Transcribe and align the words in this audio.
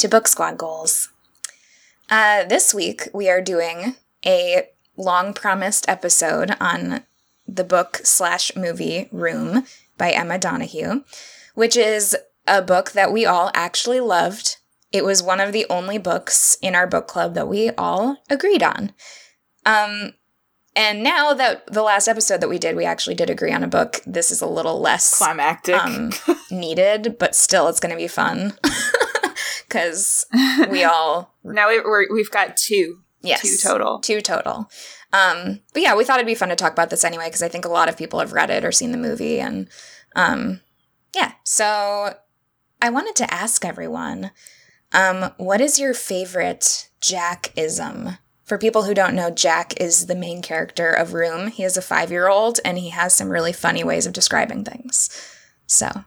to 0.00 0.08
Book 0.08 0.26
Squad 0.26 0.56
Goals. 0.56 1.10
Uh, 2.08 2.44
this 2.44 2.72
week, 2.72 3.08
we 3.12 3.28
are 3.28 3.42
doing 3.42 3.96
a 4.24 4.66
long 4.96 5.34
promised 5.34 5.86
episode 5.90 6.56
on 6.58 7.02
the 7.46 7.64
book 7.64 8.00
slash 8.02 8.56
movie 8.56 9.10
Room 9.12 9.66
by 9.98 10.10
Emma 10.10 10.38
Donoghue, 10.38 11.04
which 11.54 11.76
is 11.76 12.16
a 12.46 12.62
book 12.62 12.92
that 12.92 13.12
we 13.12 13.26
all 13.26 13.50
actually 13.52 14.00
loved. 14.00 14.56
It 14.90 15.04
was 15.04 15.22
one 15.22 15.38
of 15.38 15.52
the 15.52 15.66
only 15.68 15.98
books 15.98 16.56
in 16.62 16.74
our 16.74 16.86
book 16.86 17.06
club 17.06 17.34
that 17.34 17.46
we 17.46 17.68
all 17.72 18.22
agreed 18.30 18.62
on. 18.62 18.92
Um, 19.66 20.14
and 20.74 21.02
now 21.02 21.34
that 21.34 21.66
the 21.66 21.82
last 21.82 22.08
episode 22.08 22.40
that 22.40 22.48
we 22.48 22.58
did, 22.58 22.74
we 22.74 22.86
actually 22.86 23.16
did 23.16 23.28
agree 23.28 23.52
on 23.52 23.62
a 23.62 23.68
book. 23.68 24.00
This 24.06 24.30
is 24.30 24.40
a 24.40 24.46
little 24.46 24.80
less 24.80 25.18
Climactic. 25.18 25.76
um, 25.76 26.10
needed, 26.50 27.18
but 27.18 27.34
still, 27.34 27.68
it's 27.68 27.80
going 27.80 27.92
to 27.92 27.98
be 27.98 28.08
fun 28.08 28.54
because 29.70 30.26
we 30.68 30.84
all 30.84 31.34
now 31.44 31.68
we, 31.68 31.80
we're, 31.80 32.12
we've 32.12 32.30
got 32.30 32.56
two. 32.56 33.00
yes 33.22 33.42
Two 33.42 33.68
total. 33.68 34.00
two 34.00 34.20
total. 34.20 34.70
Um, 35.12 35.60
but 35.72 35.82
yeah, 35.82 35.96
we 35.96 36.04
thought 36.04 36.18
it'd 36.18 36.26
be 36.26 36.34
fun 36.34 36.50
to 36.50 36.56
talk 36.56 36.72
about 36.72 36.90
this 36.90 37.04
anyway 37.04 37.26
because 37.26 37.42
I 37.42 37.48
think 37.48 37.64
a 37.64 37.68
lot 37.70 37.88
of 37.88 37.96
people 37.96 38.20
have 38.20 38.32
read 38.32 38.50
it 38.50 38.64
or 38.64 38.72
seen 38.72 38.92
the 38.92 38.98
movie, 38.98 39.40
and 39.40 39.68
um, 40.14 40.60
yeah. 41.14 41.32
So 41.44 42.14
I 42.82 42.90
wanted 42.90 43.16
to 43.16 43.32
ask 43.32 43.64
everyone, 43.64 44.30
um, 44.92 45.32
what 45.36 45.60
is 45.60 45.78
your 45.78 45.94
favorite 45.94 46.88
Jack-ism? 47.00 48.18
For 48.44 48.58
people 48.58 48.82
who 48.82 48.94
don't 48.94 49.14
know, 49.14 49.30
Jack 49.30 49.80
is 49.80 50.06
the 50.06 50.16
main 50.16 50.42
character 50.42 50.90
of 50.90 51.12
Room. 51.14 51.48
He 51.48 51.62
is 51.62 51.76
a 51.76 51.82
five-year-old, 51.82 52.58
and 52.64 52.78
he 52.78 52.88
has 52.90 53.14
some 53.14 53.28
really 53.30 53.52
funny 53.52 53.84
ways 53.84 54.06
of 54.06 54.12
describing 54.12 54.64
things. 54.64 55.08
So 55.66 56.04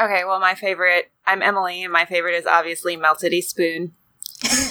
Okay, 0.00 0.24
well, 0.24 0.40
my 0.40 0.54
favorite, 0.54 1.12
I'm 1.26 1.42
Emily, 1.42 1.82
and 1.84 1.92
my 1.92 2.06
favorite 2.06 2.34
is 2.34 2.46
obviously 2.46 2.96
Meltedy 2.96 3.42
Spoon. 3.42 3.92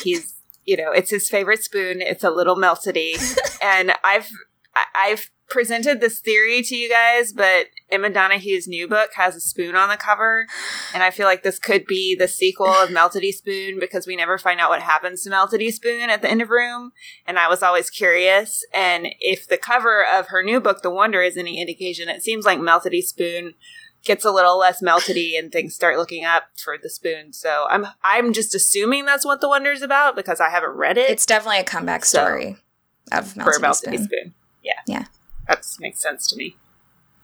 He's, 0.01 0.33
you 0.65 0.75
know, 0.77 0.91
it's 0.91 1.11
his 1.11 1.29
favorite 1.29 1.63
spoon. 1.63 2.01
It's 2.01 2.23
a 2.23 2.31
little 2.31 2.55
meltedy. 2.55 3.15
and 3.63 3.93
I've, 4.03 4.29
I've 4.95 5.29
presented 5.47 5.99
this 6.01 6.19
theory 6.19 6.63
to 6.63 6.75
you 6.75 6.89
guys, 6.89 7.33
but 7.33 7.67
Emma 7.91 8.09
Donoghue's 8.09 8.67
new 8.67 8.87
book 8.87 9.11
has 9.15 9.35
a 9.35 9.41
spoon 9.41 9.75
on 9.75 9.89
the 9.89 9.97
cover. 9.97 10.47
And 10.93 11.03
I 11.03 11.11
feel 11.11 11.27
like 11.27 11.43
this 11.43 11.59
could 11.59 11.85
be 11.85 12.15
the 12.15 12.27
sequel 12.27 12.67
of 12.67 12.89
Meltedy 12.89 13.31
Spoon 13.31 13.79
because 13.79 14.07
we 14.07 14.15
never 14.15 14.37
find 14.37 14.59
out 14.59 14.69
what 14.69 14.81
happens 14.81 15.23
to 15.23 15.29
Meltedy 15.29 15.71
Spoon 15.71 16.09
at 16.09 16.21
the 16.21 16.31
end 16.31 16.41
of 16.41 16.49
Room. 16.49 16.93
And 17.27 17.37
I 17.37 17.47
was 17.47 17.61
always 17.61 17.89
curious. 17.89 18.65
And 18.73 19.07
if 19.19 19.47
the 19.47 19.57
cover 19.57 20.03
of 20.03 20.29
her 20.29 20.41
new 20.41 20.59
book, 20.59 20.81
The 20.81 20.89
Wonder, 20.89 21.21
is 21.21 21.37
any 21.37 21.61
indication, 21.61 22.09
it 22.09 22.23
seems 22.23 22.45
like 22.45 22.59
Meltedy 22.59 23.01
Spoon 23.01 23.53
gets 24.03 24.25
a 24.25 24.31
little 24.31 24.57
less 24.57 24.81
meltedy 24.81 25.37
and 25.37 25.51
things 25.51 25.75
start 25.75 25.97
looking 25.97 26.25
up 26.25 26.43
for 26.63 26.77
the 26.81 26.89
spoon. 26.89 27.33
So 27.33 27.65
I'm 27.69 27.87
I'm 28.03 28.33
just 28.33 28.55
assuming 28.55 29.05
that's 29.05 29.25
what 29.25 29.41
the 29.41 29.47
wonder's 29.47 29.81
about 29.81 30.15
because 30.15 30.39
I 30.39 30.49
haven't 30.49 30.75
read 30.75 30.97
it. 30.97 31.09
it's 31.09 31.25
definitely 31.25 31.59
a 31.59 31.63
comeback 31.63 32.05
So- 32.05 32.19
story 32.19 32.57
of 33.11 33.31
for 33.33 33.39
Melted 33.59 33.61
Meltedy 33.63 33.75
Spoon. 33.97 34.03
Spoon. 34.05 34.33
Yeah. 34.63 34.73
Yeah. 34.87 35.05
That 35.47 35.65
makes 35.79 36.01
sense 36.01 36.27
to 36.27 36.35
me. 36.35 36.55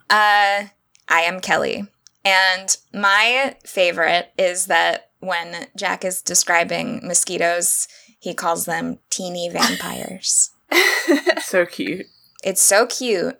Uh, 0.09 0.65
I 1.07 1.21
am 1.21 1.39
Kelly. 1.39 1.87
And 2.25 2.75
my 2.93 3.55
favorite 3.65 4.31
is 4.37 4.65
that 4.67 5.11
when 5.19 5.67
Jack 5.77 6.03
is 6.03 6.21
describing 6.21 6.99
mosquitoes, 7.07 7.87
he 8.19 8.33
calls 8.33 8.65
them 8.65 8.99
teeny 9.09 9.49
vampires. 9.49 10.51
so 11.41 11.65
cute. 11.65 12.07
it's 12.43 12.61
so 12.61 12.85
cute. 12.85 13.39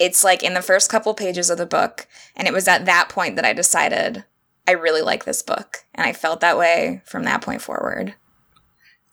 It's 0.00 0.24
like 0.24 0.42
in 0.42 0.54
the 0.54 0.62
first 0.62 0.90
couple 0.90 1.12
pages 1.14 1.50
of 1.50 1.58
the 1.58 1.66
book. 1.66 2.08
And 2.34 2.48
it 2.48 2.54
was 2.54 2.66
at 2.66 2.86
that 2.86 3.08
point 3.10 3.36
that 3.36 3.44
I 3.44 3.52
decided 3.52 4.24
I 4.66 4.72
really 4.72 5.02
like 5.02 5.24
this 5.24 5.42
book. 5.42 5.84
And 5.94 6.06
I 6.06 6.12
felt 6.14 6.40
that 6.40 6.56
way 6.58 7.02
from 7.04 7.24
that 7.24 7.42
point 7.42 7.60
forward. 7.60 8.14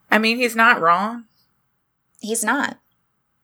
I 0.10 0.18
mean, 0.18 0.38
he's 0.38 0.56
not 0.56 0.80
wrong. 0.80 1.26
He's 2.22 2.44
not. 2.44 2.80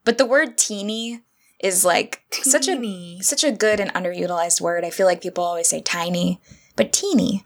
But 0.04 0.16
the 0.16 0.26
word 0.26 0.56
teeny 0.56 1.20
is 1.60 1.84
like 1.84 2.22
such 2.30 2.66
a 2.66 2.76
Teeny. 2.76 3.20
such 3.20 3.44
a 3.44 3.52
good 3.52 3.78
and 3.78 3.92
underutilized 3.92 4.60
word. 4.60 4.82
I 4.84 4.90
feel 4.90 5.06
like 5.06 5.20
people 5.22 5.44
always 5.44 5.68
say 5.68 5.80
tiny, 5.82 6.40
but 6.76 6.92
teeny. 6.92 7.44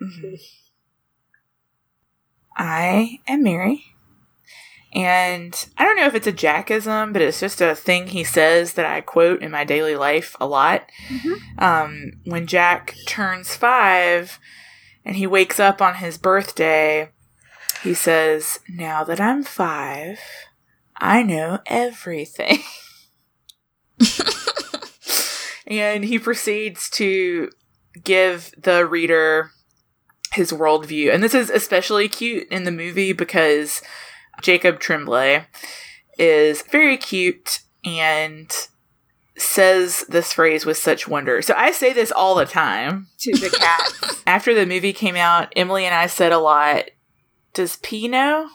Mhm. 0.00 0.38
I 2.56 3.20
am 3.26 3.42
Mary. 3.42 3.84
And 4.92 5.68
I 5.78 5.84
don't 5.84 5.96
know 5.96 6.06
if 6.06 6.14
it's 6.14 6.26
a 6.26 6.32
jackism, 6.32 7.12
but 7.12 7.22
it's 7.22 7.38
just 7.38 7.60
a 7.60 7.76
thing 7.76 8.08
he 8.08 8.24
says 8.24 8.74
that 8.74 8.86
I 8.86 9.00
quote 9.00 9.40
in 9.42 9.52
my 9.52 9.64
daily 9.64 9.94
life 9.94 10.36
a 10.40 10.46
lot. 10.46 10.90
Um, 11.58 12.12
when 12.24 12.46
Jack 12.46 12.96
turns 13.06 13.54
five 13.54 14.40
and 15.04 15.16
he 15.16 15.26
wakes 15.26 15.60
up 15.60 15.80
on 15.80 15.96
his 15.96 16.18
birthday, 16.18 17.10
he 17.82 17.94
says, 17.94 18.58
Now 18.68 19.04
that 19.04 19.20
I'm 19.20 19.44
five, 19.44 20.18
I 20.96 21.22
know 21.22 21.60
everything. 21.66 22.58
and 25.66 26.04
he 26.04 26.18
proceeds 26.18 26.90
to 26.90 27.50
give 28.02 28.52
the 28.58 28.84
reader 28.86 29.52
his 30.32 30.52
worldview. 30.52 31.12
And 31.12 31.22
this 31.22 31.34
is 31.34 31.48
especially 31.50 32.08
cute 32.08 32.48
in 32.48 32.64
the 32.64 32.70
movie 32.70 33.12
because 33.12 33.82
Jacob 34.40 34.80
Tremblay 34.80 35.44
is 36.18 36.62
very 36.62 36.96
cute 36.96 37.60
and 37.84 38.50
says 39.36 40.04
this 40.08 40.32
phrase 40.32 40.66
with 40.66 40.76
such 40.76 41.08
wonder. 41.08 41.40
So 41.42 41.54
I 41.56 41.72
say 41.72 41.92
this 41.92 42.12
all 42.12 42.34
the 42.34 42.44
time. 42.44 43.08
To 43.20 43.32
the 43.32 43.50
cat. 43.50 44.22
After 44.26 44.54
the 44.54 44.66
movie 44.66 44.92
came 44.92 45.16
out, 45.16 45.52
Emily 45.56 45.84
and 45.84 45.94
I 45.94 46.06
said 46.06 46.32
a 46.32 46.38
lot, 46.38 46.90
Does 47.54 47.76
P 47.76 48.06
know? 48.06 48.48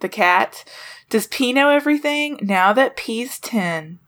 The 0.00 0.08
cat. 0.08 0.64
Does 1.08 1.26
P 1.28 1.52
know 1.52 1.70
everything? 1.70 2.38
Now 2.42 2.72
that 2.72 2.96
P's 2.96 3.38
10, 3.38 4.00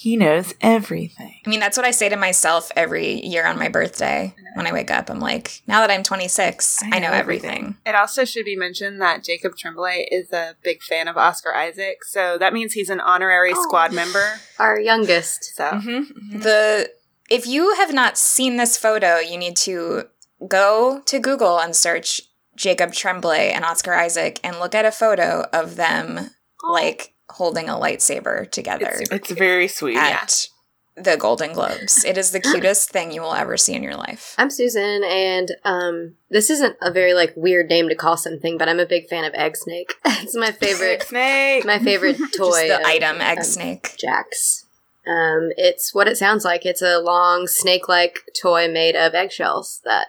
he 0.00 0.16
knows 0.16 0.54
everything. 0.62 1.34
I 1.44 1.48
mean, 1.50 1.60
that's 1.60 1.76
what 1.76 1.84
I 1.86 1.90
say 1.90 2.08
to 2.08 2.16
myself 2.16 2.72
every 2.74 3.24
year 3.26 3.46
on 3.46 3.58
my 3.58 3.68
birthday 3.68 4.34
when 4.54 4.66
I 4.66 4.72
wake 4.72 4.90
up. 4.90 5.10
I'm 5.10 5.20
like, 5.20 5.60
now 5.66 5.80
that 5.80 5.90
I'm 5.90 6.02
26, 6.02 6.82
I 6.90 6.98
know, 6.98 7.12
everything. 7.12 7.76
it 7.84 7.94
also 7.94 8.24
should 8.24 8.46
be 8.46 8.56
mentioned 8.56 9.00
that 9.02 9.22
Jacob 9.24 9.56
Tremblay 9.56 10.08
is 10.10 10.32
a 10.32 10.56
big 10.62 10.82
fan 10.82 11.06
of 11.06 11.16
Oscar 11.18 11.54
Isaac, 11.54 12.02
so 12.04 12.38
that 12.38 12.52
means 12.54 12.72
he's 12.72 12.88
an 12.88 13.00
honorary 13.00 13.52
Oh. 13.54 13.62
squad 13.62 13.92
member. 13.92 14.40
Our 14.58 14.80
youngest. 14.80 15.54
So 15.56 15.64
Mm-hmm. 15.64 16.40
The 16.40 16.90
if 17.28 17.46
you 17.46 17.74
have 17.76 17.92
not 17.92 18.16
seen 18.18 18.56
this 18.56 18.76
photo, 18.76 19.18
you 19.18 19.36
need 19.38 19.56
to 19.58 20.04
go 20.48 21.02
to 21.04 21.18
Google 21.18 21.60
and 21.60 21.76
search 21.76 22.22
Jacob 22.56 22.92
Tremblay 22.92 23.50
and 23.52 23.64
Oscar 23.64 23.94
Isaac 23.94 24.40
and 24.42 24.58
look 24.58 24.74
at 24.74 24.84
a 24.86 24.90
photo 24.90 25.46
of 25.52 25.76
them 25.76 26.30
like 26.68 27.14
holding 27.32 27.68
a 27.68 27.74
lightsaber 27.74 28.50
together 28.50 28.90
It's 29.00 29.10
It's 29.10 29.30
very 29.30 29.68
sweet. 29.68 29.96
at 29.96 30.48
the 30.96 31.16
Golden 31.16 31.52
Globes. 31.52 32.04
It 32.04 32.18
is 32.18 32.30
the 32.30 32.40
cutest 32.50 32.90
thing 32.90 33.10
you 33.12 33.22
will 33.22 33.32
ever 33.34 33.56
see 33.56 33.74
in 33.74 33.82
your 33.82 33.96
life. 33.96 34.34
I'm 34.36 34.50
Susan, 34.50 35.02
and 35.04 35.52
um, 35.64 36.16
this 36.30 36.50
isn't 36.50 36.76
a 36.82 36.90
very 36.90 37.14
like 37.14 37.32
weird 37.36 37.68
name 37.68 37.88
to 37.88 37.94
call 37.94 38.16
something, 38.16 38.58
but 38.58 38.68
I'm 38.68 38.80
a 38.80 38.86
big 38.86 39.08
fan 39.08 39.24
of 39.24 39.32
Egg 39.34 39.56
Snake. 39.56 39.94
it's 40.04 40.36
my 40.36 40.50
favorite, 40.52 41.02
Snake. 41.04 41.64
my 41.64 41.78
favorite 41.78 42.16
toy. 42.36 42.50
Just 42.50 42.68
the 42.68 42.80
of, 42.80 42.84
item 42.86 43.20
egg 43.20 43.38
um, 43.38 43.44
snake. 43.44 43.94
Jack's. 43.98 44.66
Um, 45.06 45.50
it's 45.56 45.94
what 45.94 46.06
it 46.08 46.18
sounds 46.18 46.44
like. 46.44 46.66
It's 46.66 46.82
a 46.82 46.98
long 46.98 47.46
snake-like 47.46 48.20
toy 48.40 48.68
made 48.68 48.94
of 48.94 49.14
eggshells 49.14 49.80
that 49.84 50.08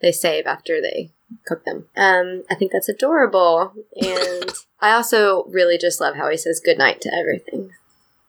they 0.00 0.10
save 0.10 0.46
after 0.46 0.80
they 0.82 1.10
cook 1.46 1.64
them. 1.64 1.86
Um, 1.96 2.42
I 2.50 2.56
think 2.56 2.72
that's 2.72 2.88
adorable, 2.88 3.72
and 3.96 4.50
I 4.82 4.92
also 4.92 5.44
really 5.44 5.78
just 5.78 6.00
love 6.00 6.16
how 6.16 6.28
he 6.28 6.36
says 6.36 6.60
good 6.62 6.76
night 6.76 7.00
to 7.02 7.14
everything. 7.14 7.70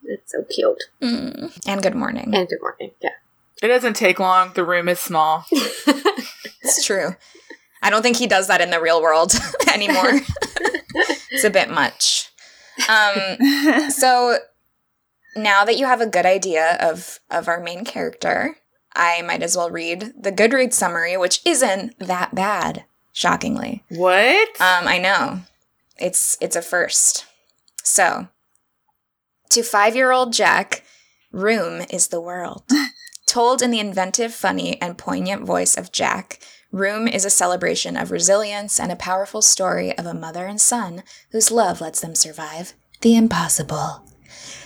It's 0.05 0.31
so 0.31 0.43
cute. 0.43 0.83
Mm. 1.01 1.59
And 1.67 1.81
good 1.81 1.95
morning. 1.95 2.33
And 2.33 2.47
good 2.47 2.61
morning. 2.61 2.91
Yeah. 3.01 3.09
It 3.61 3.67
doesn't 3.67 3.95
take 3.95 4.19
long. 4.19 4.53
The 4.53 4.63
room 4.63 4.87
is 4.87 4.99
small. 4.99 5.45
It's 6.63 6.85
true. 6.85 7.15
I 7.81 7.89
don't 7.89 8.01
think 8.01 8.17
he 8.17 8.27
does 8.27 8.47
that 8.47 8.61
in 8.61 8.69
the 8.69 8.81
real 8.81 9.01
world 9.01 9.33
anymore. 9.73 10.11
it's 11.31 11.43
a 11.43 11.49
bit 11.49 11.69
much. 11.69 12.31
Um, 12.87 13.89
so 13.89 14.37
now 15.35 15.65
that 15.65 15.77
you 15.77 15.85
have 15.85 16.01
a 16.01 16.07
good 16.07 16.25
idea 16.25 16.77
of 16.79 17.19
of 17.29 17.47
our 17.47 17.59
main 17.59 17.83
character, 17.83 18.55
I 18.95 19.21
might 19.23 19.43
as 19.43 19.57
well 19.57 19.69
read 19.69 20.13
the 20.17 20.31
Goodreads 20.31 20.73
summary, 20.73 21.17
which 21.17 21.41
isn't 21.45 21.99
that 21.99 22.33
bad, 22.33 22.85
shockingly. 23.11 23.83
What? 23.89 24.49
Um, 24.61 24.87
I 24.87 24.99
know. 24.99 25.41
It's 26.03 26.37
it's 26.41 26.55
a 26.55 26.61
first. 26.61 27.25
So, 27.83 28.27
to 29.49 29.61
5-year-old 29.61 30.33
Jack, 30.33 30.83
room 31.31 31.85
is 31.89 32.09
the 32.09 32.21
world. 32.21 32.63
Told 33.25 33.61
in 33.61 33.71
the 33.71 33.79
inventive, 33.79 34.33
funny, 34.33 34.79
and 34.81 34.97
poignant 34.97 35.43
voice 35.43 35.75
of 35.75 35.91
Jack, 35.91 36.39
Room 36.73 37.07
is 37.07 37.23
a 37.23 37.29
celebration 37.29 37.95
of 37.95 38.09
resilience 38.09 38.79
and 38.79 38.91
a 38.91 38.95
powerful 38.95 39.43
story 39.43 39.95
of 39.95 40.07
a 40.07 40.13
mother 40.13 40.47
and 40.47 40.59
son 40.59 41.03
whose 41.31 41.51
love 41.51 41.81
lets 41.81 42.01
them 42.01 42.15
survive 42.15 42.73
the 43.01 43.15
impossible. 43.15 44.03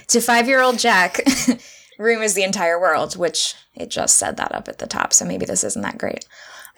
To 0.08 0.22
five 0.22 0.48
year 0.48 0.62
old 0.62 0.80
Jack, 0.80 1.20
room 2.00 2.22
is 2.22 2.34
the 2.34 2.44
entire 2.44 2.80
world, 2.80 3.18
which 3.18 3.56
it 3.76 3.90
just 3.90 4.18
said 4.18 4.38
that 4.38 4.56
up 4.56 4.70
at 4.70 4.78
the 4.78 4.88
top, 4.88 5.12
so 5.12 5.26
maybe 5.26 5.46
this 5.46 5.66
isn't 5.66 5.82
that 5.82 5.98
great. 5.98 6.26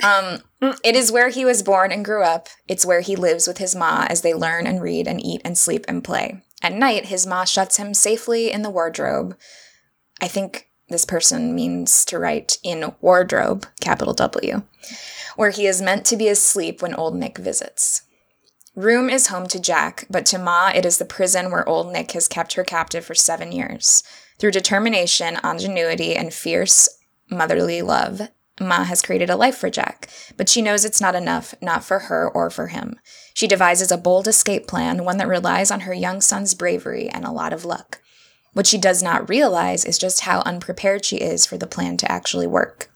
Um, 0.01 0.41
it 0.83 0.95
is 0.95 1.11
where 1.11 1.29
he 1.29 1.43
was 1.43 1.63
born 1.63 1.91
and 1.91 2.05
grew 2.05 2.23
up. 2.23 2.47
It's 2.67 2.85
where 2.85 3.01
he 3.01 3.15
lives 3.15 3.47
with 3.47 3.57
his 3.57 3.75
ma 3.75 4.05
as 4.09 4.21
they 4.21 4.33
learn 4.33 4.65
and 4.65 4.81
read 4.81 5.07
and 5.07 5.23
eat 5.23 5.41
and 5.43 5.57
sleep 5.57 5.85
and 5.87 6.03
play. 6.03 6.41
At 6.61 6.73
night, 6.73 7.07
his 7.07 7.27
ma 7.27 7.45
shuts 7.45 7.77
him 7.77 7.93
safely 7.93 8.51
in 8.51 8.61
the 8.61 8.69
wardrobe. 8.69 9.37
I 10.21 10.27
think 10.27 10.69
this 10.89 11.05
person 11.05 11.55
means 11.55 12.03
to 12.05 12.19
write 12.19 12.57
in 12.63 12.93
wardrobe, 12.99 13.65
capital 13.79 14.13
W, 14.13 14.63
where 15.35 15.51
he 15.51 15.67
is 15.67 15.81
meant 15.81 16.05
to 16.07 16.17
be 16.17 16.27
asleep 16.27 16.81
when 16.81 16.95
old 16.95 17.15
Nick 17.15 17.37
visits. 17.37 18.03
Room 18.75 19.09
is 19.09 19.27
home 19.27 19.47
to 19.47 19.59
Jack, 19.59 20.05
but 20.09 20.25
to 20.27 20.37
Ma, 20.37 20.71
it 20.73 20.85
is 20.85 20.97
the 20.97 21.05
prison 21.05 21.51
where 21.51 21.67
old 21.67 21.91
Nick 21.91 22.11
has 22.11 22.27
kept 22.27 22.53
her 22.53 22.63
captive 22.63 23.03
for 23.03 23.15
seven 23.15 23.51
years. 23.51 24.03
Through 24.37 24.51
determination, 24.51 25.37
ingenuity, 25.43 26.15
and 26.15 26.33
fierce 26.33 26.87
motherly 27.29 27.81
love, 27.81 28.29
Ma 28.59 28.83
has 28.83 29.01
created 29.01 29.29
a 29.29 29.35
life 29.35 29.57
for 29.57 29.69
Jack, 29.69 30.09
but 30.37 30.49
she 30.49 30.61
knows 30.61 30.83
it's 30.85 31.01
not 31.01 31.15
enough, 31.15 31.53
not 31.61 31.83
for 31.83 31.99
her 31.99 32.29
or 32.29 32.49
for 32.49 32.67
him. 32.67 32.99
She 33.33 33.47
devises 33.47 33.91
a 33.91 33.97
bold 33.97 34.27
escape 34.27 34.67
plan, 34.67 35.05
one 35.05 35.17
that 35.17 35.27
relies 35.27 35.71
on 35.71 35.81
her 35.81 35.93
young 35.93 36.21
son's 36.21 36.53
bravery 36.53 37.09
and 37.09 37.25
a 37.25 37.31
lot 37.31 37.53
of 37.53 37.65
luck. 37.65 38.01
What 38.53 38.67
she 38.67 38.77
does 38.77 39.01
not 39.03 39.29
realize 39.29 39.85
is 39.85 39.97
just 39.97 40.21
how 40.21 40.41
unprepared 40.41 41.05
she 41.05 41.17
is 41.17 41.45
for 41.45 41.57
the 41.57 41.67
plan 41.67 41.97
to 41.97 42.11
actually 42.11 42.47
work. 42.47 42.89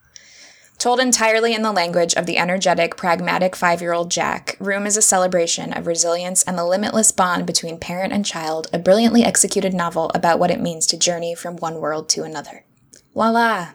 Told 0.79 0.99
entirely 0.99 1.53
in 1.53 1.61
the 1.61 1.71
language 1.71 2.13
of 2.15 2.25
the 2.25 2.37
energetic, 2.37 2.97
pragmatic 2.97 3.55
five 3.55 3.81
year 3.81 3.93
old 3.93 4.11
Jack, 4.11 4.57
Room 4.59 4.85
is 4.85 4.97
a 4.97 5.01
celebration 5.01 5.71
of 5.71 5.87
resilience 5.87 6.43
and 6.43 6.57
the 6.57 6.65
limitless 6.65 7.11
bond 7.11 7.45
between 7.45 7.79
parent 7.79 8.11
and 8.11 8.25
child, 8.25 8.67
a 8.73 8.79
brilliantly 8.79 9.23
executed 9.23 9.73
novel 9.73 10.11
about 10.13 10.39
what 10.39 10.51
it 10.51 10.59
means 10.59 10.85
to 10.87 10.97
journey 10.97 11.35
from 11.35 11.55
one 11.55 11.79
world 11.79 12.09
to 12.09 12.23
another. 12.23 12.65
Voila! 13.13 13.69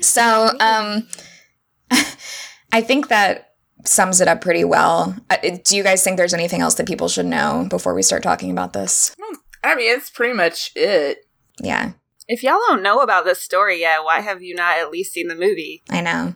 so, 0.00 0.50
um, 0.60 1.08
I 2.72 2.80
think 2.80 3.08
that 3.08 3.50
sums 3.84 4.20
it 4.20 4.28
up 4.28 4.40
pretty 4.40 4.64
well. 4.64 5.16
Uh, 5.30 5.36
Do 5.64 5.76
you 5.76 5.82
guys 5.82 6.02
think 6.02 6.16
there's 6.16 6.34
anything 6.34 6.60
else 6.60 6.74
that 6.74 6.86
people 6.86 7.08
should 7.08 7.26
know 7.26 7.66
before 7.70 7.94
we 7.94 8.02
start 8.02 8.22
talking 8.22 8.50
about 8.50 8.72
this? 8.72 9.14
I 9.62 9.74
mean, 9.74 9.96
it's 9.96 10.10
pretty 10.10 10.34
much 10.34 10.72
it. 10.74 11.18
Yeah, 11.62 11.92
If 12.26 12.42
y'all 12.42 12.58
don't 12.68 12.82
know 12.82 13.00
about 13.00 13.24
this 13.24 13.40
story 13.40 13.80
yet, 13.80 14.02
why 14.02 14.20
have 14.20 14.42
you 14.42 14.54
not 14.54 14.78
at 14.78 14.90
least 14.90 15.12
seen 15.12 15.28
the 15.28 15.34
movie? 15.36 15.82
I 15.88 16.00
know. 16.00 16.34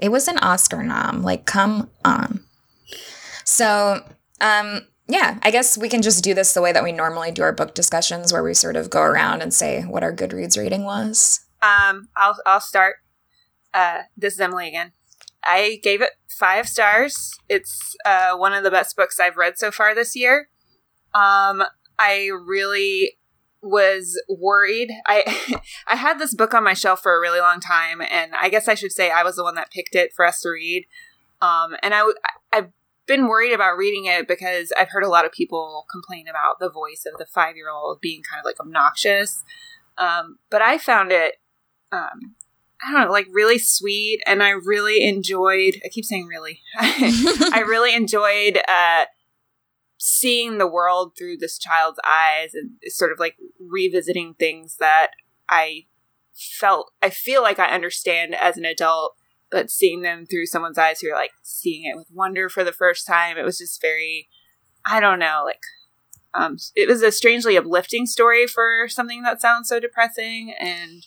It 0.00 0.10
was 0.10 0.28
an 0.28 0.38
Oscar 0.38 0.82
nom. 0.82 1.22
Like, 1.22 1.44
come 1.46 1.90
on. 2.04 2.40
So, 3.44 4.02
um, 4.40 4.86
yeah, 5.08 5.38
I 5.42 5.50
guess 5.50 5.78
we 5.78 5.88
can 5.88 6.02
just 6.02 6.24
do 6.24 6.34
this 6.34 6.52
the 6.52 6.62
way 6.62 6.72
that 6.72 6.82
we 6.82 6.92
normally 6.92 7.30
do 7.30 7.42
our 7.42 7.52
book 7.52 7.74
discussions, 7.74 8.32
where 8.32 8.42
we 8.42 8.54
sort 8.54 8.76
of 8.76 8.90
go 8.90 9.02
around 9.02 9.40
and 9.40 9.54
say 9.54 9.82
what 9.82 10.02
our 10.02 10.12
Goodreads 10.12 10.58
rating 10.58 10.84
was. 10.84 11.40
Um, 11.62 12.08
I'll 12.16 12.36
I'll 12.44 12.60
start. 12.60 12.96
Uh, 13.72 14.02
this 14.16 14.34
is 14.34 14.40
Emily 14.40 14.68
again. 14.68 14.92
I 15.44 15.78
gave 15.82 16.02
it 16.02 16.10
five 16.28 16.68
stars. 16.68 17.34
It's 17.48 17.96
uh, 18.04 18.36
one 18.36 18.52
of 18.52 18.64
the 18.64 18.70
best 18.70 18.96
books 18.96 19.20
I've 19.20 19.36
read 19.36 19.58
so 19.58 19.70
far 19.70 19.94
this 19.94 20.16
year. 20.16 20.48
Um, 21.14 21.62
I 21.98 22.30
really 22.44 23.16
was 23.62 24.20
worried. 24.28 24.90
I 25.06 25.60
I 25.86 25.96
had 25.96 26.18
this 26.18 26.34
book 26.34 26.52
on 26.52 26.64
my 26.64 26.74
shelf 26.74 27.00
for 27.00 27.16
a 27.16 27.20
really 27.20 27.40
long 27.40 27.60
time, 27.60 28.00
and 28.00 28.32
I 28.34 28.48
guess 28.48 28.66
I 28.66 28.74
should 28.74 28.92
say 28.92 29.10
I 29.10 29.22
was 29.22 29.36
the 29.36 29.44
one 29.44 29.54
that 29.54 29.70
picked 29.70 29.94
it 29.94 30.12
for 30.14 30.26
us 30.26 30.40
to 30.40 30.50
read. 30.50 30.86
Um, 31.40 31.76
and 31.82 31.94
I 31.94 32.12
I've 32.52 32.70
been 33.06 33.28
worried 33.28 33.52
about 33.52 33.76
reading 33.76 34.06
it 34.06 34.28
because 34.28 34.72
I've 34.78 34.90
heard 34.90 35.04
a 35.04 35.08
lot 35.08 35.24
of 35.24 35.32
people 35.32 35.86
complain 35.90 36.26
about 36.28 36.58
the 36.58 36.70
voice 36.70 37.04
of 37.06 37.18
the 37.18 37.26
five 37.26 37.56
year 37.56 37.70
old 37.70 38.00
being 38.00 38.22
kind 38.22 38.40
of 38.40 38.44
like 38.44 38.60
obnoxious. 38.60 39.44
Um, 39.98 40.38
but 40.50 40.62
I 40.62 40.78
found 40.78 41.12
it, 41.12 41.36
um, 41.92 42.34
I 42.82 42.92
don't 42.92 43.06
know, 43.06 43.12
like 43.12 43.26
really 43.32 43.58
sweet, 43.58 44.20
and 44.26 44.42
I 44.42 44.50
really 44.50 45.06
enjoyed. 45.06 45.80
I 45.84 45.88
keep 45.88 46.04
saying 46.04 46.26
really. 46.26 46.60
I 46.78 47.64
really 47.66 47.94
enjoyed 47.94 48.60
uh, 48.68 49.06
seeing 49.98 50.58
the 50.58 50.66
world 50.66 51.12
through 51.16 51.38
this 51.38 51.58
child's 51.58 51.98
eyes 52.06 52.50
and 52.52 52.72
sort 52.86 53.12
of 53.12 53.18
like 53.18 53.36
revisiting 53.58 54.34
things 54.34 54.76
that 54.78 55.12
I 55.48 55.86
felt. 56.34 56.92
I 57.02 57.10
feel 57.10 57.42
like 57.42 57.58
I 57.58 57.68
understand 57.68 58.34
as 58.34 58.56
an 58.56 58.64
adult, 58.64 59.15
but 59.50 59.70
seeing 59.70 60.02
them 60.02 60.26
through 60.26 60.46
someone's 60.46 60.78
eyes 60.78 61.00
who 61.00 61.10
are 61.10 61.16
like 61.16 61.32
seeing 61.42 61.84
it 61.84 61.96
with 61.96 62.08
wonder 62.12 62.48
for 62.48 62.64
the 62.64 62.72
first 62.72 63.06
time. 63.06 63.38
It 63.38 63.44
was 63.44 63.58
just 63.58 63.80
very. 63.80 64.28
I 64.88 65.00
don't 65.00 65.18
know, 65.18 65.42
like 65.44 65.60
um, 66.32 66.58
it 66.76 66.88
was 66.88 67.02
a 67.02 67.10
strangely 67.10 67.56
uplifting 67.56 68.06
story 68.06 68.46
for 68.46 68.88
something 68.88 69.22
that 69.22 69.40
sounds 69.40 69.68
so 69.68 69.80
depressing, 69.80 70.54
and 70.60 71.04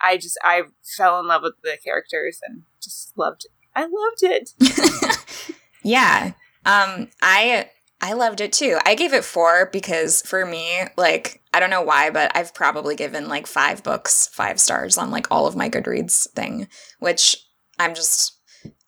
I 0.00 0.16
just 0.18 0.38
I 0.42 0.64
fell 0.96 1.18
in 1.20 1.26
love 1.26 1.42
with 1.42 1.54
the 1.62 1.78
characters 1.82 2.40
and 2.42 2.62
just 2.82 3.12
loved. 3.16 3.46
It. 3.46 3.50
I 3.74 3.82
loved 3.82 4.22
it. 4.22 5.56
Yeah. 5.86 6.32
Um, 6.64 7.10
I 7.22 7.70
I 8.00 8.14
loved 8.14 8.40
it 8.40 8.52
too. 8.52 8.76
I 8.84 8.96
gave 8.96 9.14
it 9.14 9.24
four 9.24 9.70
because 9.72 10.20
for 10.22 10.44
me, 10.44 10.80
like, 10.96 11.40
I 11.54 11.60
don't 11.60 11.70
know 11.70 11.80
why, 11.82 12.10
but 12.10 12.32
I've 12.34 12.52
probably 12.52 12.96
given 12.96 13.28
like 13.28 13.46
five 13.46 13.84
books 13.84 14.28
five 14.32 14.58
stars 14.58 14.98
on 14.98 15.12
like 15.12 15.28
all 15.30 15.46
of 15.46 15.54
my 15.54 15.70
Goodreads 15.70 16.28
thing, 16.30 16.66
which 16.98 17.36
I'm 17.78 17.94
just 17.94 18.36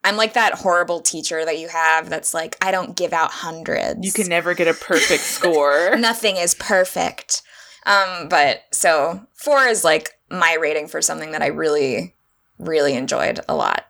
I'm 0.04 0.16
like 0.16 0.34
that 0.34 0.54
horrible 0.54 1.00
teacher 1.00 1.44
that 1.44 1.58
you 1.58 1.68
have 1.68 2.08
that's 2.08 2.32
like, 2.32 2.56
I 2.62 2.70
don't 2.70 2.96
give 2.96 3.12
out 3.12 3.30
hundreds. 3.30 4.06
You 4.06 4.12
can 4.12 4.28
never 4.28 4.54
get 4.54 4.68
a 4.68 4.74
perfect 4.74 5.22
score. 5.24 5.96
Nothing 5.96 6.36
is 6.36 6.54
perfect. 6.54 7.42
Um, 7.84 8.28
but 8.28 8.62
so 8.70 9.26
four 9.34 9.66
is 9.66 9.84
like 9.84 10.12
my 10.30 10.56
rating 10.58 10.88
for 10.88 11.02
something 11.02 11.32
that 11.32 11.42
I 11.42 11.48
really, 11.48 12.14
really 12.58 12.94
enjoyed 12.94 13.40
a 13.48 13.54
lot. 13.54 13.86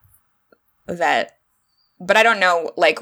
That, 0.86 1.36
but 2.00 2.16
I 2.16 2.22
don't 2.22 2.40
know 2.40 2.72
like 2.76 2.98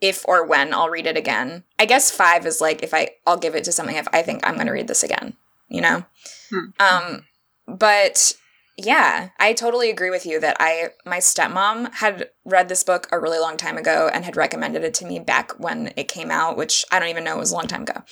if 0.00 0.24
or 0.26 0.46
when 0.46 0.74
I'll 0.74 0.90
read 0.90 1.06
it 1.06 1.16
again. 1.16 1.64
I 1.78 1.86
guess 1.86 2.10
five 2.10 2.44
is 2.46 2.60
like 2.60 2.82
if 2.82 2.92
I 2.92 3.10
I'll 3.26 3.36
give 3.36 3.54
it 3.54 3.64
to 3.64 3.72
something 3.72 3.96
if 3.96 4.08
I 4.12 4.22
think 4.22 4.46
I'm 4.46 4.54
going 4.54 4.66
to 4.66 4.72
read 4.72 4.88
this 4.88 5.02
again. 5.02 5.36
You 5.68 5.82
know. 5.82 6.04
Hmm. 6.50 6.68
Um, 6.80 7.24
but 7.66 8.34
yeah, 8.80 9.30
I 9.40 9.54
totally 9.54 9.90
agree 9.90 10.10
with 10.10 10.24
you 10.24 10.38
that 10.38 10.56
I 10.60 10.90
my 11.04 11.18
stepmom 11.18 11.92
had 11.94 12.30
read 12.44 12.68
this 12.68 12.84
book 12.84 13.08
a 13.10 13.18
really 13.18 13.40
long 13.40 13.56
time 13.56 13.76
ago 13.76 14.08
and 14.12 14.24
had 14.24 14.36
recommended 14.36 14.84
it 14.84 14.94
to 14.94 15.04
me 15.04 15.18
back 15.18 15.58
when 15.58 15.92
it 15.96 16.06
came 16.06 16.30
out, 16.30 16.56
which 16.56 16.84
I 16.92 17.00
don't 17.00 17.08
even 17.08 17.24
know 17.24 17.36
was 17.36 17.50
a 17.50 17.56
long 17.56 17.66
time 17.66 17.82
ago. 17.82 18.04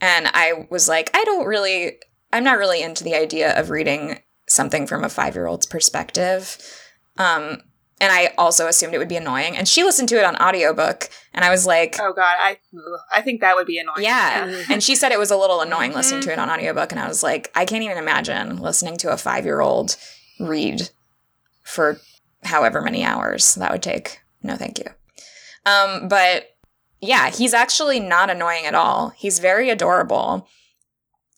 And 0.00 0.26
I 0.26 0.66
was 0.70 0.88
like, 0.88 1.10
I 1.14 1.22
don't 1.22 1.46
really 1.46 1.98
I'm 2.32 2.42
not 2.42 2.58
really 2.58 2.82
into 2.82 3.04
the 3.04 3.14
idea 3.14 3.58
of 3.58 3.70
reading 3.70 4.18
something 4.48 4.88
from 4.88 5.04
a 5.04 5.08
5-year-old's 5.08 5.66
perspective. 5.66 6.58
Um 7.16 7.62
and 8.00 8.12
I 8.12 8.32
also 8.38 8.68
assumed 8.68 8.94
it 8.94 8.98
would 8.98 9.08
be 9.08 9.16
annoying. 9.16 9.56
And 9.56 9.66
she 9.66 9.82
listened 9.82 10.08
to 10.10 10.18
it 10.18 10.24
on 10.24 10.36
audiobook 10.36 11.10
and 11.34 11.44
I 11.44 11.50
was 11.50 11.66
like, 11.66 11.96
Oh 12.00 12.12
God, 12.12 12.36
I 12.40 12.58
I 13.12 13.22
think 13.22 13.40
that 13.40 13.56
would 13.56 13.66
be 13.66 13.78
annoying. 13.78 14.02
yeah. 14.02 14.64
and 14.70 14.82
she 14.82 14.94
said 14.94 15.12
it 15.12 15.18
was 15.18 15.30
a 15.30 15.36
little 15.36 15.60
annoying 15.60 15.92
listening 15.92 16.20
to 16.22 16.32
it 16.32 16.38
on 16.38 16.50
audiobook. 16.50 16.92
And 16.92 17.00
I 17.00 17.08
was 17.08 17.22
like, 17.22 17.50
I 17.54 17.64
can't 17.64 17.82
even 17.82 17.98
imagine 17.98 18.58
listening 18.58 18.96
to 18.98 19.12
a 19.12 19.16
five 19.16 19.44
year 19.44 19.60
old 19.60 19.96
read 20.40 20.90
for 21.62 22.00
however 22.44 22.80
many 22.80 23.04
hours 23.04 23.54
that 23.56 23.72
would 23.72 23.82
take. 23.82 24.20
No, 24.42 24.56
thank 24.56 24.78
you. 24.78 24.86
Um, 25.66 26.08
but 26.08 26.56
yeah, 27.00 27.30
he's 27.30 27.54
actually 27.54 28.00
not 28.00 28.30
annoying 28.30 28.66
at 28.66 28.74
all. 28.74 29.10
He's 29.10 29.38
very 29.38 29.70
adorable. 29.70 30.48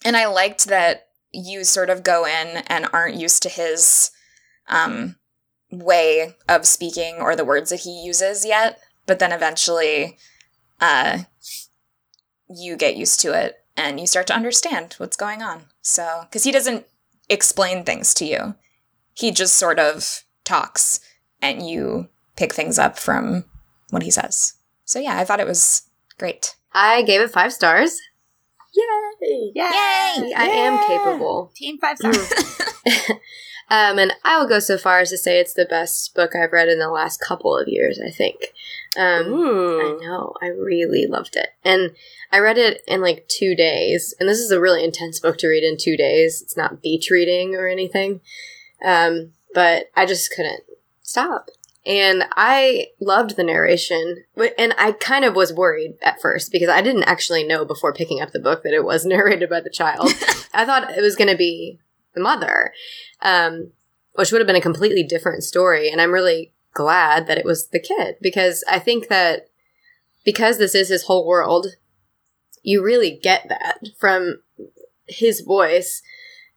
And 0.04 0.16
I 0.16 0.26
liked 0.26 0.66
that 0.66 1.08
you 1.32 1.64
sort 1.64 1.90
of 1.90 2.02
go 2.02 2.24
in 2.24 2.62
and 2.66 2.88
aren't 2.92 3.16
used 3.16 3.42
to 3.42 3.48
his 3.48 4.10
um, 4.68 5.16
way 5.70 6.34
of 6.48 6.66
speaking 6.66 7.16
or 7.16 7.36
the 7.36 7.44
words 7.44 7.70
that 7.70 7.80
he 7.80 8.02
uses 8.02 8.44
yet, 8.44 8.80
but 9.06 9.18
then 9.18 9.32
eventually 9.32 10.18
uh, 10.80 11.18
you 12.48 12.76
get 12.76 12.96
used 12.96 13.20
to 13.20 13.32
it 13.32 13.64
and 13.76 14.00
you 14.00 14.06
start 14.06 14.26
to 14.28 14.34
understand 14.34 14.94
what's 14.98 15.16
going 15.16 15.42
on. 15.42 15.64
So, 15.82 16.22
because 16.24 16.44
he 16.44 16.52
doesn't 16.52 16.86
explain 17.28 17.84
things 17.84 18.12
to 18.14 18.24
you, 18.24 18.54
he 19.14 19.30
just 19.30 19.56
sort 19.56 19.78
of 19.78 20.24
talks 20.44 21.00
and 21.40 21.68
you 21.68 22.08
pick 22.36 22.52
things 22.52 22.78
up 22.78 22.98
from 22.98 23.44
what 23.90 24.02
he 24.02 24.10
says. 24.10 24.54
So, 24.84 24.98
yeah, 24.98 25.18
I 25.18 25.24
thought 25.24 25.40
it 25.40 25.46
was 25.46 25.82
great. 26.18 26.56
I 26.72 27.02
gave 27.02 27.20
it 27.20 27.30
five 27.30 27.52
stars. 27.52 27.98
Yay! 28.74 29.52
Yay! 29.54 30.32
I 30.36 30.46
am 30.52 30.86
capable. 30.86 31.52
Team 31.54 31.78
five 31.78 31.98
stars. 31.98 32.32
um, 33.70 34.00
and 34.00 34.12
I 34.24 34.38
will 34.38 34.48
go 34.48 34.58
so 34.58 34.76
far 34.76 34.98
as 34.98 35.10
to 35.10 35.18
say 35.18 35.38
it's 35.38 35.54
the 35.54 35.64
best 35.64 36.12
book 36.14 36.34
I've 36.34 36.52
read 36.52 36.68
in 36.68 36.80
the 36.80 36.90
last 36.90 37.20
couple 37.20 37.56
of 37.56 37.68
years, 37.68 38.00
I 38.04 38.10
think. 38.10 38.52
Um, 38.98 39.32
I 39.32 39.98
know. 40.00 40.34
I 40.42 40.46
really 40.46 41.06
loved 41.06 41.36
it. 41.36 41.50
And 41.64 41.92
I 42.32 42.40
read 42.40 42.58
it 42.58 42.82
in 42.88 43.00
like 43.00 43.28
two 43.28 43.54
days. 43.54 44.12
And 44.18 44.28
this 44.28 44.40
is 44.40 44.50
a 44.50 44.60
really 44.60 44.82
intense 44.82 45.20
book 45.20 45.38
to 45.38 45.48
read 45.48 45.62
in 45.62 45.76
two 45.78 45.96
days. 45.96 46.42
It's 46.42 46.56
not 46.56 46.82
beach 46.82 47.10
reading 47.12 47.54
or 47.54 47.68
anything. 47.68 48.20
Um, 48.84 49.34
but 49.54 49.90
I 49.94 50.04
just 50.04 50.34
couldn't 50.34 50.64
stop. 51.02 51.50
And 51.86 52.24
I 52.32 52.88
loved 53.00 53.36
the 53.36 53.44
narration. 53.44 54.24
And 54.58 54.74
I 54.78 54.92
kind 54.92 55.24
of 55.24 55.36
was 55.36 55.52
worried 55.52 55.94
at 56.02 56.20
first 56.20 56.50
because 56.50 56.68
I 56.68 56.82
didn't 56.82 57.04
actually 57.04 57.44
know 57.44 57.64
before 57.64 57.94
picking 57.94 58.20
up 58.20 58.32
the 58.32 58.40
book 58.40 58.64
that 58.64 58.74
it 58.74 58.84
was 58.84 59.06
narrated 59.06 59.48
by 59.48 59.60
the 59.60 59.70
child. 59.70 60.10
I 60.52 60.64
thought 60.64 60.90
it 60.90 61.00
was 61.00 61.14
going 61.14 61.30
to 61.30 61.36
be 61.36 61.78
the 62.14 62.20
mother, 62.20 62.72
um, 63.22 63.72
which 64.14 64.32
would 64.32 64.40
have 64.40 64.46
been 64.46 64.56
a 64.56 64.60
completely 64.60 65.02
different 65.02 65.42
story. 65.42 65.90
And 65.90 66.00
I'm 66.00 66.12
really 66.12 66.52
glad 66.74 67.26
that 67.26 67.38
it 67.38 67.44
was 67.44 67.68
the 67.68 67.80
kid 67.80 68.16
because 68.20 68.64
I 68.68 68.78
think 68.78 69.08
that 69.08 69.48
because 70.24 70.58
this 70.58 70.74
is 70.74 70.88
his 70.88 71.04
whole 71.04 71.26
world, 71.26 71.68
you 72.62 72.82
really 72.82 73.10
get 73.10 73.48
that 73.48 73.78
from 73.98 74.42
his 75.06 75.40
voice. 75.40 76.02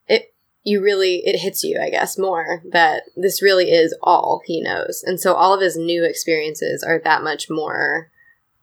It 0.08 0.34
you 0.64 0.82
really 0.82 1.22
it 1.26 1.40
hits 1.40 1.64
you, 1.64 1.80
I 1.82 1.90
guess, 1.90 2.18
more 2.18 2.62
that 2.72 3.04
this 3.16 3.42
really 3.42 3.72
is 3.72 3.96
all 4.02 4.42
he 4.46 4.62
knows. 4.62 5.04
And 5.06 5.20
so 5.20 5.34
all 5.34 5.54
of 5.54 5.62
his 5.62 5.78
new 5.78 6.04
experiences 6.04 6.84
are 6.84 7.00
that 7.04 7.24
much 7.24 7.50
more 7.50 8.10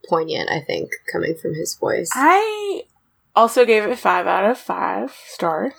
poignant, 0.09 0.51
I 0.51 0.61
think, 0.61 0.91
coming 1.11 1.35
from 1.35 1.55
his 1.55 1.75
voice. 1.75 2.11
I 2.15 2.85
also 3.35 3.65
gave 3.65 3.85
it 3.85 3.99
five 3.99 4.27
out 4.27 4.49
of 4.49 4.59
five 4.59 5.15
stars. 5.27 5.73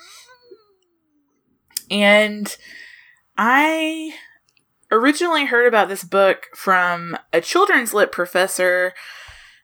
And 1.91 2.55
I 3.37 4.13
originally 4.91 5.45
heard 5.45 5.67
about 5.67 5.89
this 5.89 6.03
book 6.03 6.47
from 6.55 7.17
a 7.33 7.41
children's 7.41 7.93
lit 7.93 8.11
professor 8.11 8.93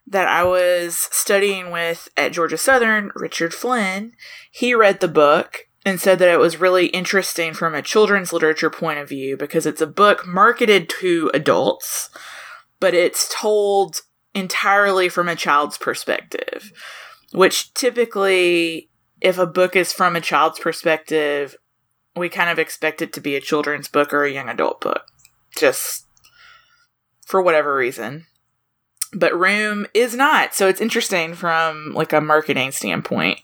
that 0.06 0.28
I 0.28 0.44
was 0.44 0.96
studying 0.96 1.70
with 1.70 2.08
at 2.16 2.32
Georgia 2.32 2.58
Southern, 2.58 3.10
Richard 3.14 3.52
Flynn. 3.52 4.12
He 4.50 4.74
read 4.74 5.00
the 5.00 5.08
book 5.08 5.68
and 5.84 6.00
said 6.00 6.18
that 6.18 6.32
it 6.32 6.38
was 6.38 6.60
really 6.60 6.86
interesting 6.88 7.54
from 7.54 7.74
a 7.74 7.82
children's 7.82 8.32
literature 8.32 8.70
point 8.70 8.98
of 8.98 9.08
view 9.08 9.36
because 9.36 9.66
it's 9.66 9.80
a 9.80 9.86
book 9.86 10.26
marketed 10.26 10.88
to 11.00 11.30
adults, 11.32 12.10
but 12.80 12.94
it's 12.94 13.32
told 13.34 14.02
entirely 14.34 15.08
from 15.08 15.28
a 15.28 15.36
child's 15.36 15.78
perspective, 15.78 16.72
which 17.32 17.72
typically, 17.74 18.90
if 19.20 19.38
a 19.38 19.46
book 19.46 19.76
is 19.76 19.92
from 19.92 20.16
a 20.16 20.20
child's 20.20 20.58
perspective, 20.58 21.56
we 22.18 22.28
kind 22.28 22.50
of 22.50 22.58
expect 22.58 23.02
it 23.02 23.12
to 23.14 23.20
be 23.20 23.36
a 23.36 23.40
children's 23.40 23.88
book 23.88 24.12
or 24.12 24.24
a 24.24 24.32
young 24.32 24.48
adult 24.48 24.80
book 24.80 25.02
just 25.56 26.06
for 27.26 27.42
whatever 27.42 27.74
reason. 27.74 28.26
But 29.12 29.38
Room 29.38 29.86
is 29.94 30.14
not, 30.14 30.54
so 30.54 30.68
it's 30.68 30.80
interesting 30.80 31.34
from 31.34 31.94
like 31.94 32.12
a 32.12 32.20
marketing 32.20 32.72
standpoint. 32.72 33.40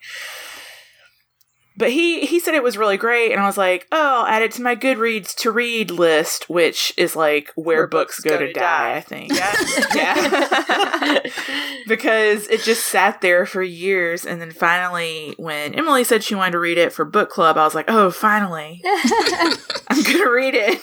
But 1.76 1.90
he 1.90 2.25
he 2.25 2.38
said 2.38 2.54
it 2.54 2.62
was 2.62 2.78
really 2.78 2.97
great, 2.97 3.33
and 3.33 3.40
I 3.40 3.47
was 3.47 3.59
like, 3.59 3.88
oh, 3.90 4.21
I'll 4.21 4.26
add 4.26 4.43
it 4.43 4.52
to 4.52 4.62
my 4.62 4.76
Goodreads 4.76 5.35
to 5.37 5.50
read 5.50 5.90
list, 5.90 6.49
which 6.49 6.93
is 6.97 7.16
like 7.16 7.50
where, 7.57 7.78
where 7.78 7.87
books, 7.88 8.23
books, 8.23 8.25
go, 8.25 8.38
go 8.38 8.47
to, 8.47 8.52
die, 8.52 8.61
die, 8.61 8.97
I 8.97 9.00
think. 9.00 9.33
Yeah, 9.33 9.54
yeah. 9.95 11.21
because 11.88 12.47
it 12.47 12.62
just 12.62 12.87
sat 12.87 13.21
there 13.23 13.45
for 13.45 13.62
years, 13.62 14.25
and 14.25 14.40
then 14.40 14.52
finally, 14.52 15.35
when 15.37 15.75
Emily 15.75 16.04
said 16.04 16.23
she 16.23 16.37
wanted 16.37 16.52
to 16.52 16.61
read 16.61 16.78
it 16.78 16.93
for 16.93 17.04
book 17.04 17.31
club, 17.31 17.59
I 17.59 17.64
was 17.64 17.75
like, 17.75 17.87
oh, 17.88 18.12
finally, 18.12 18.81
I'm 19.88 20.02
gonna 20.04 20.31
read 20.31 20.54
it 20.54 20.81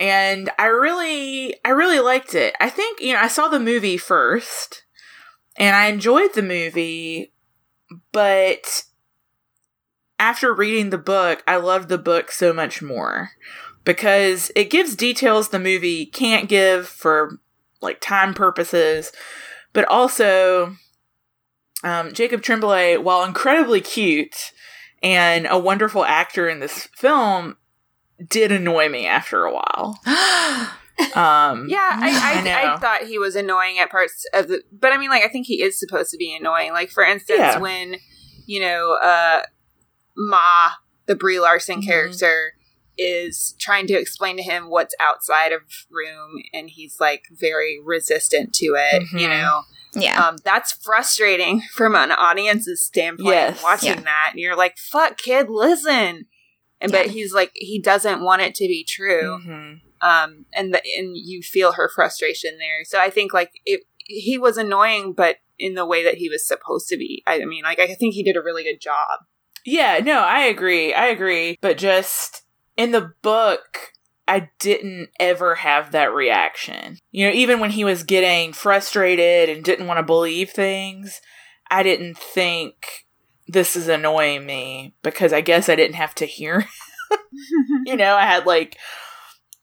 and 0.00 0.50
I 0.58 0.66
really 0.66 1.54
I 1.64 1.70
really 1.70 2.00
liked 2.00 2.34
it. 2.34 2.56
I 2.58 2.70
think, 2.70 3.00
you 3.00 3.12
know, 3.12 3.20
I 3.20 3.28
saw 3.28 3.48
the 3.48 3.60
movie 3.60 3.98
first 3.98 4.82
and 5.56 5.76
I 5.76 5.86
enjoyed 5.86 6.34
the 6.34 6.42
movie, 6.42 7.34
but 8.12 8.84
after 10.20 10.52
reading 10.52 10.90
the 10.90 10.98
book, 10.98 11.42
I 11.48 11.56
loved 11.56 11.88
the 11.88 11.98
book 11.98 12.30
so 12.30 12.52
much 12.52 12.82
more 12.82 13.30
because 13.84 14.52
it 14.54 14.70
gives 14.70 14.94
details 14.94 15.48
the 15.48 15.58
movie 15.58 16.04
can't 16.04 16.48
give 16.48 16.86
for 16.86 17.40
like 17.80 18.00
time 18.00 18.34
purposes, 18.34 19.10
but 19.72 19.86
also 19.86 20.76
um, 21.82 22.12
Jacob 22.12 22.42
Tremblay, 22.42 22.98
while 22.98 23.24
incredibly 23.24 23.80
cute 23.80 24.52
and 25.02 25.46
a 25.48 25.58
wonderful 25.58 26.04
actor 26.04 26.48
in 26.48 26.60
this 26.60 26.88
film, 26.94 27.56
did 28.28 28.52
annoy 28.52 28.90
me 28.90 29.06
after 29.06 29.44
a 29.44 29.52
while. 29.52 29.98
um 31.16 31.66
yeah 31.66 31.92
I, 31.94 32.42
I, 32.44 32.50
I, 32.50 32.74
I, 32.74 32.76
thought 32.76 33.04
he 33.06 33.18
was 33.18 33.34
annoying 33.34 33.78
at 33.78 33.90
parts 33.90 34.26
of 34.34 34.48
the 34.48 34.62
but 34.70 34.92
i 34.92 34.98
mean 34.98 35.08
like 35.08 35.22
i 35.22 35.28
think 35.28 35.46
he 35.46 35.62
is 35.62 35.80
supposed 35.80 36.10
to 36.10 36.18
be 36.18 36.36
annoying 36.38 36.72
like 36.72 36.90
for 36.90 37.02
instance 37.02 37.38
yeah. 37.38 37.58
when 37.58 37.96
you 38.44 38.60
know 38.60 38.98
uh 39.02 39.40
ma 40.28 40.70
the 41.06 41.16
brie 41.16 41.40
larson 41.40 41.76
mm-hmm. 41.76 41.88
character 41.88 42.52
is 42.98 43.54
trying 43.58 43.86
to 43.86 43.94
explain 43.94 44.36
to 44.36 44.42
him 44.42 44.68
what's 44.68 44.94
outside 45.00 45.52
of 45.52 45.62
room 45.90 46.42
and 46.52 46.68
he's 46.68 47.00
like 47.00 47.24
very 47.30 47.80
resistant 47.82 48.52
to 48.52 48.66
it 48.76 49.02
mm-hmm. 49.02 49.18
you 49.18 49.28
know 49.28 49.62
yeah 49.94 50.22
um, 50.22 50.36
that's 50.44 50.72
frustrating 50.72 51.60
from 51.72 51.94
an 51.94 52.12
audience's 52.12 52.84
standpoint 52.84 53.28
yes. 53.28 53.62
watching 53.62 53.88
yeah. 53.88 54.00
that 54.00 54.28
and 54.32 54.40
you're 54.40 54.56
like 54.56 54.76
fuck 54.76 55.16
kid 55.16 55.48
listen 55.48 56.26
and 56.80 56.92
yeah. 56.92 57.02
but 57.02 57.06
he's 57.06 57.32
like 57.32 57.50
he 57.54 57.80
doesn't 57.80 58.22
want 58.22 58.42
it 58.42 58.54
to 58.54 58.66
be 58.66 58.84
true 58.84 59.38
mm-hmm. 59.38 60.06
um 60.06 60.44
and 60.54 60.74
the, 60.74 60.82
and 60.98 61.16
you 61.16 61.42
feel 61.42 61.72
her 61.72 61.90
frustration 61.94 62.58
there 62.58 62.84
so 62.84 63.00
i 63.00 63.08
think 63.08 63.32
like 63.32 63.52
it 63.64 63.80
he 63.98 64.36
was 64.36 64.58
annoying 64.58 65.12
but 65.12 65.36
in 65.58 65.74
the 65.74 65.86
way 65.86 66.04
that 66.04 66.16
he 66.16 66.28
was 66.28 66.46
supposed 66.46 66.88
to 66.88 66.96
be 66.96 67.22
i 67.26 67.44
mean 67.44 67.64
like 67.64 67.78
i 67.78 67.94
think 67.94 68.14
he 68.14 68.22
did 68.22 68.36
a 68.36 68.42
really 68.42 68.62
good 68.62 68.80
job 68.80 69.20
yeah 69.64 70.00
no 70.02 70.20
i 70.20 70.40
agree 70.40 70.92
i 70.94 71.06
agree 71.06 71.56
but 71.60 71.78
just 71.78 72.42
in 72.76 72.92
the 72.92 73.12
book 73.22 73.92
I 74.28 74.48
didn't 74.60 75.08
ever 75.18 75.56
have 75.56 75.90
that 75.90 76.14
reaction. 76.14 76.98
You 77.10 77.26
know, 77.26 77.32
even 77.34 77.58
when 77.58 77.72
he 77.72 77.82
was 77.82 78.04
getting 78.04 78.52
frustrated 78.52 79.48
and 79.48 79.64
didn't 79.64 79.88
want 79.88 79.98
to 79.98 80.04
believe 80.04 80.50
things, 80.50 81.20
I 81.68 81.82
didn't 81.82 82.16
think 82.16 83.06
this 83.48 83.74
is 83.74 83.88
annoying 83.88 84.46
me 84.46 84.94
because 85.02 85.32
I 85.32 85.40
guess 85.40 85.68
I 85.68 85.74
didn't 85.74 85.96
have 85.96 86.14
to 86.16 86.26
hear. 86.26 86.66
you 87.86 87.96
know, 87.96 88.14
I 88.14 88.22
had 88.22 88.46
like 88.46 88.76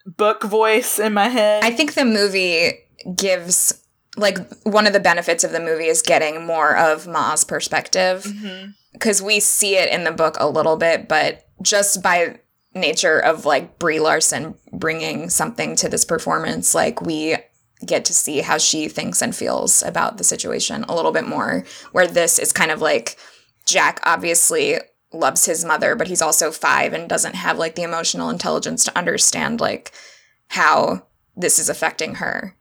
book 0.05 0.43
voice 0.43 0.99
in 0.99 1.13
my 1.13 1.29
head. 1.29 1.63
I 1.63 1.71
think 1.71 1.93
the 1.93 2.03
movie 2.03 2.73
gives 3.15 3.85
like 4.17 4.37
one 4.63 4.87
of 4.87 4.93
the 4.93 4.99
benefits 4.99 5.43
of 5.43 5.51
the 5.51 5.59
movie 5.59 5.85
is 5.85 6.01
getting 6.01 6.45
more 6.45 6.75
of 6.75 7.07
Ma's 7.07 7.43
perspective 7.43 8.23
mm-hmm. 8.23 8.71
Because 8.97 9.21
we 9.21 9.39
see 9.39 9.77
it 9.77 9.91
in 9.91 10.03
the 10.03 10.11
book 10.11 10.37
a 10.39 10.49
little 10.49 10.75
bit, 10.75 11.07
but 11.07 11.47
just 11.61 12.01
by 12.01 12.39
nature 12.73 13.19
of 13.19 13.45
like 13.45 13.79
Brie 13.79 13.99
Larson 13.99 14.55
bringing 14.71 15.29
something 15.29 15.75
to 15.77 15.89
this 15.89 16.05
performance, 16.05 16.73
like 16.73 17.01
we 17.01 17.35
get 17.85 18.05
to 18.05 18.13
see 18.13 18.39
how 18.39 18.57
she 18.57 18.87
thinks 18.87 19.21
and 19.21 19.35
feels 19.35 19.83
about 19.83 20.17
the 20.17 20.23
situation 20.23 20.83
a 20.85 20.95
little 20.95 21.11
bit 21.11 21.27
more. 21.27 21.63
Where 21.91 22.07
this 22.07 22.39
is 22.39 22.51
kind 22.51 22.71
of 22.71 22.81
like 22.81 23.17
Jack 23.65 23.99
obviously 24.03 24.77
loves 25.13 25.45
his 25.45 25.63
mother, 25.63 25.95
but 25.95 26.07
he's 26.07 26.21
also 26.21 26.51
five 26.51 26.93
and 26.93 27.07
doesn't 27.07 27.35
have 27.35 27.57
like 27.57 27.75
the 27.75 27.83
emotional 27.83 28.29
intelligence 28.29 28.83
to 28.85 28.97
understand 28.97 29.61
like 29.61 29.91
how 30.49 31.05
this 31.35 31.59
is 31.59 31.69
affecting 31.69 32.15
her. 32.15 32.55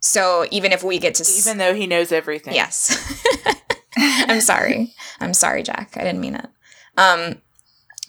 So 0.00 0.46
even 0.50 0.72
if 0.72 0.82
we 0.82 0.98
get 0.98 1.14
to 1.16 1.32
even 1.38 1.58
though 1.58 1.74
he 1.74 1.86
knows 1.86 2.12
everything. 2.12 2.54
Yes. 2.54 2.96
I'm 3.96 4.40
sorry. 4.40 4.94
I'm 5.20 5.34
sorry, 5.34 5.62
Jack. 5.62 5.92
I 5.96 6.04
didn't 6.04 6.20
mean 6.20 6.36
it. 6.36 6.48
Um 6.96 7.40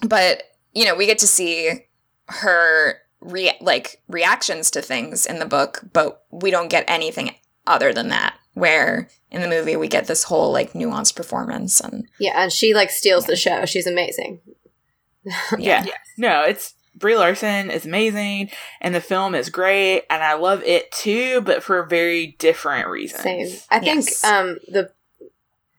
but 0.01 0.43
you 0.73 0.85
know, 0.85 0.95
we 0.95 1.05
get 1.05 1.19
to 1.19 1.27
see 1.27 1.85
her 2.27 2.97
re- 3.21 3.57
like 3.61 4.01
reactions 4.07 4.71
to 4.71 4.81
things 4.81 5.25
in 5.25 5.39
the 5.39 5.45
book, 5.45 5.81
but 5.93 6.23
we 6.31 6.51
don't 6.51 6.69
get 6.69 6.85
anything 6.87 7.35
other 7.65 7.93
than 7.93 8.09
that 8.09 8.35
where 8.53 9.09
in 9.31 9.41
the 9.41 9.47
movie 9.47 9.75
we 9.75 9.87
get 9.87 10.05
this 10.05 10.23
whole 10.23 10.51
like 10.51 10.73
nuanced 10.73 11.15
performance 11.15 11.79
and 11.79 12.07
yeah 12.19 12.43
and 12.43 12.51
she 12.51 12.73
like 12.73 12.89
steals 12.89 13.25
yeah. 13.25 13.27
the 13.27 13.35
show 13.35 13.65
she's 13.65 13.87
amazing 13.87 14.39
yeah 15.57 15.83
yes. 15.85 15.97
no 16.17 16.43
it's 16.43 16.75
brie 16.95 17.17
larson 17.17 17.71
is 17.71 17.85
amazing 17.85 18.49
and 18.81 18.93
the 18.93 19.01
film 19.01 19.33
is 19.33 19.49
great 19.49 20.03
and 20.09 20.21
i 20.21 20.33
love 20.33 20.61
it 20.63 20.91
too 20.91 21.41
but 21.41 21.63
for 21.63 21.83
very 21.83 22.35
different 22.37 22.87
reasons 22.87 23.23
same 23.23 23.47
i 23.71 23.79
think 23.79 24.07
um 24.23 24.57
the 24.67 24.91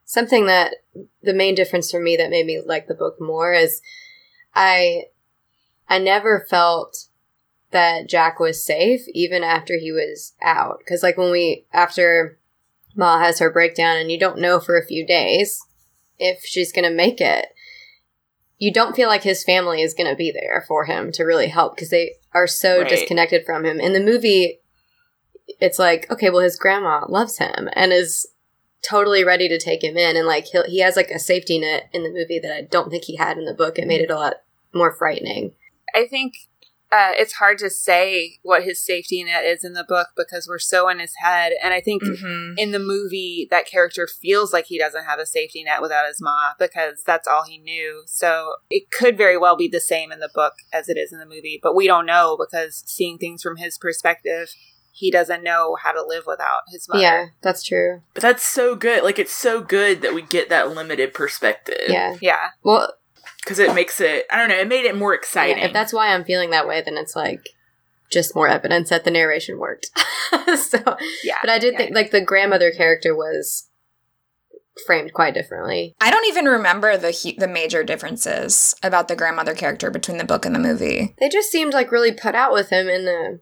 something 0.04 0.46
that 0.46 0.74
the 1.22 1.34
main 1.34 1.54
difference 1.54 1.90
for 1.90 2.00
me 2.00 2.16
that 2.16 2.30
made 2.30 2.46
me 2.46 2.60
like 2.64 2.86
the 2.86 2.94
book 2.94 3.20
more 3.20 3.52
is 3.52 3.80
i 4.54 5.02
i 5.88 5.98
never 5.98 6.46
felt 6.48 7.06
that 7.70 8.08
jack 8.08 8.38
was 8.38 8.64
safe 8.64 9.02
even 9.08 9.42
after 9.42 9.78
he 9.78 9.90
was 9.90 10.34
out 10.42 10.78
because 10.78 11.02
like 11.02 11.16
when 11.16 11.30
we 11.30 11.64
after 11.72 12.38
Ma 12.96 13.18
has 13.18 13.38
her 13.38 13.50
breakdown 13.50 13.96
and 13.96 14.10
you 14.10 14.18
don't 14.18 14.40
know 14.40 14.60
for 14.60 14.78
a 14.78 14.86
few 14.86 15.06
days 15.06 15.64
if 16.18 16.44
she's 16.44 16.72
going 16.72 16.88
to 16.88 16.94
make 16.94 17.20
it. 17.20 17.46
You 18.58 18.72
don't 18.72 18.94
feel 18.94 19.08
like 19.08 19.22
his 19.22 19.44
family 19.44 19.82
is 19.82 19.94
going 19.94 20.08
to 20.08 20.16
be 20.16 20.30
there 20.30 20.64
for 20.66 20.84
him 20.84 21.10
to 21.12 21.24
really 21.24 21.48
help 21.48 21.74
because 21.74 21.90
they 21.90 22.14
are 22.32 22.46
so 22.46 22.80
right. 22.80 22.88
disconnected 22.88 23.44
from 23.44 23.64
him. 23.64 23.80
In 23.80 23.92
the 23.92 24.00
movie, 24.00 24.60
it's 25.60 25.78
like, 25.78 26.10
okay, 26.10 26.30
well, 26.30 26.40
his 26.40 26.56
grandma 26.56 27.04
loves 27.08 27.38
him 27.38 27.68
and 27.72 27.92
is 27.92 28.26
totally 28.88 29.24
ready 29.24 29.48
to 29.48 29.58
take 29.58 29.82
him 29.82 29.96
in. 29.96 30.16
And 30.16 30.26
like, 30.26 30.46
he 30.46 30.60
he 30.66 30.78
has 30.80 30.96
like 30.96 31.10
a 31.10 31.18
safety 31.18 31.58
net 31.58 31.88
in 31.92 32.02
the 32.02 32.10
movie 32.10 32.38
that 32.40 32.54
I 32.54 32.62
don't 32.62 32.90
think 32.90 33.04
he 33.04 33.16
had 33.16 33.38
in 33.38 33.44
the 33.44 33.54
book. 33.54 33.78
It 33.78 33.86
made 33.86 34.00
it 34.00 34.10
a 34.10 34.16
lot 34.16 34.34
more 34.72 34.92
frightening. 34.92 35.54
I 35.94 36.06
think 36.06 36.34
uh, 36.92 37.10
it's 37.16 37.34
hard 37.34 37.58
to 37.58 37.68
say 37.70 38.38
what 38.42 38.62
his 38.62 38.84
safety 38.84 39.24
net 39.24 39.44
is 39.44 39.64
in 39.64 39.72
the 39.72 39.82
book 39.82 40.08
because 40.16 40.46
we're 40.48 40.60
so 40.60 40.88
in 40.88 41.00
his 41.00 41.12
head. 41.20 41.52
And 41.60 41.74
I 41.74 41.80
think 41.80 42.02
Mhm. 42.04 42.54
in 42.56 42.70
the 42.70 42.78
movie, 42.78 43.48
that 43.50 43.66
character 43.66 44.06
feels 44.06 44.52
like 44.52 44.66
he 44.66 44.78
doesn't 44.78 45.04
have 45.04 45.18
a 45.18 45.26
safety 45.26 45.64
net 45.64 45.82
without 45.82 46.06
his 46.06 46.20
ma 46.20 46.52
because 46.56 47.02
that's 47.04 47.26
all 47.26 47.44
he 47.44 47.58
knew. 47.58 48.04
So 48.06 48.56
it 48.70 48.92
could 48.92 49.16
very 49.16 49.36
well 49.36 49.56
be 49.56 49.66
the 49.66 49.80
same 49.80 50.12
in 50.12 50.20
the 50.20 50.30
book 50.32 50.54
as 50.72 50.88
it 50.88 50.96
is 50.96 51.12
in 51.12 51.18
the 51.18 51.26
movie, 51.26 51.58
but 51.60 51.74
we 51.74 51.88
don't 51.88 52.06
know 52.06 52.36
because 52.38 52.84
seeing 52.86 53.18
things 53.18 53.42
from 53.42 53.56
his 53.56 53.76
perspective, 53.76 54.50
he 54.96 55.10
doesn't 55.10 55.42
know 55.42 55.76
how 55.82 55.90
to 55.90 56.04
live 56.06 56.22
without 56.24 56.60
his 56.68 56.88
mother. 56.88 57.02
Yeah, 57.02 57.26
that's 57.42 57.64
true. 57.64 58.02
But 58.14 58.22
that's 58.22 58.44
so 58.44 58.76
good. 58.76 59.02
Like 59.02 59.18
it's 59.18 59.32
so 59.34 59.60
good 59.60 60.02
that 60.02 60.14
we 60.14 60.22
get 60.22 60.48
that 60.50 60.70
limited 60.74 61.12
perspective. 61.12 61.88
Yeah. 61.88 62.16
Yeah. 62.22 62.50
Well, 62.62 62.92
Because 63.42 63.58
it 63.58 63.74
makes 63.74 64.00
it 64.00 64.24
I 64.30 64.36
don't 64.38 64.48
know, 64.48 64.56
it 64.58 64.68
made 64.68 64.84
it 64.84 64.96
more 64.96 65.12
exciting. 65.12 65.58
yeah, 65.58 65.66
if 65.66 65.72
that's 65.72 65.92
why 65.92 66.14
I'm 66.14 66.22
feeling 66.24 66.50
that 66.50 66.68
way, 66.68 66.80
then 66.80 66.96
it's 66.96 67.16
like 67.16 67.48
just 68.08 68.36
more 68.36 68.46
evidence 68.46 68.90
that 68.90 69.02
the 69.04 69.10
narration 69.10 69.58
worked. 69.58 69.90
so, 70.56 70.78
Yeah. 71.24 71.38
but 71.40 71.50
I 71.50 71.58
did 71.58 71.72
Yeah. 71.72 71.78
think 71.78 71.94
like 71.96 72.12
the 72.12 72.20
grandmother 72.20 72.70
character 72.70 73.16
was 73.16 73.68
framed 74.86 75.12
quite 75.12 75.34
differently. 75.34 75.94
I 76.00 76.10
don't 76.10 76.26
even 76.26 76.44
remember 76.46 76.96
the 76.96 77.10
hu- 77.12 77.38
the 77.38 77.48
major 77.48 77.82
differences 77.84 78.74
about 78.82 79.08
the 79.08 79.16
grandmother 79.16 79.54
character 79.54 79.90
between 79.90 80.18
the 80.18 80.24
book 80.24 80.44
and 80.46 80.54
the 80.54 80.58
movie. 80.60 81.14
They 81.18 81.28
just 81.28 81.50
seemed 81.50 81.72
like 81.72 81.90
really 81.92 82.12
put 82.12 82.34
out 82.34 82.52
with 82.52 82.70
him 82.70 82.88
in 82.88 83.04
the 83.04 83.40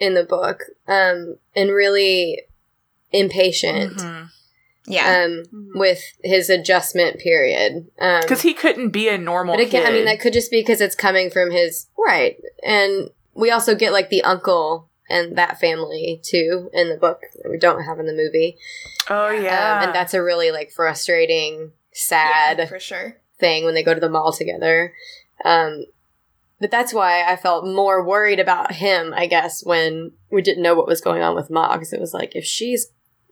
in 0.00 0.14
the 0.14 0.24
book, 0.24 0.64
um, 0.88 1.36
and 1.54 1.70
really 1.70 2.42
impatient. 3.12 3.96
Mhm. 3.98 4.28
Yeah. 4.86 5.22
Um, 5.24 5.44
Mhm. 5.52 5.78
with 5.78 6.02
his 6.24 6.48
adjustment 6.50 7.20
period. 7.20 7.86
Um, 8.00 8.22
Because 8.22 8.40
he 8.42 8.54
couldn't 8.54 8.90
be 8.90 9.08
a 9.08 9.18
normal 9.18 9.54
But 9.54 9.64
again, 9.64 9.86
I 9.86 9.90
mean, 9.92 10.06
that 10.06 10.18
could 10.20 10.32
just 10.32 10.50
be 10.50 10.60
because 10.60 10.80
it's 10.80 10.96
coming 10.96 11.30
from 11.30 11.50
his 11.50 11.86
right, 11.98 12.40
and 12.64 13.10
we 13.34 13.50
also 13.50 13.74
get 13.74 13.92
like 13.92 14.08
the 14.08 14.22
uncle 14.22 14.88
and 15.08 15.36
that 15.36 15.60
family 15.60 16.20
too 16.24 16.70
in 16.72 16.88
the 16.88 16.96
book 16.96 17.22
that 17.42 17.50
we 17.50 17.58
don't 17.58 17.84
have 17.84 18.00
in 18.00 18.06
the 18.06 18.12
movie, 18.12 18.56
oh 19.08 19.28
yeah. 19.30 19.76
um, 19.78 19.84
and 19.84 19.94
that's 19.94 20.14
a 20.14 20.22
really 20.22 20.50
like 20.50 20.70
frustrating, 20.72 21.72
sad 21.92 22.58
Yeah, 22.58 22.64
for 22.66 22.80
sure. 22.80 23.16
thing 23.38 23.64
when 23.64 23.74
they 23.74 23.82
go 23.84 23.94
to 23.94 24.00
the 24.00 24.08
mall 24.08 24.32
together. 24.32 24.94
Um, 25.44 25.84
but 26.60 26.70
that's 26.70 26.92
why 26.92 27.24
I 27.24 27.36
felt 27.36 27.64
more 27.66 28.04
worried 28.04 28.38
about 28.40 28.72
him, 28.72 29.12
I 29.14 29.26
guess, 29.26 29.64
when 29.64 30.12
we 30.30 30.42
didn't 30.42 30.62
know 30.62 30.74
what 30.74 30.86
was 30.86 31.00
going 31.00 31.22
on 31.22 31.34
with 31.34 31.50
Ma, 31.50 31.72
because 31.74 31.92
it 31.92 32.00
was 32.00 32.12
like 32.14 32.36
if 32.36 32.44
she's 32.44 32.88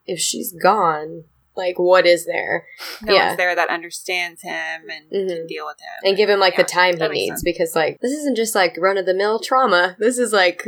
if 0.07 0.19
she's 0.19 0.53
gone, 0.53 1.25
like 1.57 1.79
what 1.79 2.07
is 2.07 2.25
there? 2.27 2.67
No 3.03 3.15
Yeah. 3.15 3.27
one's 3.29 3.37
there 3.37 3.55
that 3.55 3.69
understands 3.69 4.43
him 4.43 4.89
and 4.91 5.11
can 5.11 5.29
Mhm. 5.29 5.47
deal 5.49 5.67
with 5.67 5.79
him. 5.81 6.09
and 6.09 6.17
give 6.17 6.29
him 6.31 6.41
like 6.41 6.55
Yeah, 6.55 6.63
the 6.63 6.69
time 6.69 6.97
he 7.01 7.09
needs 7.09 7.31
sense. 7.33 7.43
because 7.45 7.75
like 7.77 7.99
this 8.01 8.13
isn't 8.13 8.37
just 8.37 8.55
like 8.55 8.77
run 8.79 8.97
of 8.99 9.07
the 9.07 9.15
mill 9.15 9.39
trauma. 9.39 9.95
This 9.99 10.19
is 10.19 10.33
like 10.33 10.65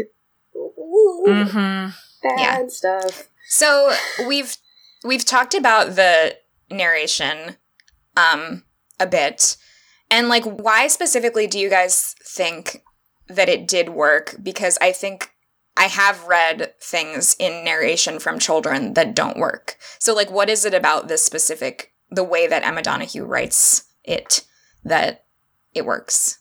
Mhm. 0.55 1.95
bad 2.23 2.39
Yeah. 2.39 2.67
stuff. 2.69 3.29
So 3.49 3.93
we've 4.27 4.57
we've 5.05 5.25
talked 5.25 5.55
about 5.55 5.97
the 5.97 6.37
narration 6.71 7.57
um 8.17 8.65
a 8.99 9.07
bit. 9.07 9.57
And 10.11 10.29
like 10.29 10.45
why 10.45 10.89
specifically 10.89 11.47
do 11.47 11.59
you 11.59 11.71
guys 11.71 12.15
think 12.25 12.83
that 13.29 13.49
it 13.49 13.69
did 13.69 13.91
work? 13.91 14.37
Because 14.43 14.77
I 14.81 14.93
think 14.93 15.33
I 15.77 15.85
have 15.85 16.27
read 16.27 16.75
things 16.83 17.37
in 17.39 17.65
narration 17.65 18.19
from 18.19 18.39
children 18.39 18.95
that 18.95 19.15
don't 19.15 19.39
work. 19.39 19.77
So 19.99 20.15
like 20.15 20.31
what 20.31 20.51
is 20.51 20.65
it 20.65 20.75
about 20.75 21.09
this 21.09 21.25
specific 21.25 21.93
the 22.11 22.25
way 22.25 22.47
that 22.47 22.65
Emma 22.65 22.83
Donoghue 22.83 23.25
writes 23.25 23.85
it 24.05 24.45
that 24.85 25.25
it 25.75 25.87
works? 25.87 26.41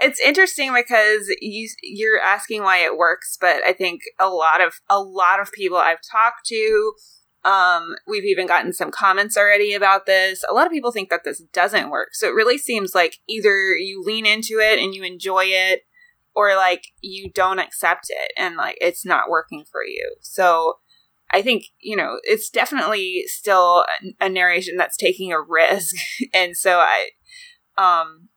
it's 0.00 0.20
interesting 0.20 0.72
because 0.74 1.32
you 1.40 1.68
you're 1.82 2.20
asking 2.20 2.62
why 2.62 2.78
it 2.78 2.96
works, 2.96 3.36
but 3.40 3.62
I 3.66 3.72
think 3.72 4.02
a 4.18 4.28
lot 4.28 4.60
of 4.60 4.74
a 4.88 5.00
lot 5.00 5.40
of 5.40 5.52
people 5.52 5.78
I've 5.78 6.00
talked 6.10 6.46
to, 6.46 6.92
um, 7.44 7.94
we've 8.06 8.24
even 8.24 8.46
gotten 8.46 8.72
some 8.72 8.90
comments 8.90 9.36
already 9.36 9.72
about 9.72 10.06
this. 10.06 10.44
A 10.48 10.52
lot 10.52 10.66
of 10.66 10.72
people 10.72 10.92
think 10.92 11.08
that 11.10 11.24
this 11.24 11.42
doesn't 11.52 11.90
work. 11.90 12.08
So 12.12 12.28
it 12.28 12.34
really 12.34 12.58
seems 12.58 12.94
like 12.94 13.16
either 13.28 13.74
you 13.76 14.02
lean 14.04 14.26
into 14.26 14.58
it 14.60 14.78
and 14.78 14.94
you 14.94 15.02
enjoy 15.02 15.44
it, 15.46 15.82
or 16.34 16.54
like 16.54 16.88
you 17.00 17.30
don't 17.30 17.58
accept 17.58 18.06
it 18.08 18.32
and 18.36 18.56
like 18.56 18.76
it's 18.80 19.04
not 19.04 19.30
working 19.30 19.64
for 19.70 19.84
you. 19.84 20.16
So 20.20 20.74
I 21.32 21.42
think 21.42 21.64
you 21.80 21.96
know 21.96 22.18
it's 22.24 22.50
definitely 22.50 23.24
still 23.26 23.84
a, 24.20 24.28
narration 24.28 24.76
that's 24.76 24.96
taking 24.96 25.32
a 25.32 25.40
risk, 25.40 25.94
and 26.34 26.56
so 26.56 26.78
I, 26.78 27.10
um, 27.78 28.28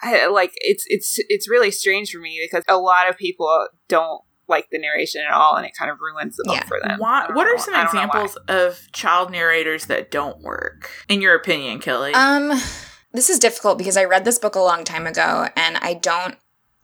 I 0.00 0.26
like 0.26 0.52
it's 0.56 0.84
it's 0.88 1.16
it's 1.28 1.50
really 1.50 1.70
strange 1.70 2.10
for 2.10 2.20
me 2.20 2.40
because 2.42 2.64
a 2.68 2.78
lot 2.78 3.08
of 3.08 3.16
people 3.16 3.68
don't 3.88 4.22
like 4.50 4.68
the 4.70 4.78
narration 4.78 5.22
at 5.26 5.32
all, 5.32 5.54
and 5.56 5.64
it 5.64 5.72
kind 5.78 5.90
of 5.90 5.98
ruins 6.00 6.36
the 6.36 6.44
book 6.44 6.56
Yeah. 6.56 6.64
for 6.64 6.78
them. 6.82 6.98
Why, 6.98 7.26
what 7.32 7.44
know- 7.44 7.54
are 7.54 7.58
some 7.58 7.74
I 7.74 7.84
don't 7.84 7.94
know 7.94 8.00
why. 8.00 8.06
examples 8.24 8.36
of 8.48 8.92
child 8.92 9.30
narrators 9.30 9.86
that 9.86 10.10
don't 10.10 10.40
work, 10.42 10.90
in 11.08 11.22
your 11.22 11.34
opinion, 11.34 11.78
Kelly? 11.78 12.12
Um, 12.12 12.48
this 13.12 13.30
is 13.30 13.38
difficult 13.38 13.78
because 13.78 13.96
I 13.96 14.04
read 14.04 14.24
this 14.26 14.38
book 14.38 14.54
a 14.56 14.60
long 14.60 14.84
time 14.84 15.06
ago, 15.06 15.48
and 15.56 15.78
I 15.78 15.94
don't. 15.94 16.36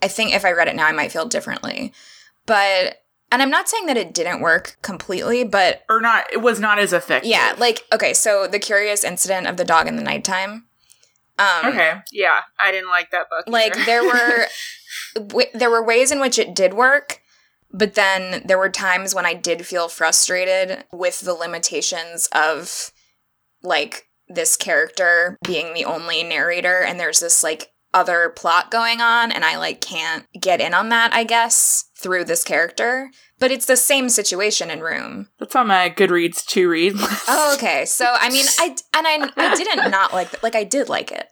I 0.02 0.08
think 0.08 0.32
if 0.34 0.44
I 0.44 0.52
read 0.52 0.68
it 0.68 0.76
now, 0.76 0.86
I 0.86 0.92
might 0.92 1.12
feel 1.12 1.26
differently. 1.26 1.92
But 2.46 3.02
and 3.32 3.42
I'm 3.42 3.50
not 3.50 3.68
saying 3.68 3.86
that 3.86 3.96
it 3.96 4.14
didn't 4.14 4.40
work 4.40 4.76
completely, 4.82 5.42
but 5.42 5.82
or 5.88 6.00
not? 6.00 6.26
It 6.32 6.42
was 6.42 6.60
not 6.60 6.78
as 6.78 6.92
effective. 6.92 7.28
yeah, 7.30 7.54
like 7.58 7.82
okay, 7.92 8.14
so 8.14 8.46
the 8.46 8.58
curious 8.58 9.02
incident 9.04 9.46
of 9.48 9.56
the 9.56 9.64
dog 9.64 9.88
in 9.88 9.96
the 9.96 10.02
nighttime. 10.02 10.66
Um, 11.38 11.66
okay. 11.66 11.92
Yeah, 12.12 12.38
I 12.58 12.70
didn't 12.72 12.88
like 12.88 13.10
that 13.10 13.28
book. 13.28 13.44
like 13.48 13.74
either. 13.76 13.84
there 13.84 14.04
were 14.04 14.46
w- 15.14 15.48
there 15.54 15.70
were 15.70 15.84
ways 15.84 16.10
in 16.10 16.20
which 16.20 16.38
it 16.38 16.54
did 16.54 16.72
work 16.74 17.20
but 17.72 17.94
then 17.94 18.42
there 18.46 18.58
were 18.58 18.68
times 18.68 19.14
when 19.14 19.26
i 19.26 19.34
did 19.34 19.66
feel 19.66 19.88
frustrated 19.88 20.84
with 20.92 21.20
the 21.20 21.34
limitations 21.34 22.28
of 22.32 22.92
like 23.62 24.04
this 24.28 24.56
character 24.56 25.36
being 25.44 25.74
the 25.74 25.84
only 25.84 26.22
narrator 26.22 26.82
and 26.82 26.98
there's 26.98 27.20
this 27.20 27.42
like 27.42 27.72
other 27.94 28.32
plot 28.36 28.70
going 28.70 29.00
on 29.00 29.32
and 29.32 29.44
i 29.44 29.56
like 29.56 29.80
can't 29.80 30.26
get 30.40 30.60
in 30.60 30.74
on 30.74 30.88
that 30.90 31.12
i 31.14 31.24
guess 31.24 31.84
through 31.96 32.24
this 32.24 32.44
character 32.44 33.10
but 33.38 33.50
it's 33.50 33.66
the 33.66 33.76
same 33.76 34.08
situation 34.08 34.70
in 34.70 34.80
room 34.80 35.28
That's 35.38 35.54
on 35.56 35.66
my 35.66 35.90
Goodreads 35.90 36.44
to 36.46 36.68
read 36.68 36.94
list. 36.94 37.24
Oh, 37.28 37.54
okay. 37.56 37.84
So 37.84 38.06
I 38.18 38.30
mean, 38.30 38.46
I 38.58 38.76
and 38.94 39.06
I 39.06 39.30
I 39.36 39.54
didn't 39.54 39.90
not 39.90 40.12
like 40.12 40.42
like 40.42 40.54
I 40.54 40.64
did 40.64 40.88
like 40.88 41.12
it 41.12 41.26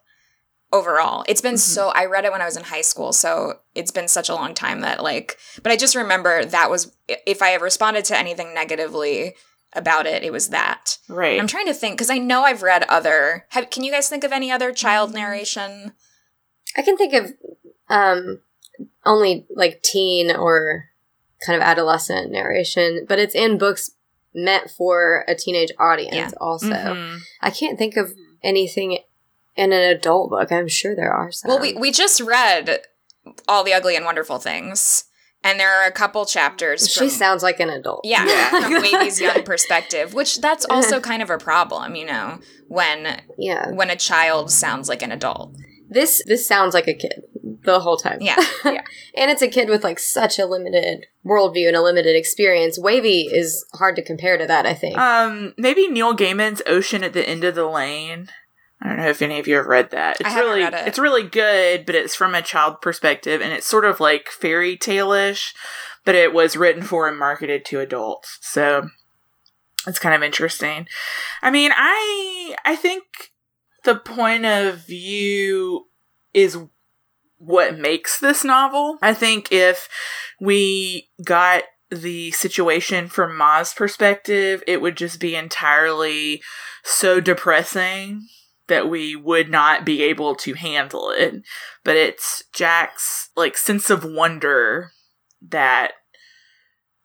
overall. 0.74 1.24
It's 1.28 1.40
been 1.40 1.56
so 1.56 1.88
I 1.88 2.04
read 2.06 2.24
it 2.24 2.32
when 2.32 2.42
I 2.42 2.44
was 2.44 2.56
in 2.56 2.64
high 2.64 2.82
school, 2.82 3.12
so 3.12 3.60
it's 3.74 3.90
been 3.92 4.08
such 4.08 4.28
a 4.28 4.34
long 4.34 4.54
time 4.54 4.80
that 4.80 5.02
like. 5.02 5.38
But 5.62 5.72
I 5.72 5.76
just 5.76 5.94
remember 5.94 6.44
that 6.44 6.68
was 6.70 6.94
if 7.08 7.40
I 7.40 7.48
have 7.48 7.62
responded 7.62 8.04
to 8.06 8.18
anything 8.18 8.52
negatively 8.52 9.34
about 9.72 10.06
it, 10.06 10.22
it 10.22 10.32
was 10.32 10.48
that. 10.48 10.98
Right. 11.08 11.40
I'm 11.40 11.46
trying 11.46 11.66
to 11.66 11.74
think 11.74 11.96
because 11.96 12.10
I 12.10 12.18
know 12.18 12.42
I've 12.42 12.62
read 12.62 12.84
other. 12.88 13.46
Have, 13.50 13.70
can 13.70 13.84
you 13.84 13.92
guys 13.92 14.08
think 14.08 14.24
of 14.24 14.32
any 14.32 14.50
other 14.50 14.72
child 14.72 15.14
narration? 15.14 15.92
I 16.76 16.82
can 16.82 16.96
think 16.96 17.14
of 17.14 17.32
um, 17.88 18.40
only 19.04 19.46
like 19.54 19.82
teen 19.82 20.34
or 20.34 20.86
kind 21.46 21.56
of 21.56 21.62
adolescent 21.62 22.30
narration, 22.32 23.06
but 23.08 23.18
it's 23.18 23.34
in 23.34 23.58
books 23.58 23.90
meant 24.34 24.70
for 24.70 25.24
a 25.28 25.34
teenage 25.34 25.70
audience. 25.78 26.14
Yeah. 26.14 26.30
Also, 26.40 26.66
Mhm. 26.68 27.20
I 27.40 27.50
can't 27.50 27.78
think 27.78 27.96
of 27.96 28.12
anything 28.42 28.98
in 29.56 29.72
an 29.72 29.82
adult 29.82 30.30
book. 30.30 30.50
I'm 30.52 30.68
sure 30.68 30.94
there 30.94 31.12
are 31.12 31.30
some. 31.32 31.48
Well, 31.48 31.60
we 31.60 31.74
we 31.74 31.90
just 31.90 32.20
read 32.20 32.80
all 33.48 33.64
the 33.64 33.72
ugly 33.72 33.96
and 33.96 34.04
wonderful 34.04 34.38
things, 34.38 35.04
and 35.42 35.58
there 35.58 35.70
are 35.70 35.86
a 35.86 35.92
couple 35.92 36.24
chapters. 36.26 36.90
she 36.90 37.00
from- 37.00 37.08
sounds 37.10 37.42
like 37.42 37.60
an 37.60 37.70
adult. 37.70 38.00
Yeah, 38.04 38.26
Yeah. 38.26 38.50
from 38.60 38.72
Wavy's 38.74 39.20
young 39.20 39.42
perspective, 39.44 40.14
which 40.14 40.40
that's 40.40 40.64
also 40.66 41.00
kind 41.00 41.22
of 41.22 41.30
a 41.30 41.38
problem, 41.38 41.94
you 41.94 42.06
know, 42.06 42.40
when 42.68 43.20
yeah. 43.38 43.70
when 43.72 43.90
a 43.90 43.96
child 43.96 44.50
sounds 44.50 44.88
like 44.88 45.02
an 45.02 45.12
adult. 45.12 45.54
This 45.88 46.22
this 46.26 46.46
sounds 46.48 46.74
like 46.74 46.88
a 46.88 46.94
kid 46.94 47.22
the 47.64 47.80
whole 47.80 47.96
time. 47.96 48.18
Yeah. 48.20 48.36
Yeah. 48.64 48.80
and 49.14 49.30
it's 49.30 49.42
a 49.42 49.48
kid 49.48 49.68
with 49.68 49.84
like 49.84 49.98
such 49.98 50.38
a 50.38 50.46
limited 50.46 51.06
worldview 51.24 51.68
and 51.68 51.76
a 51.76 51.82
limited 51.82 52.16
experience. 52.16 52.78
Wavy 52.78 53.28
is 53.30 53.64
hard 53.74 53.94
to 53.96 54.02
compare 54.02 54.38
to 54.38 54.46
that. 54.46 54.64
I 54.66 54.74
think. 54.74 54.96
Um, 54.98 55.52
maybe 55.58 55.86
Neil 55.88 56.16
Gaiman's 56.16 56.62
Ocean 56.66 57.04
at 57.04 57.12
the 57.12 57.28
End 57.28 57.44
of 57.44 57.54
the 57.54 57.66
Lane. 57.66 58.28
I 58.84 58.88
don't 58.88 58.98
know 58.98 59.08
if 59.08 59.22
any 59.22 59.40
of 59.40 59.48
you 59.48 59.56
have 59.56 59.66
read 59.66 59.90
that. 59.92 60.18
It's 60.20 60.34
really 60.34 60.60
read 60.60 60.74
it. 60.74 60.86
it's 60.86 60.98
really 60.98 61.26
good, 61.26 61.86
but 61.86 61.94
it's 61.94 62.14
from 62.14 62.34
a 62.34 62.42
child 62.42 62.82
perspective 62.82 63.40
and 63.40 63.50
it's 63.50 63.66
sort 63.66 63.86
of 63.86 63.98
like 63.98 64.28
fairy 64.28 64.76
tale-ish, 64.76 65.54
but 66.04 66.14
it 66.14 66.34
was 66.34 66.54
written 66.54 66.82
for 66.82 67.08
and 67.08 67.18
marketed 67.18 67.64
to 67.64 67.80
adults. 67.80 68.38
So 68.42 68.88
it's 69.86 69.98
kind 69.98 70.14
of 70.14 70.22
interesting. 70.22 70.86
I 71.40 71.50
mean, 71.50 71.70
I 71.74 72.56
I 72.66 72.76
think 72.76 73.04
the 73.84 73.96
point 73.96 74.44
of 74.44 74.86
view 74.86 75.86
is 76.34 76.58
what 77.38 77.78
makes 77.78 78.20
this 78.20 78.44
novel. 78.44 78.98
I 79.00 79.14
think 79.14 79.50
if 79.50 79.88
we 80.38 81.08
got 81.24 81.64
the 81.90 82.32
situation 82.32 83.08
from 83.08 83.36
Ma's 83.36 83.72
perspective, 83.72 84.62
it 84.66 84.82
would 84.82 84.96
just 84.96 85.20
be 85.20 85.36
entirely 85.36 86.42
so 86.82 87.18
depressing 87.18 88.28
that 88.68 88.88
we 88.88 89.14
would 89.16 89.50
not 89.50 89.84
be 89.84 90.02
able 90.02 90.34
to 90.36 90.54
handle 90.54 91.10
it. 91.10 91.42
But 91.84 91.96
it's 91.96 92.42
Jack's 92.52 93.30
like 93.36 93.56
sense 93.56 93.90
of 93.90 94.04
wonder 94.04 94.92
that 95.48 95.92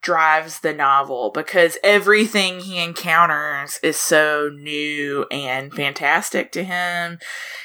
drives 0.02 0.60
the 0.60 0.72
novel 0.72 1.30
because 1.34 1.76
everything 1.84 2.60
he 2.60 2.82
encounters 2.82 3.78
is 3.82 3.96
so 3.96 4.50
new 4.54 5.26
and 5.30 5.72
fantastic 5.74 6.50
to 6.52 6.64
him 6.64 7.18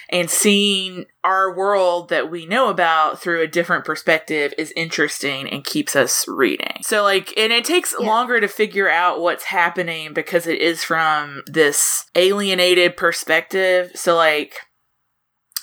and 0.10 0.30
seeing 0.30 1.06
our 1.24 1.56
world 1.56 2.10
that 2.10 2.30
we 2.30 2.46
know 2.46 2.70
about 2.70 3.22
through 3.22 3.42
a 3.42 3.48
different 3.48 3.86
perspective 3.86 4.54
is 4.58 4.74
interesting 4.76 5.48
and 5.50 5.64
keeps 5.64 5.96
us 5.96 6.26
reading. 6.28 6.78
So 6.84 7.04
like 7.04 7.34
and 7.38 7.54
it 7.54 7.64
takes 7.66 7.96
Yeah. 7.98 8.06
longer 8.06 8.40
to 8.42 8.48
figure 8.48 8.90
out 8.90 9.22
what's 9.22 9.46
happening 9.46 10.14
because 10.14 10.46
it 10.46 10.60
is 10.60 10.84
from 10.84 11.42
this 11.48 12.06
alienated 12.16 12.98
perspective. 12.98 13.92
So 13.96 14.16
like 14.16 14.56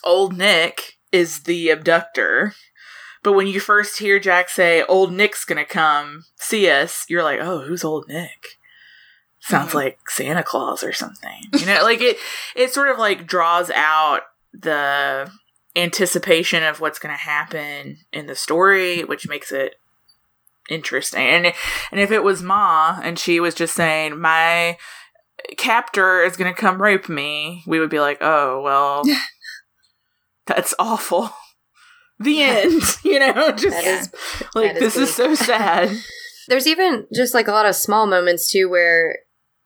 old 0.02 0.37
Nick 0.37 0.94
is 1.12 1.42
the 1.42 1.68
abductor. 1.68 2.54
But 3.22 3.32
when 3.35 3.46
you 3.46 3.61
first 3.61 3.98
hear 3.98 4.18
Jack 4.18 4.48
say, 4.48 4.82
Old 4.85 5.12
Nick's 5.12 5.44
gonna 5.44 5.64
come 5.64 6.24
see 6.37 6.68
us, 6.70 7.04
you're 7.08 7.22
like, 7.22 7.38
oh, 7.40 7.61
who's 7.61 7.85
Old 7.85 8.08
Nick? 8.08 8.58
Sounds 9.40 9.70
Mhm. 9.72 9.74
like 9.74 10.11
Santa 10.11 10.42
Claus 10.42 10.82
or 10.85 10.92
something. 10.92 11.42
You 11.54 11.66
know, 11.66 11.82
like 11.82 12.00
it 12.00 12.16
it 12.54 12.72
sort 12.72 12.88
of 12.88 12.98
like 12.98 13.26
draws 13.26 13.70
out 13.70 14.22
the 14.52 15.30
anticipation 15.74 16.62
of 16.62 16.80
what's 16.80 16.98
gonna 16.98 17.16
happen 17.16 17.98
in 18.12 18.26
the 18.26 18.35
story, 18.37 19.02
which 19.04 19.28
makes 19.28 19.50
it 19.52 19.76
interesting. 20.68 21.26
And 21.26 21.46
and 21.90 22.00
if 22.00 22.11
it 22.11 22.22
was 22.22 22.42
Ma 22.42 23.00
and 23.02 23.18
she 23.18 23.40
was 23.40 23.54
just 23.54 23.74
saying, 23.74 24.20
My 24.20 24.76
captor 25.56 26.22
is 26.22 26.37
gonna 26.37 26.54
come 26.54 26.80
rape 26.80 27.08
me, 27.08 27.62
we 27.66 27.80
would 27.80 27.90
be 27.90 28.00
like, 28.00 28.18
Oh, 28.20 28.61
well 28.62 29.02
that's 30.46 30.74
awful. 30.78 31.30
The 32.22 32.42
end. 32.42 32.82
You 33.04 33.18
know, 33.18 33.52
just 33.52 33.85
is 33.87 34.11
like 34.54 34.72
is 34.76 34.80
this 34.80 34.96
is 34.96 35.14
so 35.14 35.35
sad. 35.50 35.90
There's 36.48 36.66
even 36.66 37.06
just 37.14 37.35
like 37.35 37.48
a 37.48 37.52
lot 37.52 37.66
of 37.66 37.74
small 37.76 38.06
moments 38.06 38.50
too 38.50 38.68
where 38.68 39.18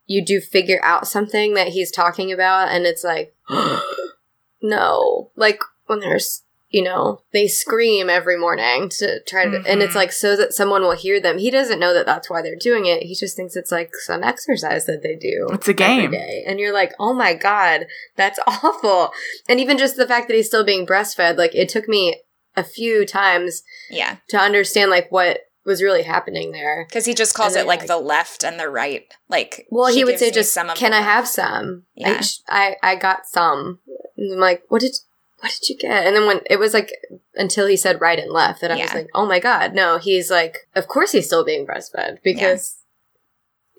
you 0.07 0.25
do 0.25 0.41
figure 0.41 0.81
out 0.83 1.07
something 1.09 1.55
that 1.55 1.69
he's 1.69 1.91
talking 1.91 2.33
about 2.33 2.69
and 2.69 2.87
it's 2.87 3.03
like 3.05 3.35
no. 4.63 5.31
Like 5.37 5.61
when 5.87 6.01
there's 6.01 6.43
you 6.69 6.83
know, 6.83 7.21
they 7.33 7.47
scream 7.47 8.11
every 8.11 8.37
morning 8.37 8.89
to 8.89 9.21
try 9.23 9.45
to 9.45 9.63
and 9.69 9.81
it's 9.83 9.93
Mhm. 9.93 9.97
like 9.97 10.13
so 10.13 10.37
that 10.37 10.53
someone 10.53 10.83
will 10.83 10.97
hear 10.97 11.21
them. 11.21 11.39
He 11.39 11.49
doesn't 11.51 11.79
know 11.79 11.95
that 11.95 12.07
that's 12.07 12.29
why 12.29 12.43
they're 12.43 12.57
doing 12.57 12.87
it. 12.87 13.05
He 13.05 13.15
just 13.15 13.37
thinks 13.37 13.55
it's 13.55 13.71
like 13.71 13.95
some 13.95 14.25
exercise 14.25 14.85
that 14.87 15.01
they 15.03 15.15
do. 15.15 15.47
It's 15.53 15.69
a 15.69 15.73
game. 15.73 16.13
And 16.47 16.59
you're 16.59 16.75
like, 16.75 16.93
"Oh 16.99 17.15
my 17.15 17.35
god, 17.35 17.87
that's 18.17 18.41
awful." 18.47 19.13
And 19.49 19.61
even 19.61 19.79
just 19.79 19.97
the 19.97 20.09
fact 20.09 20.27
that 20.27 20.35
he's 20.35 20.49
still 20.49 20.65
being 20.65 20.85
breastfed, 20.87 21.39
like 21.39 21.55
it 21.55 21.69
took 21.69 21.89
me 21.89 22.21
a 22.57 22.65
few 22.65 23.05
times 23.07 23.63
Yeah, 23.91 24.17
to 24.29 24.39
understand 24.39 24.91
like 24.91 25.11
what 25.13 25.41
was 25.65 25.83
really 25.83 26.03
happening 26.05 26.53
there. 26.53 26.85
because 26.89 27.07
he 27.07 27.15
just 27.15 27.35
calls 27.35 27.55
And 27.55 27.65
it 27.65 27.67
like, 27.67 27.81
like- 27.81 27.89
the 27.89 27.99
left 27.99 28.45
and 28.45 28.59
the 28.59 28.69
right. 28.69 29.05
Like, 29.29 29.67
Well, 29.71 29.93
he 29.93 30.05
would 30.05 30.19
say 30.19 30.31
just, 30.31 30.53
some 30.53 30.71
of 30.71 30.77
"Can 30.77 30.93
the 30.93 30.99
I 30.99 31.01
have 31.01 31.27
some?" 31.27 31.85
Yeah. 31.95 32.11
I, 32.11 32.21
sh- 32.21 32.39
I, 32.49 32.77
I 32.83 32.95
got 32.95 33.27
some. 33.27 33.81
And 34.17 34.35
I'm 34.35 34.39
like, 34.41 34.63
"What 34.69 34.81
did, 34.83 34.95
what 35.41 35.51
did 35.59 35.69
you 35.69 35.77
get?" 35.77 36.07
And 36.07 36.15
then 36.15 36.27
when 36.27 36.41
it 36.49 36.59
was 36.61 36.73
like 36.73 36.93
until 37.35 37.67
he 37.67 37.77
said 37.77 38.01
right 38.01 38.19
and 38.19 38.31
left, 38.33 38.61
that 38.61 38.71
I 38.71 38.77
was 38.77 38.95
like, 38.95 39.09
"Oh 39.13 39.27
my 39.27 39.41
god, 39.41 39.75
no!" 39.75 39.99
He's 39.99 40.31
like, 40.31 40.69
"Of 40.77 40.87
course 40.87 41.11
he's 41.13 41.27
still 41.27 41.45
being 41.45 41.67
breastfed 41.67 42.19
because 42.23 42.77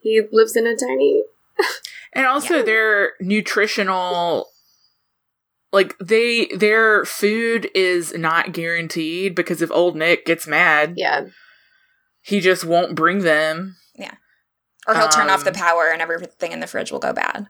he 0.02 0.22
lives 0.32 0.56
in 0.58 0.68
a 0.68 0.76
tiny." 0.76 1.24
And 2.14 2.26
also 2.26 2.58
Yeah. 2.58 2.64
their 2.64 3.14
nutritional 3.22 4.50
like 5.72 5.98
they 6.00 6.46
their 6.48 7.06
food 7.06 7.70
is 7.76 8.14
not 8.14 8.52
guaranteed 8.54 9.36
because 9.36 9.62
if 9.62 9.72
old 9.72 9.96
Nick 9.96 10.26
gets 10.26 10.48
mad, 10.48 10.94
Yeah, 10.98 11.26
he 12.22 12.40
just 12.40 12.66
won't 12.66 12.96
bring 12.96 13.20
them. 13.20 13.76
Yeah, 13.96 14.16
or 14.88 14.96
he'll 14.96 15.10
turn 15.10 15.30
off 15.30 15.44
the 15.44 15.50
Um, 15.52 15.56
power 15.56 15.90
and 15.92 16.02
everything 16.02 16.52
in 16.52 16.60
the 16.60 16.68
fridge 16.68 16.92
will 16.92 17.00
go 17.00 17.14
bad. 17.14 17.48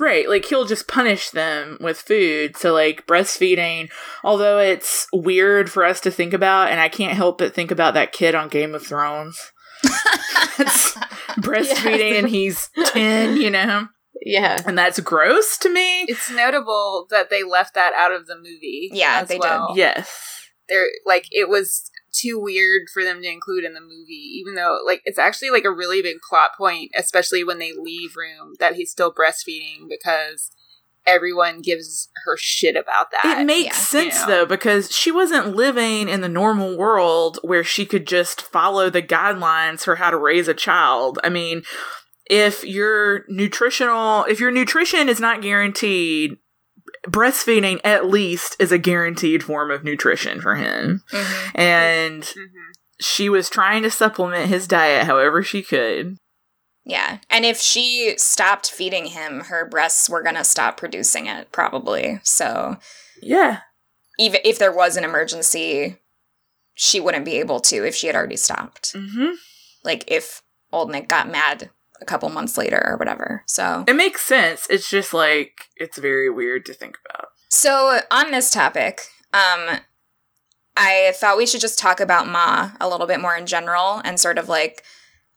Right, 0.00 0.28
like 0.28 0.44
he'll 0.46 0.64
just 0.64 0.88
punish 0.88 1.30
them 1.30 1.78
with 1.80 1.98
food. 2.00 2.56
So 2.56 2.72
like 2.72 3.06
breastfeeding, 3.06 3.90
although 4.24 4.58
it's 4.58 5.06
weird 5.12 5.70
for 5.70 5.84
us 5.84 6.00
to 6.00 6.10
think 6.10 6.32
about 6.32 6.70
and 6.70 6.80
I 6.80 6.88
can't 6.88 7.16
help 7.16 7.38
but 7.38 7.54
think 7.54 7.70
about 7.70 7.94
that 7.94 8.10
kid 8.12 8.34
on 8.34 8.48
Game 8.48 8.74
of 8.74 8.84
Thrones. 8.84 9.52
Breastfeeding 11.38 12.10
Yes. 12.10 12.18
and 12.18 12.28
he's 12.28 12.70
10, 12.86 13.36
you 13.36 13.50
know. 13.50 13.88
Yeah. 14.28 14.62
And 14.66 14.78
that's 14.78 15.00
gross 15.00 15.58
to 15.58 15.68
me. 15.68 16.02
It's 16.02 16.30
notable 16.30 17.06
that 17.10 17.30
they 17.30 17.42
left 17.42 17.74
that 17.74 17.92
out 17.94 18.12
of 18.12 18.26
the 18.26 18.36
movie. 18.36 18.90
Yeah, 18.92 19.20
as 19.22 19.28
they 19.28 19.38
did. 19.38 19.60
Yes. 19.74 20.50
They're 20.68 20.88
like 21.06 21.26
it 21.30 21.48
was 21.48 21.90
too 22.12 22.40
weird 22.40 22.82
for 22.92 23.04
them 23.04 23.22
to 23.22 23.28
include 23.28 23.64
in 23.64 23.74
the 23.74 23.80
movie, 23.80 24.40
even 24.40 24.54
though 24.54 24.78
like 24.84 25.02
it's 25.04 25.18
actually 25.18 25.50
like 25.50 25.64
a 25.64 25.70
really 25.70 26.02
big 26.02 26.18
plot 26.28 26.50
point, 26.56 26.90
especially 26.96 27.44
when 27.44 27.58
they 27.58 27.72
leave 27.72 28.16
room 28.16 28.54
that 28.58 28.74
he's 28.74 28.90
still 28.90 29.12
breastfeeding 29.12 29.88
because 29.88 30.50
everyone 31.06 31.62
gives 31.62 32.08
her 32.24 32.36
shit 32.36 32.76
about 32.76 33.10
that. 33.10 33.38
It 33.40 33.46
makes 33.46 33.66
yeah, 33.66 33.72
sense 33.72 34.14
you 34.14 34.20
know. 34.20 34.26
though 34.26 34.46
because 34.46 34.94
she 34.94 35.10
wasn't 35.10 35.56
living 35.56 36.08
in 36.08 36.20
the 36.20 36.28
normal 36.28 36.76
world 36.76 37.38
where 37.42 37.64
she 37.64 37.86
could 37.86 38.06
just 38.06 38.42
follow 38.42 38.90
the 38.90 39.02
guidelines 39.02 39.84
for 39.84 39.96
how 39.96 40.10
to 40.10 40.18
raise 40.18 40.48
a 40.48 40.54
child. 40.54 41.18
I 41.24 41.30
mean, 41.30 41.62
if 42.28 42.64
your 42.64 43.24
nutritional 43.28 44.24
if 44.24 44.40
your 44.40 44.50
nutrition 44.50 45.08
is 45.08 45.20
not 45.20 45.42
guaranteed, 45.42 46.36
breastfeeding 47.06 47.80
at 47.84 48.06
least 48.06 48.56
is 48.58 48.72
a 48.72 48.78
guaranteed 48.78 49.42
form 49.42 49.70
of 49.70 49.84
nutrition 49.84 50.40
for 50.40 50.56
him. 50.56 51.02
Mhm. 51.12 51.50
And 51.54 52.22
Mhm. 52.22 52.72
she 53.00 53.28
was 53.28 53.48
trying 53.48 53.82
to 53.82 53.90
supplement 53.90 54.48
his 54.48 54.66
diet 54.66 55.06
however 55.06 55.42
she 55.42 55.62
could. 55.62 56.18
Yeah. 56.84 57.18
And 57.28 57.44
if 57.44 57.58
she 57.60 58.14
stopped 58.16 58.70
feeding 58.70 59.06
him, 59.06 59.40
her 59.44 59.66
breasts 59.66 60.08
were 60.08 60.22
going 60.22 60.36
to 60.36 60.44
stop 60.44 60.78
producing 60.78 61.26
it, 61.26 61.52
probably. 61.52 62.18
So 62.22 62.78
Yeah. 63.20 63.60
even 64.18 64.40
if 64.42 64.58
there 64.58 64.72
was 64.72 64.96
an 64.96 65.04
emergency, 65.04 65.98
she 66.74 66.98
wouldn't 66.98 67.26
be 67.26 67.38
able 67.38 67.60
to 67.60 67.86
if 67.86 67.94
she 67.94 68.06
had 68.06 68.16
already 68.16 68.36
stopped. 68.38 68.94
Mhm. 68.94 69.34
Like 69.84 70.04
if 70.06 70.42
old 70.72 70.90
Nick 70.90 71.08
got 71.08 71.28
mad 71.28 71.70
a 72.00 72.04
couple 72.04 72.28
months 72.28 72.56
later 72.56 72.82
or 72.84 72.96
whatever. 72.96 73.42
So 73.46 73.84
It 73.86 73.96
makes 73.96 74.22
sense. 74.22 74.66
It's 74.70 74.88
just 74.88 75.12
like 75.12 75.66
it's 75.76 75.98
very 75.98 76.30
weird 76.30 76.66
to 76.66 76.74
think 76.74 76.98
about. 77.08 77.28
So 77.48 78.00
on 78.10 78.30
this 78.30 78.50
topic, 78.50 79.02
um 79.32 79.80
I 80.76 81.12
thought 81.16 81.36
we 81.36 81.46
should 81.46 81.60
just 81.60 81.78
talk 81.78 81.98
about 81.98 82.28
Ma 82.28 82.70
a 82.80 82.88
little 82.88 83.08
bit 83.08 83.20
more 83.20 83.36
in 83.36 83.46
general 83.46 84.00
and 84.04 84.20
sort 84.20 84.38
of 84.38 84.48
like 84.48 84.84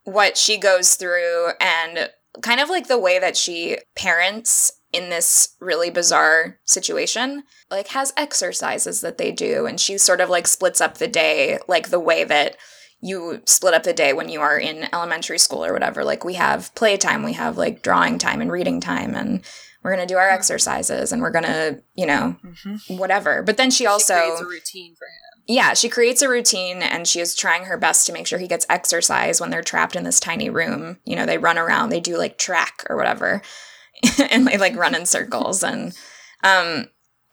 what 0.03 0.37
she 0.37 0.57
goes 0.57 0.95
through 0.95 1.49
and 1.59 2.11
kind 2.41 2.59
of 2.59 2.69
like 2.69 2.87
the 2.87 2.99
way 2.99 3.17
that 3.19 3.35
she 3.35 3.77
parents 3.95 4.71
in 4.93 5.09
this 5.09 5.55
really 5.59 5.89
bizarre 5.89 6.59
situation 6.65 7.43
like 7.69 7.87
has 7.87 8.13
exercises 8.17 9.01
that 9.01 9.17
they 9.17 9.31
do 9.31 9.65
and 9.65 9.79
she 9.79 9.97
sort 9.97 10.21
of 10.21 10.29
like 10.29 10.47
splits 10.47 10.81
up 10.81 10.97
the 10.97 11.07
day 11.07 11.57
like 11.67 11.89
the 11.89 11.99
way 11.99 12.23
that 12.23 12.55
you 13.01 13.41
split 13.45 13.73
up 13.73 13.83
the 13.83 13.93
day 13.93 14.13
when 14.13 14.29
you 14.29 14.41
are 14.41 14.57
in 14.57 14.87
elementary 14.93 15.39
school 15.39 15.65
or 15.65 15.73
whatever 15.73 16.03
like 16.03 16.23
we 16.23 16.35
have 16.35 16.73
playtime 16.75 17.23
we 17.23 17.33
have 17.33 17.57
like 17.57 17.81
drawing 17.81 18.17
time 18.17 18.41
and 18.41 18.51
reading 18.51 18.79
time 18.79 19.15
and 19.15 19.43
we're 19.83 19.95
going 19.95 20.07
to 20.07 20.13
do 20.13 20.17
our 20.19 20.29
exercises 20.29 21.11
and 21.11 21.21
we're 21.21 21.31
going 21.31 21.45
to 21.45 21.81
you 21.95 22.05
know 22.05 22.35
Mm-hmm. 22.45 22.97
whatever 22.97 23.41
but 23.41 23.57
then 23.57 23.71
she 23.71 23.83
She 23.83 23.87
also 23.87 24.13
creates 24.15 24.41
a 24.41 24.45
routine 24.45 24.95
for 24.95 25.05
him. 25.05 25.43
yeah, 25.47 25.73
she 25.73 25.89
creates 25.89 26.21
a 26.21 26.29
routine 26.29 26.81
and 26.83 27.07
she 27.07 27.19
is 27.19 27.35
trying 27.35 27.65
her 27.65 27.77
best 27.77 28.05
to 28.07 28.13
make 28.13 28.27
sure 28.27 28.37
he 28.39 28.47
gets 28.47 28.65
exercise 28.69 29.41
when 29.41 29.49
they're 29.49 29.63
trapped 29.63 29.95
in 29.95 30.03
this 30.03 30.19
tiny 30.19 30.49
room. 30.51 30.97
You 31.03 31.15
know, 31.15 31.25
they 31.25 31.39
run 31.39 31.57
around, 31.57 31.89
they 31.89 31.99
do 31.99 32.17
like 32.17 32.37
track 32.37 32.85
or 32.89 32.95
whatever. 32.95 33.41
and 34.29 34.45
they 34.47 34.57
like 34.59 34.75
run 34.75 34.93
in 34.95 35.05
circles 35.07 35.63
and 35.63 35.97
um 36.43 36.85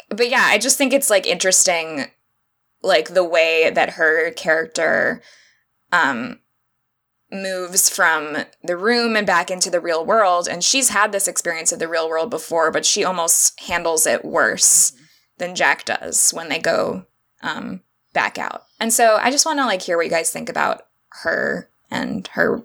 but 0.09 0.31
yeah, 0.31 0.45
I 0.47 0.57
just 0.57 0.79
think 0.79 0.95
it's 0.95 1.11
like 1.11 1.27
interesting 1.27 2.07
like 2.83 3.13
the 3.13 3.25
way 3.25 3.71
that 3.75 3.91
her 3.91 4.31
character 4.31 5.21
um 5.93 6.41
moves 7.31 7.91
from 7.91 8.39
the 8.63 8.77
room 8.77 9.15
and 9.15 9.27
back 9.27 9.51
into 9.51 9.71
the 9.71 9.81
real 9.81 10.05
world 10.05 10.49
and 10.49 10.65
she's 10.65 10.89
had 10.89 11.13
this 11.13 11.29
experience 11.29 11.73
of 11.73 11.79
the 11.79 11.89
real 11.89 12.09
world 12.09 12.31
before, 12.31 12.71
but 12.71 12.87
she 12.87 13.05
almost 13.05 13.61
handles 13.61 14.07
it 14.07 14.25
worse 14.25 14.93
than 15.37 15.55
Jack 15.55 15.85
does 15.85 16.31
when 16.31 16.49
they 16.49 16.59
go 16.59 17.05
um, 17.43 17.83
back 18.13 18.39
out. 18.39 18.63
And 18.81 18.93
so 18.93 19.19
I 19.21 19.31
just 19.31 19.47
want 19.47 19.59
to 19.59 19.67
like 19.67 19.83
hear 19.83 19.97
what 19.97 20.07
you 20.07 20.11
guys 20.11 20.31
think 20.31 20.49
about 20.49 20.83
her 21.23 21.71
and 21.91 22.27
her 22.29 22.63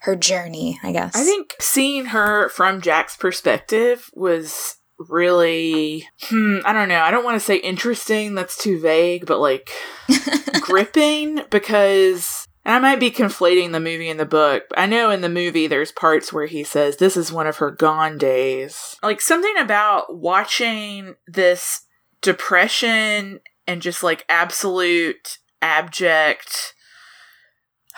her 0.00 0.16
journey. 0.16 0.78
I 0.82 0.92
guess 0.92 1.14
I 1.14 1.24
think 1.24 1.56
seeing 1.60 2.06
her 2.06 2.48
from 2.48 2.80
Jack's 2.80 3.16
perspective 3.16 4.10
was 4.14 4.76
really 4.98 6.08
hmm, 6.22 6.58
I 6.64 6.72
don't 6.72 6.88
know. 6.88 7.00
I 7.00 7.10
don't 7.10 7.24
want 7.24 7.36
to 7.36 7.44
say 7.44 7.56
interesting, 7.56 8.34
that's 8.34 8.56
too 8.56 8.80
vague, 8.80 9.26
but 9.26 9.40
like 9.40 9.70
gripping 10.60 11.40
because 11.50 12.45
and 12.66 12.74
I 12.74 12.80
might 12.80 12.98
be 12.98 13.12
conflating 13.12 13.70
the 13.70 13.78
movie 13.78 14.10
and 14.10 14.18
the 14.18 14.26
book, 14.26 14.64
I 14.76 14.86
know 14.86 15.10
in 15.10 15.20
the 15.20 15.28
movie 15.28 15.68
there's 15.68 15.92
parts 15.92 16.32
where 16.32 16.46
he 16.46 16.64
says 16.64 16.96
this 16.96 17.16
is 17.16 17.30
one 17.30 17.46
of 17.46 17.58
her 17.58 17.70
gone 17.70 18.18
days. 18.18 18.96
Like 19.04 19.20
something 19.20 19.56
about 19.56 20.18
watching 20.18 21.14
this 21.28 21.82
depression 22.22 23.38
and 23.68 23.80
just 23.80 24.02
like 24.02 24.24
absolute 24.28 25.38
abject 25.62 26.74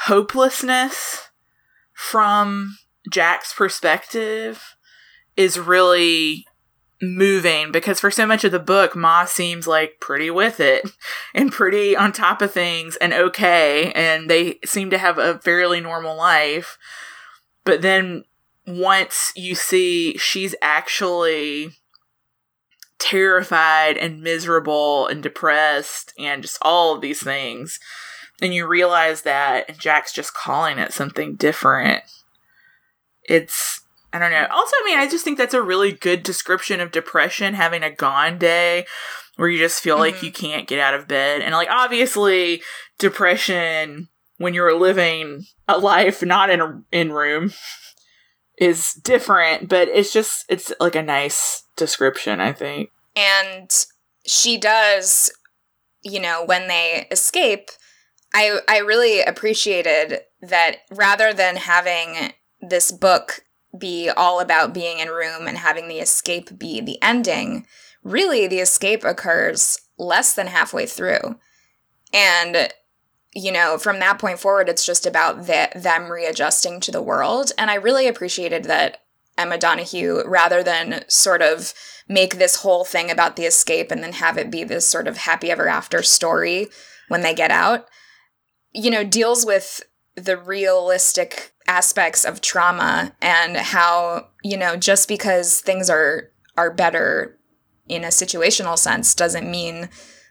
hopelessness 0.01 1.31
from 1.95 2.77
Jack's 3.11 3.55
perspective 3.55 4.77
is 5.35 5.59
really 5.59 6.45
moving 7.01 7.71
because 7.71 8.01
for 8.01 8.11
so 8.11 8.27
much 8.27 8.45
of 8.45 8.53
the 8.53 8.59
book, 8.59 8.97
Ma 8.97 9.25
seems 9.25 9.67
like 9.67 10.01
pretty 10.01 10.31
with 10.31 10.61
it 10.61 10.91
and 11.35 11.53
pretty 11.53 11.97
on 11.97 12.13
top 12.13 12.43
of 12.43 12.53
things 12.53 12.97
and 12.97 13.13
okay, 13.13 13.93
and 13.93 14.29
they 14.29 14.59
seem 14.65 14.91
to 14.91 14.99
have 14.99 15.19
a 15.19 15.39
fairly 15.39 15.81
normal 15.81 16.17
life. 16.17 16.79
But 17.65 17.83
then 17.83 18.25
once 18.67 19.33
you 19.37 19.55
see 19.55 20.17
she's 20.19 20.55
actually 20.61 21.71
terrified 22.99 23.97
and 23.97 24.21
miserable 24.21 25.07
and 25.07 25.23
depressed 25.23 26.13
and 26.19 26.43
just 26.43 26.59
all 26.63 26.95
of 26.95 27.01
these 27.01 27.23
things, 27.23 27.79
and 28.41 28.55
you 28.55 28.67
realize 28.67 29.23
that 29.23 29.79
Jack's 29.79 30.13
just 30.13 30.35
calling 30.35 30.79
it 30.79 30.93
something 30.93 31.35
different. 31.35 32.03
It's 33.25 33.83
I 34.12 34.18
don't 34.18 34.31
know. 34.31 34.47
Also, 34.51 34.73
I 34.75 34.83
mean, 34.87 34.99
I 34.99 35.09
just 35.09 35.25
think 35.25 35.37
that's 35.37 35.55
a 35.55 35.62
really 35.62 35.92
good 35.92 36.23
description 36.23 36.81
of 36.81 36.90
depression, 36.90 37.55
having 37.55 37.83
a 37.83 37.90
gone 37.94 38.38
day 38.38 38.87
where 39.37 39.49
you 39.49 39.59
just 39.59 39.83
feel 39.83 39.97
mm-hmm. 39.97 40.14
like 40.14 40.23
you 40.23 40.33
can't 40.33 40.66
get 40.66 40.81
out 40.81 40.94
of 40.94 41.09
bed. 41.09 41.42
And 41.42 41.55
like 41.55 41.68
obviously 41.71 42.62
depression 42.99 44.09
when 44.38 44.55
you're 44.55 44.79
living 44.79 45.44
a 45.66 45.79
life 45.79 46.23
not 46.23 46.51
in 46.51 46.61
a 46.61 46.83
in 46.90 47.12
room 47.12 47.53
is 48.59 48.94
different, 48.94 49.68
but 49.68 49.88
it's 49.88 50.12
just 50.12 50.44
it's 50.49 50.73
like 50.81 50.97
a 50.97 51.03
nice 51.03 51.64
description, 51.77 52.40
I 52.40 52.53
think. 52.53 52.90
And 53.14 53.71
she 54.27 54.59
does, 54.59 55.31
you 56.03 56.21
know, 56.21 56.44
when 56.44 56.68
they 56.68 57.07
escape, 57.11 57.71
I 58.35 58.61
I 58.68 58.79
really 58.79 59.23
appreciated 59.23 60.21
that 60.42 60.79
rather 60.90 61.33
than 61.33 61.57
having 61.57 62.33
this 62.61 62.90
book 62.90 63.44
be 63.79 64.11
all 64.11 64.41
about 64.41 64.75
being 64.75 64.99
in 64.99 65.09
room 65.09 65.47
and 65.47 65.59
having 65.59 65.88
the 65.88 65.99
escape 65.99 66.59
be 66.59 66.81
the 66.81 67.01
ending, 67.03 67.67
really 68.03 68.47
the 68.47 68.61
escape 68.61 69.05
occurs 69.05 69.81
less 69.99 70.35
than 70.35 70.47
halfway 70.47 70.87
through. 70.87 71.38
And 72.12 72.73
you 73.35 73.53
know, 73.53 73.79
from 73.79 73.99
that 74.01 74.19
point 74.19 74.38
forward, 74.38 74.69
it's 74.69 74.87
just 74.87 75.07
about 75.07 75.47
the, 75.47 75.69
them 75.77 76.11
readjusting 76.11 76.81
to 76.81 76.91
the 76.91 77.03
world. 77.03 77.53
And 77.59 77.71
I 77.71 77.75
really 77.75 78.09
appreciated 78.09 78.64
that 78.64 79.03
Emma 79.37 79.59
Donoghue, 79.59 80.23
rather 80.27 80.62
than 80.64 81.05
sort 81.09 81.43
of 81.43 81.73
make 82.09 82.38
this 82.38 82.57
whole 82.57 82.85
thing 82.85 83.11
about 83.11 83.37
the 83.37 83.45
escape 83.45 83.91
and 83.91 84.03
then 84.03 84.14
have 84.14 84.37
it 84.37 84.51
be 84.51 84.64
this 84.64 84.88
sort 84.88 85.07
of 85.07 85.19
happy 85.19 85.51
ever 85.51 85.69
after 85.69 86.03
story 86.03 86.69
when 87.07 87.21
they 87.23 87.35
get 87.35 87.51
out, 87.51 87.87
you 88.73 88.91
know, 88.91 89.05
deals 89.05 89.47
with 89.47 89.83
the 90.17 90.37
realistic 90.37 91.53
aspects 91.69 92.25
of 92.25 92.41
trauma 92.41 93.13
and 93.23 93.57
how, 93.57 94.29
you 94.43 94.57
know, 94.57 94.77
just 94.77 95.07
because 95.07 95.61
things 95.61 95.89
are 95.89 96.31
are 96.57 96.73
better 96.73 97.39
in 97.87 98.03
a 98.03 98.09
situational 98.09 98.77
sense 98.77 99.15
doesn't 99.15 99.49
mean 99.49 99.89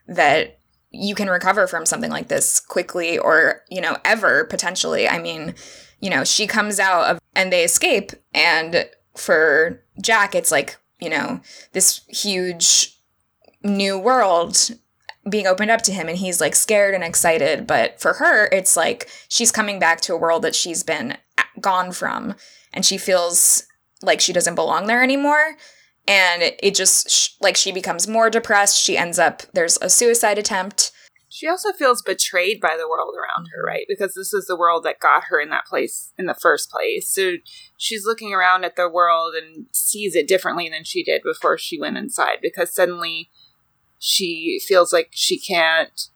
that 0.08 0.60
you 0.91 1.15
can 1.15 1.30
recover 1.30 1.67
from 1.67 1.86
something 1.86 2.12
like 2.12 2.28
this 2.28 2.60
quickly 2.60 3.17
or, 3.17 3.62
you 3.69 3.80
know, 3.80 3.97
ever 4.04 4.43
potentially. 4.45 5.08
I 5.08 5.19
mean, 5.19 5.54
you 6.02 6.10
know, 6.10 6.23
she 6.23 6.47
comes 6.47 6.80
out 6.80 7.10
of 7.10 7.19
and 7.36 7.54
they 7.54 7.63
escape 7.63 8.12
and 8.34 8.89
for 9.15 9.82
Jack 10.02 10.36
it's 10.36 10.52
like, 10.52 10.78
you 11.00 11.10
know, 11.10 11.39
this 11.73 12.02
huge 12.08 12.97
new 13.63 13.97
world 13.97 14.71
being 15.30 15.47
opened 15.47 15.71
up 15.71 15.82
to 15.84 15.91
him 15.91 16.08
and 16.08 16.17
he's 16.17 16.39
like 16.39 16.56
scared 16.56 16.93
and 16.93 17.04
excited 17.04 17.67
but 17.67 18.00
for 18.00 18.13
her 18.13 18.47
it's 18.54 18.78
like 18.78 19.10
she's 19.28 19.52
coming 19.52 19.78
back 19.78 20.00
to 20.00 20.13
a 20.13 20.17
world 20.17 20.41
that 20.41 20.56
she's 20.56 20.84
been 20.84 21.17
gone 21.61 21.91
from 21.91 22.35
and 22.73 22.85
she 22.85 22.97
feels 22.97 23.63
like 24.01 24.21
she 24.21 24.33
doesn't 24.33 24.55
belong 24.55 24.87
there 24.87 25.03
anymore. 25.03 25.57
And 26.07 26.41
it, 26.41 26.75
just 26.75 27.35
like 27.41 27.57
she 27.57 27.71
becomes 27.71 28.07
more 28.07 28.29
depressed. 28.29 28.81
She 28.81 28.97
ends 28.97 29.19
up 29.19 29.43
there's 29.53 29.77
a 29.81 29.89
suicide 29.89 30.37
attempt. 30.37 30.91
She 31.29 31.47
also 31.47 31.73
feels 31.73 32.01
betrayed 32.01 32.61
by 32.61 32.77
the 32.77 32.87
world 32.87 33.13
around 33.13 33.47
her 33.53 33.61
right? 33.63 33.85
Because 33.87 34.13
this 34.13 34.33
is 34.33 34.45
the 34.45 34.57
world 34.57 34.83
that 34.83 34.99
got 34.99 35.25
her 35.25 35.39
in 35.39 35.49
that 35.49 35.65
place 35.65 36.13
in 36.17 36.25
the 36.25 36.33
first 36.33 36.71
place. 36.71 37.09
So 37.09 37.33
she's 37.77 38.05
looking 38.05 38.33
around 38.33 38.63
at 38.63 38.75
the 38.75 38.89
world 38.89 39.35
and 39.35 39.67
sees 39.73 40.15
it 40.15 40.27
differently 40.27 40.69
than 40.69 40.83
she 40.83 41.03
did 41.03 41.21
before 41.23 41.57
she 41.57 41.79
went 41.79 41.97
inside 41.97 42.37
because 42.41 42.73
suddenly 42.73 43.29
she 43.99 44.59
feels 44.65 44.93
like 44.93 45.09
she 45.11 45.39
can't 45.39 46.09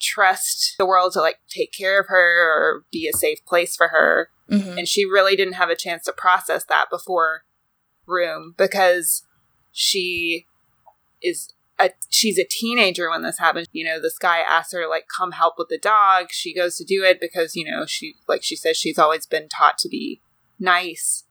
trust 0.00 0.74
the 0.78 0.86
world 0.86 1.12
to 1.12 1.20
like 1.20 1.38
take 1.48 1.72
care 1.72 2.00
of 2.00 2.06
her 2.08 2.16
or 2.16 2.84
be 2.92 3.08
a 3.08 3.16
safe 3.16 3.44
place 3.46 3.76
for 3.76 3.88
her. 3.88 4.30
Mm-hmm. 4.50 4.78
And 4.78 4.88
she 4.88 5.04
really 5.04 5.36
didn't 5.36 5.54
have 5.54 5.70
a 5.70 5.76
chance 5.76 6.04
to 6.04 6.12
process 6.12 6.64
that 6.64 6.90
before 6.90 7.44
room 8.06 8.54
because 8.56 9.24
she 9.72 10.46
is 11.22 11.54
a 11.78 11.90
she's 12.10 12.38
a 12.38 12.44
teenager 12.44 13.10
when 13.10 13.22
this 13.22 13.38
happens. 13.38 13.66
You 13.72 13.84
know, 13.84 14.00
this 14.00 14.18
guy 14.18 14.38
asks 14.38 14.72
her 14.72 14.82
to 14.82 14.88
like 14.88 15.06
come 15.14 15.32
help 15.32 15.54
with 15.58 15.68
the 15.68 15.78
dog. 15.78 16.26
She 16.30 16.54
goes 16.54 16.76
to 16.76 16.84
do 16.84 17.02
it 17.02 17.20
because, 17.20 17.56
you 17.56 17.68
know, 17.68 17.86
she 17.86 18.14
like 18.28 18.42
she 18.42 18.56
says 18.56 18.76
she's 18.76 18.98
always 18.98 19.26
been 19.26 19.48
taught 19.48 19.78
to 19.78 19.88
be 19.88 20.20
nice. 20.58 21.24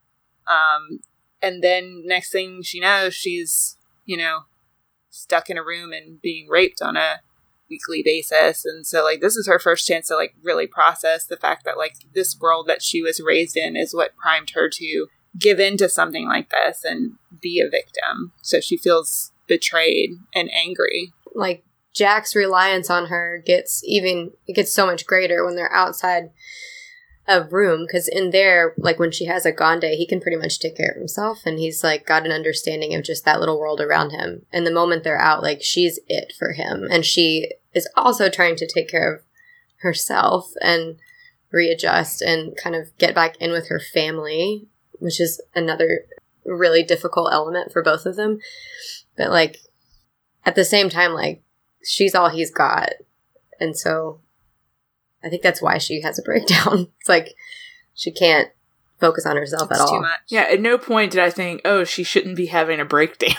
Um 0.48 1.00
and 1.42 1.64
then 1.64 2.04
next 2.06 2.32
thing 2.32 2.62
she 2.64 2.80
knows, 2.80 3.14
she's, 3.14 3.78
you 4.06 4.18
know, 4.18 4.42
stuck 5.10 5.50
in 5.50 5.58
a 5.58 5.64
room 5.64 5.94
and 5.94 6.22
being 6.22 6.48
raped 6.50 6.82
on 6.82 6.98
a 6.98 7.22
weekly 7.74 8.04
basis. 8.04 8.66
And 8.66 8.86
so 8.86 9.04
like 9.04 9.22
this 9.22 9.36
is 9.36 9.48
her 9.48 9.60
first 9.60 9.88
chance 9.88 10.08
to 10.08 10.16
like 10.16 10.36
really 10.42 10.68
process 10.68 11.26
the 11.26 11.38
fact 11.38 11.66
that 11.66 11.78
like 11.78 11.96
this 12.14 12.38
world 12.40 12.68
that 12.68 12.82
she 12.82 13.02
was 13.02 13.22
raised 13.24 13.58
in 13.58 13.76
is 13.76 13.94
what 13.94 14.16
primed 14.16 14.52
her 14.52 14.70
to 14.70 15.08
give 15.38 15.60
in 15.60 15.78
to 15.78 15.90
something 15.90 16.28
like 16.28 16.50
this 16.50 16.84
and 16.84 17.14
be 17.42 17.60
a 17.60 17.70
victim. 17.70 18.34
So 18.42 18.60
she 18.60 18.78
feels 18.78 19.32
betrayed 19.48 20.12
and 20.34 20.50
angry. 20.54 21.12
Like 21.34 21.66
jack's 21.96 22.36
reliance 22.36 22.90
on 22.90 23.08
her 23.08 23.42
gets 23.46 23.84
even 23.86 24.32
it 24.48 24.56
gets 24.56 24.74
so 24.74 24.86
much 24.86 25.06
greater 25.06 25.46
when 25.46 25.56
they're 25.56 25.74
outside 25.74 26.32
a 27.28 27.44
room 27.44 27.86
because 27.86 28.08
in 28.08 28.32
there, 28.32 28.74
like 28.78 29.00
when 29.00 29.12
she 29.12 29.26
has 29.26 29.46
a 29.46 29.52
gone 29.52 29.80
day, 29.80 29.96
he 29.96 30.08
can 30.08 30.20
pretty 30.20 30.38
much 30.38 30.60
take 30.60 30.76
care 30.76 30.92
of 30.92 30.98
himself, 30.98 31.40
and 31.46 31.58
he's 31.58 31.84
like 31.84 32.06
got 32.06 32.26
an 32.26 32.32
understanding 32.32 32.94
of 32.94 33.04
just 33.04 33.24
that 33.26 33.40
little 33.40 33.60
world 33.60 33.80
around 33.80 34.12
him. 34.12 34.46
And 34.52 34.66
the 34.66 34.72
moment 34.72 35.04
they're 35.04 35.20
out, 35.20 35.42
like 35.42 35.62
she's 35.62 36.00
it 36.08 36.34
for 36.38 36.54
him, 36.54 36.88
and 36.92 37.06
she 37.06 37.52
is 37.74 37.90
also 37.96 38.30
trying 38.30 38.56
to 38.58 38.68
take 38.68 38.90
care 38.90 39.14
of 39.14 39.22
herself 39.78 40.52
and 40.62 40.98
readjust 41.52 42.22
and 42.22 42.58
kind 42.58 42.76
of 42.76 42.96
get 42.98 43.14
back 43.14 43.36
in 43.38 43.52
with 43.52 43.70
her 43.70 43.80
family, 43.80 44.68
which 44.94 45.20
is 45.20 45.42
another 45.56 46.06
really 46.46 46.84
difficult 46.84 47.32
element 47.32 47.72
for 47.72 47.84
both 47.84 48.06
of 48.06 48.16
them. 48.16 48.40
But 49.16 49.30
like 49.30 49.60
at 50.46 50.56
the 50.56 50.66
same 50.66 50.90
time, 50.90 51.14
like 51.14 51.44
she's 51.84 52.16
all 52.16 52.30
he's 52.30 52.52
got, 52.52 52.94
and 53.60 53.78
so 53.78 54.22
I 55.24 55.30
think 55.30 55.42
that's 55.42 55.62
why 55.62 55.78
she 55.78 56.02
has 56.02 56.20
a 56.20 56.22
breakdown. 56.26 56.88
It's 57.00 57.10
like 57.10 57.36
she 57.94 58.12
can't 58.12 58.50
focus 59.00 59.26
on 59.26 59.36
herself 59.36 59.70
it's 59.70 59.80
at 59.80 59.88
all. 59.88 60.06
Yeah, 60.28 60.44
at 60.44 60.62
no 60.62 60.78
point 60.78 61.12
did 61.12 61.22
I 61.22 61.30
think, 61.30 61.62
oh, 61.66 61.84
she 61.84 62.04
shouldn't 62.04 62.36
be 62.36 62.48
having 62.48 62.80
a 62.80 62.86
breakdown. 62.86 63.36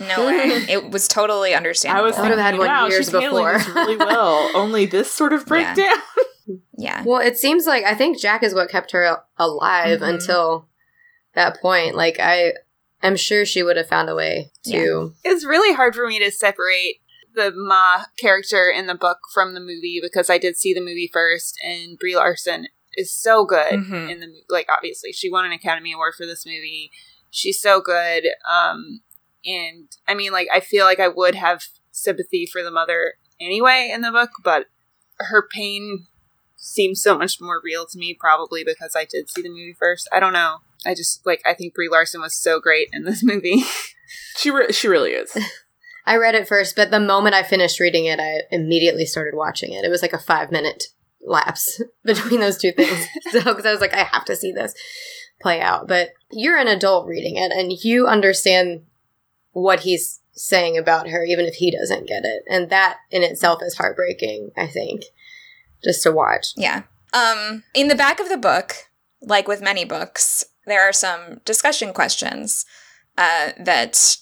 No 0.00 0.26
way. 0.26 0.64
It 0.68 0.90
was 0.90 1.08
totally 1.08 1.54
understandable. 1.54 2.04
I 2.04 2.08
was 2.08 2.18
would 2.18 2.30
have 2.30 2.38
had 2.38 2.58
one 2.58 2.66
wow, 2.66 2.86
years 2.86 3.06
she's 3.06 3.10
before. 3.10 3.52
This 3.54 3.68
really 3.68 3.96
well. 3.96 4.50
Only 4.54 4.86
this 4.86 5.10
sort 5.10 5.32
of 5.32 5.46
breakdown. 5.46 5.76
Yeah. 6.46 6.54
yeah. 6.76 7.02
Well, 7.04 7.20
it 7.20 7.38
seems 7.38 7.66
like 7.66 7.84
I 7.84 7.94
think 7.94 8.18
Jack 8.18 8.42
is 8.42 8.54
what 8.54 8.70
kept 8.70 8.92
her 8.92 9.18
alive 9.38 10.00
mm-hmm. 10.00 10.14
until 10.14 10.68
that 11.34 11.60
point. 11.60 11.94
Like 11.94 12.18
I 12.20 12.52
I'm 13.02 13.16
sure 13.16 13.44
she 13.44 13.62
would 13.62 13.76
have 13.76 13.88
found 13.88 14.08
a 14.08 14.14
way 14.14 14.50
to 14.64 15.14
yeah. 15.24 15.32
It's 15.32 15.44
really 15.44 15.74
hard 15.74 15.94
for 15.94 16.06
me 16.06 16.18
to 16.18 16.30
separate 16.30 17.00
the 17.34 17.52
Ma 17.54 18.04
character 18.18 18.70
in 18.70 18.86
the 18.86 18.94
book 18.94 19.18
from 19.32 19.54
the 19.54 19.60
movie 19.60 20.00
because 20.02 20.30
I 20.30 20.38
did 20.38 20.56
see 20.56 20.74
the 20.74 20.80
movie 20.80 21.10
first, 21.12 21.56
and 21.62 21.98
Brie 21.98 22.16
Larson 22.16 22.66
is 22.94 23.12
so 23.12 23.44
good 23.44 23.72
mm-hmm. 23.72 24.10
in 24.10 24.20
the 24.20 24.28
like. 24.48 24.68
Obviously, 24.74 25.12
she 25.12 25.30
won 25.30 25.44
an 25.44 25.52
Academy 25.52 25.92
Award 25.92 26.14
for 26.16 26.26
this 26.26 26.44
movie. 26.44 26.90
She's 27.30 27.60
so 27.60 27.80
good, 27.80 28.24
um, 28.50 29.00
and 29.44 29.88
I 30.06 30.14
mean, 30.14 30.32
like, 30.32 30.48
I 30.52 30.60
feel 30.60 30.84
like 30.84 31.00
I 31.00 31.08
would 31.08 31.34
have 31.34 31.64
sympathy 31.90 32.46
for 32.46 32.62
the 32.62 32.70
mother 32.70 33.14
anyway 33.40 33.90
in 33.92 34.02
the 34.02 34.12
book, 34.12 34.30
but 34.42 34.66
her 35.18 35.46
pain 35.46 36.06
seems 36.56 37.02
so 37.02 37.16
much 37.16 37.40
more 37.40 37.60
real 37.64 37.86
to 37.86 37.98
me, 37.98 38.14
probably 38.18 38.62
because 38.64 38.94
I 38.94 39.04
did 39.04 39.30
see 39.30 39.42
the 39.42 39.48
movie 39.48 39.76
first. 39.78 40.08
I 40.12 40.20
don't 40.20 40.32
know. 40.32 40.58
I 40.86 40.94
just 40.94 41.26
like 41.26 41.42
I 41.46 41.54
think 41.54 41.74
Brie 41.74 41.88
Larson 41.90 42.20
was 42.20 42.34
so 42.34 42.60
great 42.60 42.88
in 42.92 43.04
this 43.04 43.22
movie. 43.24 43.62
she 44.36 44.50
re- 44.50 44.72
she 44.72 44.88
really 44.88 45.12
is. 45.12 45.36
I 46.06 46.16
read 46.16 46.34
it 46.34 46.48
first, 46.48 46.76
but 46.76 46.90
the 46.90 47.00
moment 47.00 47.34
I 47.34 47.42
finished 47.42 47.78
reading 47.78 48.06
it, 48.06 48.18
I 48.18 48.42
immediately 48.50 49.04
started 49.04 49.36
watching 49.36 49.72
it. 49.72 49.84
It 49.84 49.90
was 49.90 50.02
like 50.02 50.12
a 50.14 50.18
five 50.18 50.50
minute 50.50 50.84
lapse 51.22 51.82
between 52.04 52.40
those 52.40 52.58
two 52.58 52.72
things. 52.72 53.06
so, 53.30 53.40
because 53.44 53.66
I 53.66 53.72
was 53.72 53.80
like, 53.80 53.94
I 53.94 54.04
have 54.04 54.24
to 54.26 54.36
see 54.36 54.52
this 54.52 54.74
play 55.40 55.60
out. 55.60 55.86
But 55.86 56.10
you're 56.30 56.56
an 56.56 56.68
adult 56.68 57.06
reading 57.06 57.36
it, 57.36 57.52
and 57.52 57.72
you 57.72 58.06
understand 58.06 58.82
what 59.52 59.80
he's 59.80 60.20
saying 60.32 60.78
about 60.78 61.08
her, 61.08 61.24
even 61.24 61.44
if 61.44 61.54
he 61.54 61.70
doesn't 61.70 62.06
get 62.06 62.24
it. 62.24 62.42
And 62.48 62.70
that 62.70 62.98
in 63.10 63.22
itself 63.22 63.60
is 63.62 63.76
heartbreaking, 63.76 64.50
I 64.56 64.66
think, 64.66 65.02
just 65.82 66.02
to 66.04 66.12
watch. 66.12 66.48
Yeah. 66.56 66.82
Um, 67.12 67.64
in 67.74 67.88
the 67.88 67.94
back 67.94 68.20
of 68.20 68.28
the 68.28 68.36
book, 68.36 68.74
like 69.20 69.48
with 69.48 69.60
many 69.60 69.84
books, 69.84 70.44
there 70.66 70.82
are 70.82 70.92
some 70.92 71.40
discussion 71.44 71.92
questions 71.92 72.64
uh, 73.18 73.50
that 73.58 74.16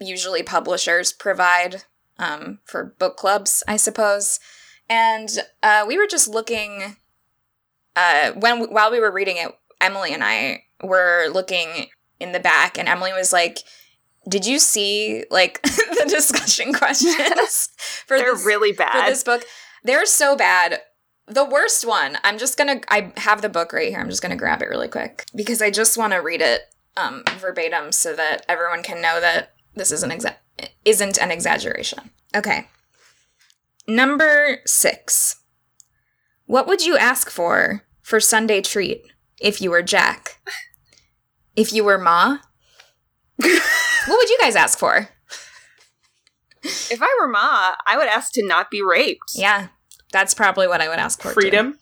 usually 0.00 0.42
publishers 0.42 1.12
provide 1.12 1.84
um, 2.18 2.58
for 2.64 2.94
book 2.98 3.16
clubs, 3.16 3.62
I 3.68 3.76
suppose. 3.76 4.40
And 4.88 5.30
uh, 5.62 5.84
we 5.86 5.96
were 5.96 6.06
just 6.06 6.28
looking 6.28 6.96
uh, 7.96 8.32
when 8.32 8.64
while 8.64 8.90
we 8.90 9.00
were 9.00 9.12
reading 9.12 9.36
it. 9.36 9.48
Emily 9.80 10.12
and 10.12 10.24
I 10.24 10.64
were 10.82 11.28
looking 11.28 11.86
in 12.18 12.32
the 12.32 12.40
back, 12.40 12.78
and 12.78 12.88
Emily 12.88 13.12
was 13.12 13.32
like, 13.32 13.58
"Did 14.28 14.46
you 14.46 14.58
see 14.58 15.24
like 15.30 15.62
the 15.62 16.06
discussion 16.08 16.72
questions 16.74 17.68
for 18.06 18.18
They're 18.18 18.34
this, 18.34 18.44
really 18.44 18.72
for 18.72 18.86
this 19.06 19.24
book? 19.24 19.44
They're 19.82 20.06
so 20.06 20.36
bad. 20.36 20.80
The 21.26 21.44
worst 21.44 21.86
one. 21.86 22.18
I'm 22.22 22.38
just 22.38 22.58
gonna. 22.58 22.80
I 22.90 23.12
have 23.16 23.42
the 23.42 23.48
book 23.48 23.72
right 23.72 23.88
here. 23.88 24.00
I'm 24.00 24.10
just 24.10 24.22
gonna 24.22 24.36
grab 24.36 24.62
it 24.62 24.68
really 24.68 24.88
quick 24.88 25.26
because 25.34 25.62
I 25.62 25.70
just 25.70 25.96
want 25.96 26.12
to 26.12 26.18
read 26.18 26.42
it 26.42 26.62
um, 26.96 27.24
verbatim 27.38 27.92
so 27.92 28.14
that 28.14 28.44
everyone 28.48 28.82
can 28.82 29.00
know 29.00 29.20
that 29.20 29.54
this 29.74 29.90
is 29.90 30.02
an 30.02 30.10
exa- 30.10 30.36
isn't 30.84 31.18
an 31.18 31.30
exaggeration. 31.30 32.10
Okay. 32.34 32.68
Number 33.86 34.58
six. 34.66 35.36
What 36.46 36.66
would 36.66 36.84
you 36.84 36.96
ask 36.96 37.30
for 37.30 37.82
for 38.02 38.20
Sunday 38.20 38.60
treat 38.60 39.02
if 39.40 39.60
you 39.60 39.70
were 39.70 39.82
Jack? 39.82 40.40
If 41.56 41.72
you 41.72 41.84
were 41.84 41.98
Ma? 41.98 42.38
What 44.06 44.16
would 44.18 44.28
you 44.30 44.38
guys 44.40 44.56
ask 44.56 44.78
for? 44.78 45.08
if 46.62 47.00
I 47.02 47.16
were 47.20 47.28
Ma, 47.28 47.74
I 47.86 47.96
would 47.96 48.08
ask 48.08 48.32
to 48.34 48.46
not 48.46 48.70
be 48.70 48.82
raped. 48.82 49.32
Yeah, 49.34 49.68
that's 50.12 50.32
probably 50.34 50.66
what 50.66 50.80
I 50.80 50.88
would 50.88 50.98
ask 50.98 51.20
for. 51.20 51.28
too. 51.28 51.34
Freedom. 51.34 51.78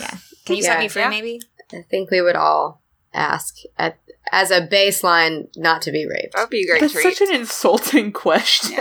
Yeah. 0.00 0.10
Can 0.46 0.56
you 0.56 0.62
set 0.62 0.78
me 0.78 0.88
free, 0.88 1.02
Yeah. 1.02 1.10
maybe? 1.10 1.40
I 1.72 1.82
think 1.90 2.10
we 2.10 2.20
would 2.22 2.36
all 2.36 2.82
ask 3.12 3.54
at, 3.76 3.98
as 4.32 4.50
a 4.50 4.66
baseline 4.66 5.48
not 5.56 5.82
to 5.82 5.92
be 5.92 6.06
raped. 6.08 6.34
That 6.34 6.42
would 6.42 6.50
be 6.50 6.62
a 6.64 6.66
great 6.66 6.80
That's 6.80 6.92
treat. 6.94 7.14
such 7.16 7.28
an 7.28 7.34
insulting 7.34 8.12
question. 8.26 8.80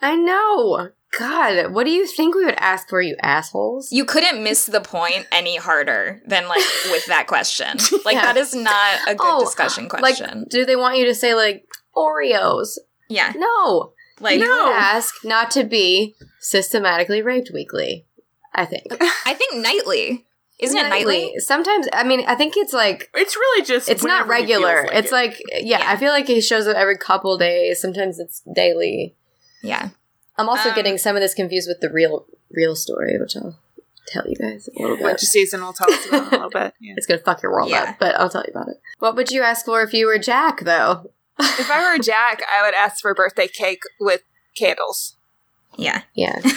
I 0.00 0.16
know. 0.16 0.90
God, 1.18 1.72
what 1.72 1.84
do 1.84 1.90
you 1.90 2.06
think 2.06 2.34
we 2.34 2.44
would 2.44 2.54
ask 2.58 2.88
for, 2.88 3.00
you 3.00 3.16
assholes? 3.22 3.90
You 3.92 4.04
couldn't 4.04 4.42
miss 4.42 4.66
the 4.66 4.80
point 4.80 5.26
any 5.32 5.56
harder 5.56 6.20
than 6.26 6.48
like 6.48 6.64
with 6.90 7.06
that 7.06 7.26
question. 7.26 7.78
Like 8.04 8.14
Yeah. 8.16 8.22
that 8.32 8.36
is 8.36 8.54
not 8.54 8.98
a 9.08 9.14
good 9.14 9.26
Oh, 9.36 9.40
discussion 9.40 9.84
like, 9.92 10.00
question. 10.00 10.46
do 10.50 10.64
they 10.64 10.76
want 10.76 10.98
you 10.98 11.06
to 11.06 11.14
say 11.14 11.34
like 11.34 11.66
Oreos? 11.96 12.78
yeah. 13.08 13.32
No. 13.36 13.92
Like 14.20 14.38
you 14.40 14.48
would 14.48 14.72
ask 14.72 15.14
not 15.24 15.50
to 15.52 15.64
be 15.64 16.14
systematically 16.40 17.20
raped 17.22 17.50
weekly. 17.52 18.06
I 18.54 18.64
think. 18.64 18.84
I 19.26 19.34
think 19.34 19.56
nightly. 19.56 20.24
Isn't 20.58 20.78
it 20.78 20.88
nightly? 20.88 21.34
Sometimes, 21.38 21.86
I 21.92 22.02
mean, 22.02 22.24
I 22.26 22.34
think 22.34 22.54
it's 22.56 22.72
like 22.72 23.10
It's 23.14 23.36
really 23.36 23.62
just 23.66 23.90
it's 23.90 24.02
not 24.02 24.26
whenever 24.26 24.46
he 24.46 24.52
feels 24.54 24.62
regular. 24.64 24.82
like 24.86 24.96
it's 25.04 25.12
it. 25.12 25.14
like 25.14 25.42
yeah, 25.50 25.80
Yeah. 25.80 25.90
I 25.90 25.96
feel 25.98 26.12
like 26.12 26.26
he 26.28 26.40
shows 26.40 26.66
up 26.66 26.76
every 26.76 26.96
couple 26.96 27.36
days. 27.36 27.78
Sometimes 27.80 28.18
it's 28.18 28.40
daily. 28.54 29.14
Yeah. 29.62 29.90
I'm 30.38 30.48
also 30.48 30.68
Um, 30.70 30.74
getting 30.74 30.98
some 30.98 31.16
of 31.16 31.22
this 31.22 31.34
confused 31.34 31.68
with 31.68 31.80
the 31.80 31.90
real 31.90 32.26
real 32.50 32.76
story, 32.76 33.16
which 33.18 33.36
I'll 33.36 33.58
tell 34.08 34.24
you 34.28 34.36
guys 34.36 34.68
a 34.76 34.80
little 34.82 34.96
bit. 34.96 35.04
Which 35.06 35.20
Susan 35.22 35.60
will 35.62 35.72
tell 35.72 35.92
us 35.92 36.06
about 36.06 36.28
a 36.28 36.30
little 36.30 36.50
bit. 36.60 36.74
Yeah. 36.80 36.94
It's 36.96 37.06
gonna 37.06 37.20
fuck 37.20 37.42
your 37.42 37.52
world 37.52 37.70
Yeah. 37.70 37.90
up, 37.90 37.96
but 37.98 38.14
I'll 38.16 38.30
tell 38.30 38.42
you 38.46 38.52
about 38.54 38.68
it. 38.68 38.80
What 38.98 39.16
would 39.16 39.30
you 39.30 39.42
ask 39.42 39.64
for 39.64 39.82
if 39.82 39.92
you 39.92 40.06
were 40.06 40.18
Jack, 40.18 40.60
though? 40.60 41.10
If 41.38 41.70
I 41.70 41.92
were 41.92 42.02
Jack, 42.02 42.42
I 42.50 42.64
would 42.64 42.74
ask 42.74 43.00
for 43.02 43.14
birthday 43.14 43.48
cake 43.48 43.82
with 44.00 44.22
candles. 44.56 45.16
Yeah. 45.76 46.02
Yeah, 46.14 46.34
this 46.42 46.54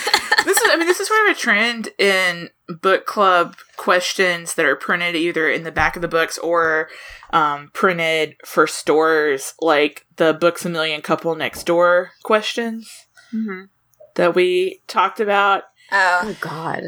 is 0.58 0.70
I 0.72 0.78
mean 0.78 0.88
this 0.88 1.02
is 1.02 1.08
sort 1.10 1.30
of 1.30 1.36
a 1.36 1.39
trend 1.39 1.89
in 1.98 2.50
book 2.82 3.06
club 3.06 3.58
questions 3.76 4.54
that 4.54 4.65
are 4.65 4.78
printed 4.78 5.15
either 5.15 5.50
in 5.50 5.63
the 5.63 5.72
back 5.74 5.98
of 5.98 6.02
the 6.02 6.08
books 6.08 6.38
or 6.38 6.88
um, 7.32 7.70
printed 7.74 8.36
for 8.46 8.65
stores 8.68 9.54
like 9.60 10.06
the 10.15 10.34
books 10.34 10.65
a 10.65 10.70
million 10.70 11.02
couple 11.02 11.36
next 11.36 11.63
door 11.65 12.12
questions 12.24 13.08
Mm-hmm. 13.34 13.65
that 14.15 14.36
we 14.36 14.82
talked 14.88 15.20
about 15.20 15.63
Oh. 15.92 16.22
Oh 16.24 16.36
God. 16.39 16.84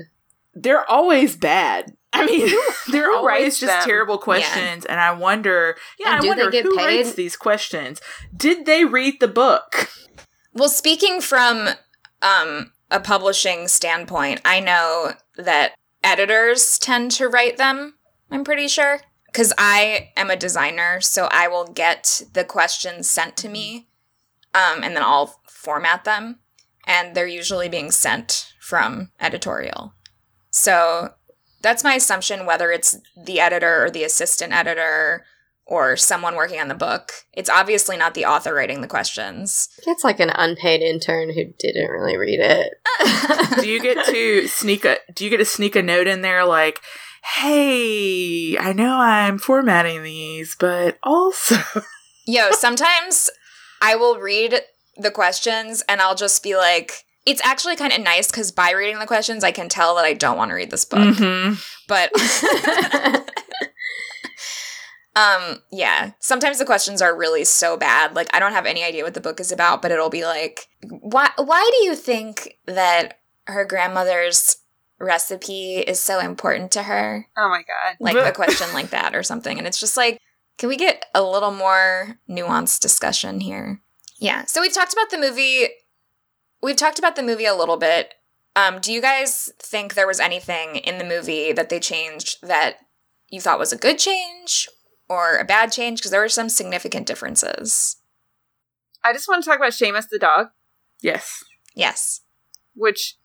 they're 0.53 0.89
always 0.89 1.35
bad 1.35 1.95
i 2.13 2.25
mean 2.25 2.47
they're 2.91 3.05
Who 3.11 3.15
always 3.17 3.59
just 3.59 3.71
them? 3.71 3.83
terrible 3.83 4.17
questions 4.17 4.85
and 4.85 4.99
i 4.99 5.11
wonder 5.11 5.75
yeah 5.99 6.15
And 6.17 6.23
i 6.25 6.27
wonder 6.27 6.49
get 6.51 6.63
who 6.65 6.75
paid? 6.75 6.85
writes 6.85 7.13
these 7.15 7.35
questions 7.35 7.99
did 8.35 8.65
they 8.65 8.85
read 8.85 9.19
the 9.19 9.27
book 9.27 9.89
Well, 10.53 10.67
speaking 10.69 11.21
from 11.21 11.69
um, 12.21 12.73
a 12.91 12.99
publishing 12.99 13.69
standpoint, 13.69 14.41
I 14.43 14.59
know 14.59 15.13
that 15.37 15.73
editors 16.03 16.77
tend 16.77 17.11
to 17.11 17.29
write 17.29 17.55
them, 17.57 17.93
I'm 18.29 18.43
pretty 18.43 18.67
sure. 18.67 18.99
Because 19.27 19.53
I 19.57 20.11
am 20.17 20.29
a 20.29 20.35
designer, 20.35 20.99
so 20.99 21.29
I 21.31 21.47
will 21.47 21.63
get 21.65 22.21
the 22.33 22.43
questions 22.43 23.09
sent 23.09 23.37
to 23.37 23.47
me 23.49 23.87
um, 24.53 24.83
and 24.83 24.93
then 24.93 25.03
I'll 25.03 25.39
format 25.61 26.03
them. 26.03 26.39
And 26.87 27.15
they're 27.15 27.27
usually 27.27 27.69
being 27.69 27.91
sent 27.91 28.53
from 28.59 29.11
editorial. 29.19 29.93
So 30.49 31.09
that's 31.61 31.83
my 31.83 31.93
assumption, 31.93 32.45
whether 32.45 32.71
it's 32.71 32.97
the 33.15 33.39
editor 33.39 33.85
or 33.85 33.91
the 33.91 34.03
assistant 34.03 34.51
editor 34.51 35.25
or 35.65 35.95
someone 35.95 36.35
working 36.35 36.59
on 36.59 36.67
the 36.67 36.75
book. 36.75 37.11
It's 37.33 37.49
obviously 37.49 37.95
not 37.95 38.15
the 38.15 38.25
author 38.25 38.53
writing 38.53 38.81
the 38.81 38.87
questions. 38.87 39.69
It's 39.85 40.03
like 40.03 40.19
an 40.19 40.31
unpaid 40.31 40.81
intern 40.81 41.29
who 41.29 41.53
didn't 41.59 41.91
really 41.91 42.17
read 42.17 42.39
it. 42.41 42.73
do 43.61 43.69
you 43.69 43.79
get 43.79 44.05
to 44.07 44.47
sneak 44.47 44.83
a 44.83 44.97
do 45.13 45.23
you 45.23 45.29
get 45.29 45.37
to 45.37 45.45
sneak 45.45 45.75
a 45.75 45.81
note 45.81 46.07
in 46.07 46.21
there 46.21 46.45
like 46.45 46.81
hey 47.37 48.57
i 48.57 48.73
know 48.73 48.97
i'm 48.97 49.37
formatting 49.37 50.03
these 50.03 50.55
but 50.59 50.97
also 51.03 51.55
Yo, 52.27 52.51
sometimes 52.51 53.29
I 53.81 53.95
will 53.95 54.19
read 54.19 54.61
the 54.97 55.11
questions 55.11 55.83
and 55.87 56.01
I'll 56.01 56.15
just 56.15 56.43
be 56.43 56.55
like, 56.55 57.05
it's 57.25 57.41
actually 57.45 57.75
kind 57.75 57.93
of 57.93 58.01
nice 58.01 58.27
because 58.31 58.51
by 58.51 58.71
reading 58.71 58.99
the 58.99 59.05
questions, 59.05 59.43
I 59.43 59.51
can 59.51 59.69
tell 59.69 59.95
that 59.95 60.05
I 60.05 60.13
don't 60.13 60.37
want 60.37 60.49
to 60.49 60.55
read 60.55 60.71
this 60.71 60.85
book. 60.85 61.15
Mhm. 61.15 61.57
But 61.87 62.11
um, 65.15 65.59
yeah, 65.71 66.11
sometimes 66.19 66.57
the 66.57 66.65
questions 66.65 67.01
are 67.01 67.15
really 67.17 67.43
so 67.43 67.77
bad. 67.77 68.15
Like 68.15 68.33
I 68.33 68.39
don't 68.39 68.53
have 68.53 68.65
any 68.65 68.83
idea 68.83 69.03
what 69.03 69.13
the 69.13 69.21
book 69.21 69.39
is 69.39 69.51
about, 69.51 69.81
but 69.81 69.91
it'll 69.91 70.09
be 70.09 70.25
like, 70.25 70.67
why? 70.89 71.29
Why 71.37 71.69
do 71.77 71.85
you 71.85 71.95
think 71.95 72.57
that 72.65 73.19
her 73.45 73.65
grandmother's 73.65 74.57
recipe 74.99 75.77
is 75.79 75.99
so 75.99 76.19
important 76.19 76.71
to 76.71 76.83
her? 76.83 77.27
Oh 77.37 77.49
my 77.49 77.59
god. 77.63 77.97
like 77.99 78.15
a 78.15 78.31
question 78.35 78.73
like 78.73 78.91
that 78.91 79.13
or 79.15 79.23
something. 79.23 79.57
And 79.57 79.67
it's 79.67 79.79
just 79.79 79.97
like, 79.97 80.17
can 80.57 80.69
we 80.69 80.77
get 80.77 81.05
a 81.13 81.21
little 81.23 81.51
more 81.51 82.17
nuanced 82.29 82.79
discussion 82.79 83.41
here? 83.41 83.81
Yeah. 84.21 84.45
So 84.45 84.61
we've 84.61 84.73
talked 84.73 84.93
about 84.93 85.09
the 85.09 85.17
movie. 85.17 85.67
We've 86.61 86.75
talked 86.77 86.99
about 86.99 87.15
the 87.15 87.23
movie 87.23 87.45
a 87.45 87.55
little 87.55 87.75
bit. 87.75 88.13
Um, 88.55 88.79
do 88.79 88.93
you 88.93 89.01
guys 89.01 89.51
think 89.59 89.93
there 89.95 90.07
was 90.07 90.19
anything 90.19 90.75
in 90.75 90.99
the 90.99 91.03
movie 91.03 91.51
that 91.51 91.69
they 91.69 91.79
changed 91.79 92.37
that 92.43 92.75
you 93.29 93.41
thought 93.41 93.57
was 93.59 93.73
a 93.73 93.77
good 93.77 93.97
change 93.97 94.69
or 95.09 95.37
a 95.37 95.43
bad 95.43 95.71
change? 95.71 95.99
Because 95.99 96.11
there 96.11 96.21
were 96.21 96.29
some 96.29 96.49
significant 96.49 97.07
differences. 97.07 97.97
I 99.03 99.11
just 99.11 99.27
want 99.27 99.43
to 99.43 99.49
talk 99.49 99.57
about 99.57 99.71
Seamus 99.71 100.05
the 100.11 100.19
dog, 100.19 100.47
yes 101.01 101.43
Yes. 101.75 102.21
which 102.75 103.15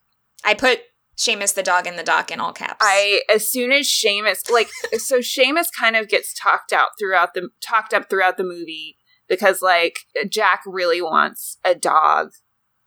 I 0.43 0.55
put 0.55 0.81
Seamus 1.19 1.55
the 1.55 1.63
dog 1.63 1.87
in 1.87 1.97
the 1.97 2.03
dock 2.03 2.31
in 2.31 2.41
all 2.41 2.53
caps. 2.55 2.79
I 2.81 3.21
as 3.29 3.51
soon 3.51 3.73
as 3.73 3.87
Seamus 3.87 4.51
like 4.51 4.69
so 4.99 5.19
Seamus 5.19 5.67
kind 5.79 5.97
of 5.97 6.09
gets 6.09 6.33
talked 6.33 6.73
out 6.73 6.91
throughout 6.99 7.35
the 7.35 7.51
talked 7.61 7.93
up 7.93 8.09
throughout 8.09 8.39
the 8.39 8.45
movie 8.45 8.96
because 9.29 9.63
like 9.63 9.99
Jack 10.29 10.63
really 10.67 11.03
wants 11.03 11.59
a 11.65 11.75
dog 11.75 12.31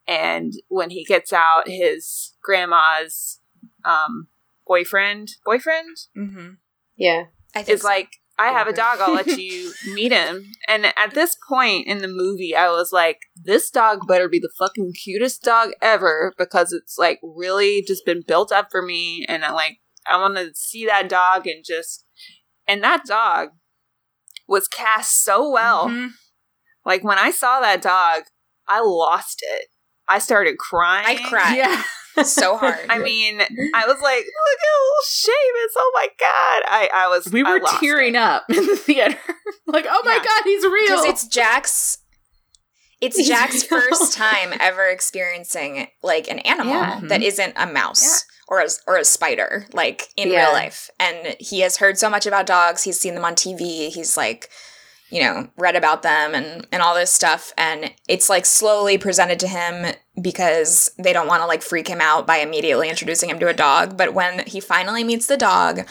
and 0.07 0.53
when 0.67 0.89
he 0.89 1.03
gets 1.05 1.31
out 1.31 1.67
his 1.67 2.33
grandma's 2.43 3.39
um 3.85 4.27
boyfriend 4.67 5.29
boyfriend 5.45 5.97
mm-hmm. 6.17 6.51
yeah. 6.97 7.25
I 7.55 7.63
think 7.63 7.75
is 7.75 7.83
like 7.83 8.09
I 8.37 8.47
have 8.53 8.67
a 8.67 8.73
dog 8.73 8.99
I'll 9.01 9.13
let 9.13 9.27
you 9.37 9.73
meet 9.93 10.11
him 10.11 10.45
and 10.67 10.85
at 10.95 11.13
this 11.13 11.35
point 11.47 11.87
in 11.87 11.97
the 11.99 12.07
movie 12.07 12.55
I 12.55 12.69
was 12.69 12.91
like 12.91 13.19
this 13.35 13.69
dog 13.69 14.07
better 14.07 14.29
be 14.29 14.39
the 14.39 14.51
fucking 14.57 14.93
cutest 15.03 15.43
dog 15.43 15.71
ever 15.81 16.33
because 16.37 16.71
it's 16.71 16.97
like 16.97 17.19
really 17.21 17.83
just 17.85 18.05
been 18.05 18.23
built 18.25 18.51
up 18.51 18.69
for 18.71 18.81
me 18.81 19.25
and 19.27 19.43
I 19.43 19.51
like 19.51 19.79
I 20.07 20.17
want 20.17 20.37
to 20.37 20.51
see 20.55 20.85
that 20.85 21.09
dog 21.09 21.47
and 21.47 21.63
just 21.65 22.05
and 22.67 22.83
that 22.83 23.05
dog 23.05 23.49
was 24.47 24.67
cast 24.67 25.23
so 25.23 25.49
well. 25.49 25.87
Mhm. 25.87 26.09
Like 26.85 27.03
when 27.03 27.17
I 27.17 27.31
saw 27.31 27.59
that 27.61 27.81
dog, 27.81 28.23
I 28.67 28.81
lost 28.81 29.43
it. 29.45 29.67
I 30.07 30.19
started 30.19 30.57
crying. 30.57 31.05
I'd 31.07 31.23
cry. 31.29 31.55
yeah 31.55 31.83
so 32.23 32.57
hard. 32.57 32.77
I 32.89 32.99
mean, 32.99 33.39
I 33.39 33.85
was 33.85 34.01
like, 34.01 34.25
look 34.25 34.59
at 34.59 34.75
little 34.81 35.05
Seamus. 35.05 35.73
Oh 35.77 35.91
my 35.93 36.07
god. 36.19 36.63
I, 36.67 36.89
I 36.93 37.07
was 37.07 37.31
We 37.31 37.43
I 37.43 37.53
were 37.53 37.59
lost 37.61 37.79
tearing 37.79 38.15
it. 38.15 38.17
up 38.21 38.45
in 38.49 38.65
the 38.65 38.75
theater. 38.75 39.17
like, 39.67 39.85
oh 39.87 40.01
my 40.03 40.15
Yeah. 40.15 40.23
god, 40.23 40.43
he's 40.43 40.63
real. 40.63 40.83
because 40.87 41.05
it's 41.05 41.27
Jack's. 41.27 41.99
It's 43.01 43.15
He's 43.15 43.29
Jack's 43.29 43.71
real. 43.71 43.79
first 43.81 44.13
time 44.13 44.53
ever 44.59 44.85
experiencing 44.87 45.87
like 46.03 46.29
an 46.29 46.39
animal 46.39 46.73
Yeah. 46.73 46.99
that 47.03 47.21
mm-hmm. 47.21 47.23
isn't 47.23 47.53
a 47.55 47.65
mouse 47.65 48.25
or 48.49 48.59
a, 48.59 48.67
or 48.87 48.97
a 48.97 49.05
spider, 49.05 49.67
like 49.71 50.09
in 50.17 50.29
Yeah. 50.29 50.45
real 50.45 50.53
life. 50.53 50.89
And 50.99 51.35
he 51.39 51.61
has 51.61 51.77
heard 51.77 51.97
so 51.97 52.09
much 52.09 52.25
about 52.25 52.45
dogs. 52.45 52.83
He's 52.83 52.99
seen 52.99 53.15
them 53.15 53.23
on 53.23 53.35
TV. 53.35 53.87
He's 53.89 54.17
like, 54.17 54.49
you 55.11 55.21
know, 55.21 55.49
read 55.57 55.75
about 55.75 56.03
them 56.03 56.33
and 56.35 56.67
and 56.71 56.81
all 56.81 56.95
this 56.95 57.11
stuff. 57.11 57.51
And 57.57 57.93
it's 58.07 58.29
like 58.29 58.45
slowly 58.45 58.97
presented 58.97 59.39
to 59.41 59.47
him 59.47 59.93
because 60.21 60.91
they 60.97 61.13
don't 61.13 61.27
want 61.27 61.41
to 61.41 61.47
like 61.47 61.61
freak 61.61 61.87
him 61.87 62.01
out 62.01 62.27
by 62.27 62.37
immediately 62.37 62.89
introducing 62.89 63.29
him 63.29 63.39
to 63.39 63.47
a 63.47 63.53
dog. 63.53 63.97
But 63.97 64.13
when 64.13 64.45
he 64.45 64.59
finally 64.59 65.03
meets 65.03 65.27
the 65.27 65.37
dog, 65.37 65.87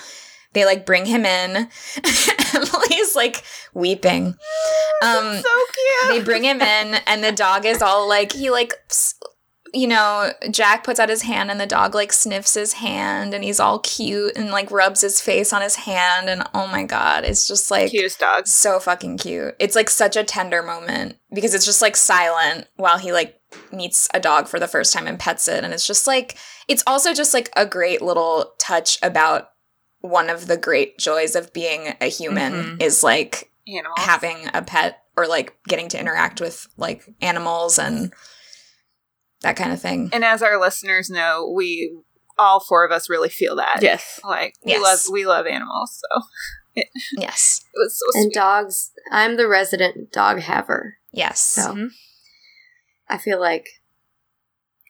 they 0.52 0.64
like 0.64 0.86
bring 0.86 1.06
him 1.06 1.24
in. 1.26 1.68
Emily's 2.54 3.14
like 3.16 3.42
weeping. 3.74 4.34
Um, 5.02 5.36
So 5.36 5.42
cute. 5.42 6.08
they 6.10 6.22
bring 6.22 6.44
him 6.44 6.60
in 6.60 6.94
and 7.06 7.22
the 7.22 7.32
dog 7.32 7.64
is 7.66 7.82
all 7.82 8.08
like 8.08 8.32
he 8.32 8.50
like 8.50 8.72
you 9.74 9.86
know 9.86 10.30
jack 10.50 10.82
puts 10.84 10.98
out 10.98 11.08
his 11.08 11.22
hand 11.22 11.50
and 11.50 11.60
the 11.60 11.66
dog 11.66 11.94
like 11.94 12.12
sniffs 12.12 12.54
his 12.54 12.74
hand 12.74 13.34
and 13.34 13.44
he's 13.44 13.60
all 13.60 13.78
cute 13.80 14.36
and 14.36 14.50
like 14.50 14.70
rubs 14.70 15.00
his 15.02 15.20
face 15.20 15.52
on 15.52 15.60
his 15.62 15.76
hand 15.76 16.28
and 16.30 16.42
oh 16.54 16.66
my 16.68 16.84
god 16.84 17.24
it's 17.24 17.46
just 17.46 17.70
like 17.70 17.90
Cutest 17.90 18.18
dogs. 18.18 18.52
so 18.54 18.80
fucking 18.80 19.18
cute 19.18 19.54
it's 19.58 19.76
like 19.76 19.90
such 19.90 20.16
a 20.16 20.24
tender 20.24 20.62
moment 20.62 21.16
because 21.32 21.54
it's 21.54 21.66
just 21.66 21.82
like 21.82 21.96
silent 21.96 22.66
while 22.76 22.98
he 22.98 23.12
like 23.12 23.38
meets 23.72 24.08
a 24.14 24.20
dog 24.20 24.48
for 24.48 24.58
the 24.58 24.68
first 24.68 24.92
time 24.92 25.06
and 25.06 25.18
pets 25.18 25.48
it 25.48 25.64
and 25.64 25.72
it's 25.74 25.86
just 25.86 26.06
like 26.06 26.36
it's 26.68 26.82
also 26.86 27.12
just 27.14 27.34
like 27.34 27.50
a 27.56 27.66
great 27.66 28.00
little 28.02 28.52
touch 28.58 28.98
about 29.02 29.50
one 30.00 30.30
of 30.30 30.46
the 30.46 30.56
great 30.56 30.98
joys 30.98 31.34
of 31.34 31.52
being 31.52 31.94
a 32.00 32.06
human 32.06 32.52
Mhm. 32.52 32.82
is 32.82 33.02
like 33.02 33.50
Animals. 33.66 33.98
having 33.98 34.36
a 34.54 34.62
pet 34.62 35.02
or 35.16 35.26
like 35.26 35.54
getting 35.66 35.88
to 35.90 35.98
interact 36.00 36.40
with 36.40 36.66
like 36.76 37.04
animals 37.20 37.78
and 37.78 38.12
that 39.42 39.56
kind 39.56 39.72
of 39.72 39.80
thing. 39.80 40.10
And 40.12 40.24
as 40.24 40.42
our 40.42 40.58
listeners 40.60 41.08
know, 41.10 41.52
we 41.54 41.96
all 42.38 42.60
four 42.60 42.84
of 42.84 42.92
us 42.92 43.08
really 43.10 43.28
feel 43.28 43.56
that. 43.56 43.78
yes. 43.82 44.20
Like 44.24 44.54
we 44.64 44.72
Yes. 44.72 44.82
love 44.82 45.12
we 45.12 45.26
love 45.26 45.46
animals, 45.46 46.00
so 46.00 46.82
Yes. 47.16 47.60
it 47.74 47.78
was 47.78 47.98
so 47.98 48.18
And 48.20 48.24
sweet. 48.26 48.34
dogs, 48.34 48.90
I'm 49.10 49.36
the 49.36 49.48
resident 49.48 50.12
dog 50.12 50.40
haver. 50.40 50.98
Yes. 51.12 51.40
So 51.40 51.72
Mhm. 51.74 51.88
I 53.08 53.18
feel 53.18 53.40
like 53.40 53.66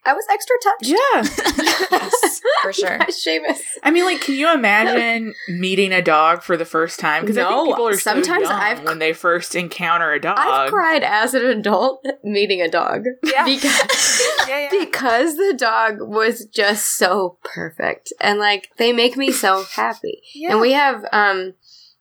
I 0.09 0.14
was 0.14 0.24
extra 0.30 0.56
touched. 0.62 0.86
Yeah. 0.86 1.88
yes, 2.00 2.40
for 2.62 2.72
sure. 2.72 2.98
Seamus. 3.09 3.61
I 3.82 3.90
mean, 3.90 4.04
like, 4.04 4.20
can 4.20 4.34
you 4.36 4.52
imagine 4.52 5.34
meeting 5.48 5.92
a 5.92 6.00
dog 6.02 6.42
for 6.42 6.56
the 6.56 6.64
first 6.64 6.98
time? 6.98 7.22
Because 7.22 7.36
I 7.36 7.42
No, 7.42 7.64
think 7.64 7.76
people 7.76 7.88
are 7.88 7.98
sometimes 7.98 8.48
so 8.48 8.54
I've- 8.54 8.84
when 8.84 8.98
they 8.98 9.12
first 9.12 9.54
encounter 9.54 10.12
a 10.12 10.20
dog. 10.20 10.38
I've 10.38 10.70
cried 10.70 11.02
as 11.04 11.34
an 11.34 11.44
adult 11.44 12.04
meeting 12.24 12.62
a 12.62 12.68
dog. 12.68 13.04
Yeah. 13.22 13.44
Because, 13.59 14.22
yeah, 14.48 14.59
yeah. 14.72 14.84
because 14.84 15.36
the 15.36 15.54
dog 15.59 15.96
was 16.00 16.46
just 16.46 16.96
so 16.96 17.38
perfect. 17.44 18.12
And 18.20 18.38
like 18.38 18.70
they 18.78 18.92
make 18.92 19.16
me 19.16 19.30
so 19.32 19.64
happy. 19.74 20.22
yeah. 20.34 20.52
And 20.52 20.61
we 20.61 20.72
have 20.72 21.04
um 21.12 21.54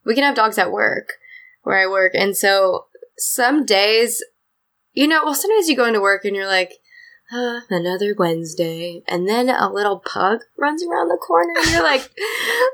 we 0.05 0.13
can 0.15 0.23
have 0.23 0.35
dogs 0.35 0.57
at 0.57 0.71
work 0.71 1.13
where 1.63 1.77
I 1.77 1.87
work. 1.87 2.13
And 2.15 2.35
so 2.37 2.85
some 3.17 3.65
days 3.65 4.23
you 4.93 5.07
know, 5.07 5.23
well 5.25 5.33
sometimes 5.35 5.67
you 5.69 5.75
go 5.75 5.85
into 5.85 6.01
work 6.01 6.25
and 6.25 6.35
you're 6.35 6.47
like, 6.47 6.73
uh, 7.33 7.61
another 7.69 8.15
Wednesday. 8.17 9.03
And 9.07 9.27
then 9.27 9.49
a 9.49 9.71
little 9.71 9.99
pug 9.99 10.41
runs 10.57 10.83
around 10.83 11.09
the 11.09 11.17
corner 11.17 11.53
and 11.57 11.69
you're 11.71 11.83
like, 11.83 12.09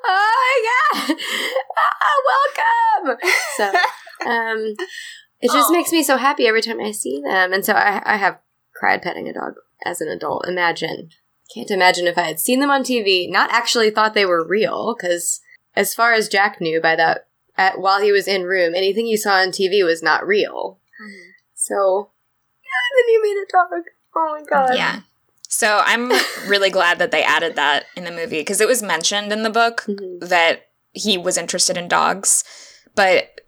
Oh 0.05 0.99
my 1.05 1.05
god 1.07 1.17
ah, 1.77 3.05
welcome 3.05 3.17
So 3.57 4.29
um 4.29 4.75
it 5.41 5.51
just 5.51 5.69
Oh. 5.69 5.71
makes 5.73 5.91
me 5.91 6.03
so 6.03 6.17
happy 6.17 6.47
every 6.47 6.61
time 6.61 6.79
I 6.79 6.91
see 6.91 7.21
them. 7.21 7.51
And 7.53 7.65
so 7.65 7.73
I 7.73 8.01
I 8.05 8.17
have 8.17 8.39
cried 8.75 9.01
petting 9.01 9.27
a 9.27 9.33
dog 9.33 9.55
as 9.85 10.01
an 10.01 10.07
adult. 10.07 10.47
Imagine. 10.47 11.09
Can't 11.53 11.69
imagine 11.71 12.07
if 12.07 12.17
I 12.17 12.23
had 12.23 12.39
seen 12.39 12.61
them 12.61 12.71
on 12.71 12.83
TV, 12.83 13.29
not 13.29 13.51
actually 13.51 13.89
thought 13.91 14.13
they 14.13 14.25
were 14.25 14.47
real, 14.47 14.95
because 14.95 15.41
as 15.75 15.93
far 15.93 16.13
as 16.13 16.29
Jack 16.29 16.59
knew 16.61 16.81
by 16.81 16.95
that, 16.95 17.27
at, 17.57 17.79
while 17.79 18.01
he 18.01 18.11
was 18.11 18.27
in 18.27 18.43
room, 18.43 18.73
anything 18.73 19.05
you 19.05 19.17
saw 19.17 19.33
on 19.35 19.49
TV 19.49 19.83
was 19.85 20.01
not 20.01 20.25
real. 20.25 20.79
Mhm. 20.99 21.31
So, 21.53 22.09
yeah, 22.63 22.95
then 22.95 23.13
you 23.13 23.21
made 23.21 23.43
a 23.43 23.51
dog. 23.51 23.83
Oh 24.15 24.37
my 24.39 24.43
god. 24.49 24.75
Yeah. 24.75 24.99
So 25.49 25.81
I'm 25.85 26.11
really 26.47 26.69
glad 26.69 26.99
that 26.99 27.11
they 27.11 27.23
added 27.23 27.55
that 27.55 27.85
in 27.95 28.03
the 28.05 28.11
movie 28.11 28.39
because 28.41 28.61
it 28.61 28.67
was 28.67 28.81
mentioned 28.83 29.31
in 29.31 29.43
the 29.43 29.49
book 29.49 29.85
Mhm. 29.87 30.27
that 30.29 30.67
he 30.93 31.17
was 31.17 31.37
interested 31.37 31.77
in 31.77 31.87
dogs, 31.87 32.43
but 32.95 33.41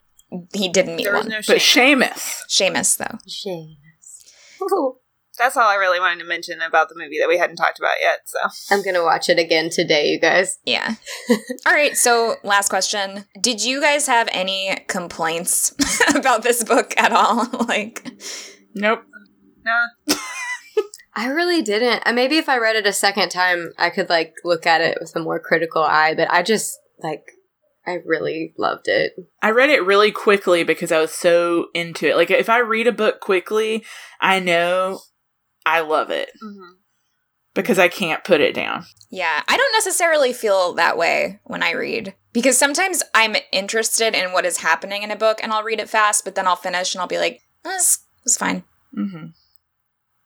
he 0.54 0.68
didn't 0.70 0.96
meet 0.98 1.04
There 1.04 1.14
was 1.14 1.24
one. 1.26 1.32
no 1.32 1.38
but 1.48 1.62
shame. 1.62 2.02
Seamus. 2.02 2.42
Seamus, 2.50 2.98
though. 2.98 3.18
Seamus. 3.28 4.24
Ooh. 4.72 4.96
That's 5.38 5.58
all 5.58 5.68
I 5.68 5.76
really 5.76 6.00
wanted 6.00 6.20
to 6.20 6.26
mention 6.26 6.62
about 6.62 6.88
the 6.88 6.96
movie 6.98 7.20
that 7.20 7.28
we 7.28 7.38
hadn't 7.38 7.58
talked 7.58 7.78
about 7.78 7.96
yet. 8.02 8.20
So 8.26 8.40
I'm 8.74 8.82
gonna 8.82 9.04
watch 9.04 9.28
it 9.28 9.38
again 9.38 9.70
today, 9.70 10.08
you 10.08 10.18
guys. 10.20 10.60
Yeah. 10.66 10.96
All 11.66 11.74
right. 11.74 11.98
So, 11.98 12.38
last 12.44 12.70
question. 12.70 13.26
Did 13.42 13.62
you 13.62 13.82
guys 13.82 14.08
have 14.08 14.30
any 14.32 14.78
complaints 14.88 15.74
about 16.16 16.44
this 16.44 16.64
book 16.64 16.94
at 16.96 17.12
all? 17.12 17.50
like, 17.68 18.10
Nope. 18.74 19.02
nah. 19.66 20.15
I 21.16 21.28
really 21.28 21.62
didn't. 21.62 22.04
Uh, 22.06 22.12
Maybe 22.14 22.38
if 22.38 22.50
I 22.50 22.58
read 22.58 22.76
it 22.76 22.86
a 22.86 22.94
second 22.94 23.30
time, 23.30 23.72
I 23.78 23.90
could 23.90 24.10
like 24.10 24.34
look 24.44 24.66
at 24.68 24.82
it 24.82 24.98
with 25.00 25.16
a 25.16 25.20
more 25.22 25.40
critical 25.40 25.82
eye. 25.84 26.14
But 26.16 26.30
I 26.32 26.44
just 26.44 26.78
like, 27.00 27.24
I 27.88 28.00
really 28.06 28.54
loved 28.58 28.88
it. 28.88 29.14
I 29.42 29.52
read 29.52 29.70
it 29.70 29.86
really 29.86 30.12
quickly 30.12 30.64
because 30.64 30.92
I 30.92 31.00
was 31.00 31.12
so 31.12 31.68
into 31.74 32.08
it. 32.10 32.16
Like, 32.18 32.32
if 32.32 32.50
I 32.50 32.58
read 32.60 32.88
a 32.88 32.92
book 32.92 33.20
quickly, 33.22 33.86
I 34.20 34.40
know 34.40 35.00
I 35.66 35.82
love 35.82 36.10
it 36.10 36.32
Mhm. 36.44 36.76
because 37.54 37.80
I 37.80 37.88
can't 37.88 38.24
put 38.24 38.42
it 38.42 38.54
down. 38.56 38.86
yeah, 39.12 39.44
I 39.48 39.56
don't 39.56 39.72
necessarily 39.74 40.34
feel 40.34 40.74
that 40.74 40.98
way 40.98 41.40
when 41.46 41.64
I 41.64 41.72
read 41.72 42.16
because 42.34 42.58
sometimes 42.58 43.02
I'm 43.14 43.36
interested 43.54 44.14
in 44.16 44.34
what 44.34 44.46
is 44.46 44.58
happening 44.58 45.04
in 45.04 45.12
a 45.12 45.16
book 45.16 45.40
and 45.42 45.54
I'll 45.54 45.64
read 45.64 45.80
it 45.80 45.88
fast, 45.90 46.26
but 46.26 46.36
then 46.36 46.48
I'll 46.48 46.56
finish 46.58 46.94
and 46.94 47.02
I'll 47.02 47.08
be 47.08 47.18
like, 47.20 47.42
this 47.64 48.00
was 48.26 48.36
fine. 48.36 48.64
hmm 48.94 49.28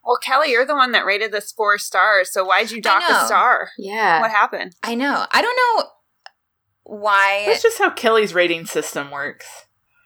Well, 0.04 0.18
Kelly, 0.22 0.50
you're 0.50 0.66
the 0.66 0.74
one 0.74 0.92
that 0.92 1.04
rated 1.04 1.32
this 1.32 1.52
four 1.52 1.78
stars. 1.78 2.32
So 2.32 2.44
why'd 2.44 2.70
you 2.70 2.80
dock 2.80 3.02
know. 3.08 3.22
a 3.22 3.26
star? 3.26 3.70
Yeah. 3.78 4.20
What 4.20 4.30
happened? 4.30 4.74
I 4.82 4.94
know. 4.94 5.26
I 5.30 5.42
don't 5.42 5.56
know 5.56 5.88
why. 6.84 7.44
That's 7.46 7.62
just 7.62 7.78
how 7.78 7.90
Kelly's 7.90 8.34
rating 8.34 8.66
system 8.66 9.10
works. 9.10 9.46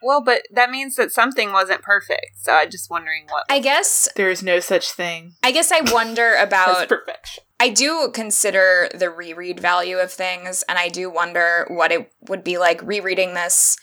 Well, 0.03 0.23
but 0.23 0.43
that 0.53 0.71
means 0.71 0.97
that 0.97 1.13
something 1.13 1.51
wasn't 1.53 1.81
perfect. 1.81 2.37
So 2.43 2.53
I'm 2.53 2.71
just 2.71 2.91
wondering 2.91 3.25
what. 3.31 3.45
I 3.49 3.59
guess. 3.59 4.09
There 4.17 4.31
is 4.31 4.43
no 4.43 4.61
such 4.61 4.91
thing 4.93 5.35
I 5.43 5.51
guess 5.51 5.73
I 5.73 5.81
wonder 5.91 6.35
about 6.39 6.89
perfection. 6.89 7.45
I 7.59 7.71
do 7.71 8.11
consider 8.13 8.91
the 8.95 9.09
reread 9.09 9.61
value 9.61 9.97
of 9.97 10.13
things, 10.13 10.63
and 10.69 10.77
I 10.79 10.89
do 10.89 11.09
wonder 11.09 11.67
what 11.71 11.93
it 11.93 12.13
would 12.29 12.45
be 12.45 12.59
like 12.59 12.83
rereading 12.83 13.33
this 13.33 13.79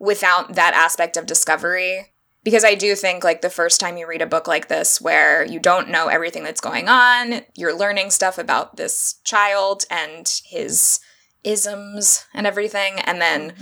without 0.00 0.54
that 0.54 0.74
aspect 0.74 1.16
of 1.16 1.26
discovery. 1.26 2.14
Because 2.42 2.64
I 2.64 2.74
do 2.74 2.94
think, 2.94 3.22
like, 3.22 3.42
the 3.42 3.50
first 3.50 3.80
time 3.80 3.96
you 3.98 4.06
read 4.06 4.22
a 4.22 4.26
book 4.26 4.48
like 4.48 4.68
this, 4.68 5.00
where 5.00 5.44
you 5.44 5.60
don't 5.60 5.90
know 5.90 6.08
everything 6.08 6.42
that's 6.42 6.60
going 6.60 6.88
on, 6.88 7.42
you're 7.54 7.76
learning 7.76 8.10
stuff 8.10 8.38
about 8.38 8.76
this 8.76 9.20
child 9.24 9.84
and 9.90 10.40
his 10.46 11.00
isms 11.44 12.24
and 12.32 12.46
everything, 12.46 12.98
and 13.00 13.20
then 13.20 13.54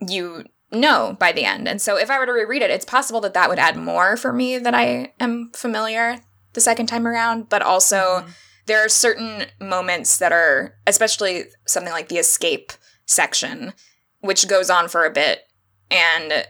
you 0.00 0.44
know 0.72 1.16
by 1.18 1.32
the 1.32 1.44
end. 1.44 1.68
And 1.68 1.80
so 1.80 1.96
if 1.96 2.10
I 2.10 2.18
were 2.18 2.26
to 2.26 2.32
reread 2.32 2.62
it, 2.62 2.70
it's 2.70 2.84
possible 2.84 3.20
that 3.22 3.34
that 3.34 3.48
would 3.48 3.58
add 3.58 3.76
more 3.76 4.16
for 4.16 4.32
me 4.32 4.58
that 4.58 4.74
I 4.74 5.12
am 5.20 5.50
familiar 5.54 6.18
the 6.54 6.60
second 6.60 6.86
time 6.86 7.06
around, 7.06 7.48
but 7.48 7.62
also 7.62 7.96
Mhm. 8.26 8.30
there 8.66 8.84
are 8.84 8.88
certain 8.88 9.46
moments 9.60 10.18
that 10.18 10.32
are 10.32 10.74
especially 10.86 11.46
something 11.66 11.92
like 11.92 12.08
the 12.08 12.18
escape 12.18 12.72
section 13.06 13.72
which 14.20 14.48
goes 14.48 14.68
on 14.68 14.88
for 14.88 15.04
a 15.04 15.10
bit 15.10 15.44
and 15.90 16.46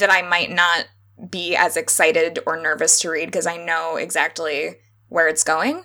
that 0.00 0.10
i 0.12 0.22
might 0.22 0.50
not 0.50 0.86
be 1.30 1.54
as 1.54 1.76
excited 1.76 2.38
or 2.46 2.56
nervous 2.60 3.00
to 3.00 3.10
read 3.10 3.26
because 3.26 3.46
i 3.46 3.56
know 3.56 3.96
exactly 3.96 4.76
where 5.08 5.28
it's 5.28 5.44
going 5.44 5.84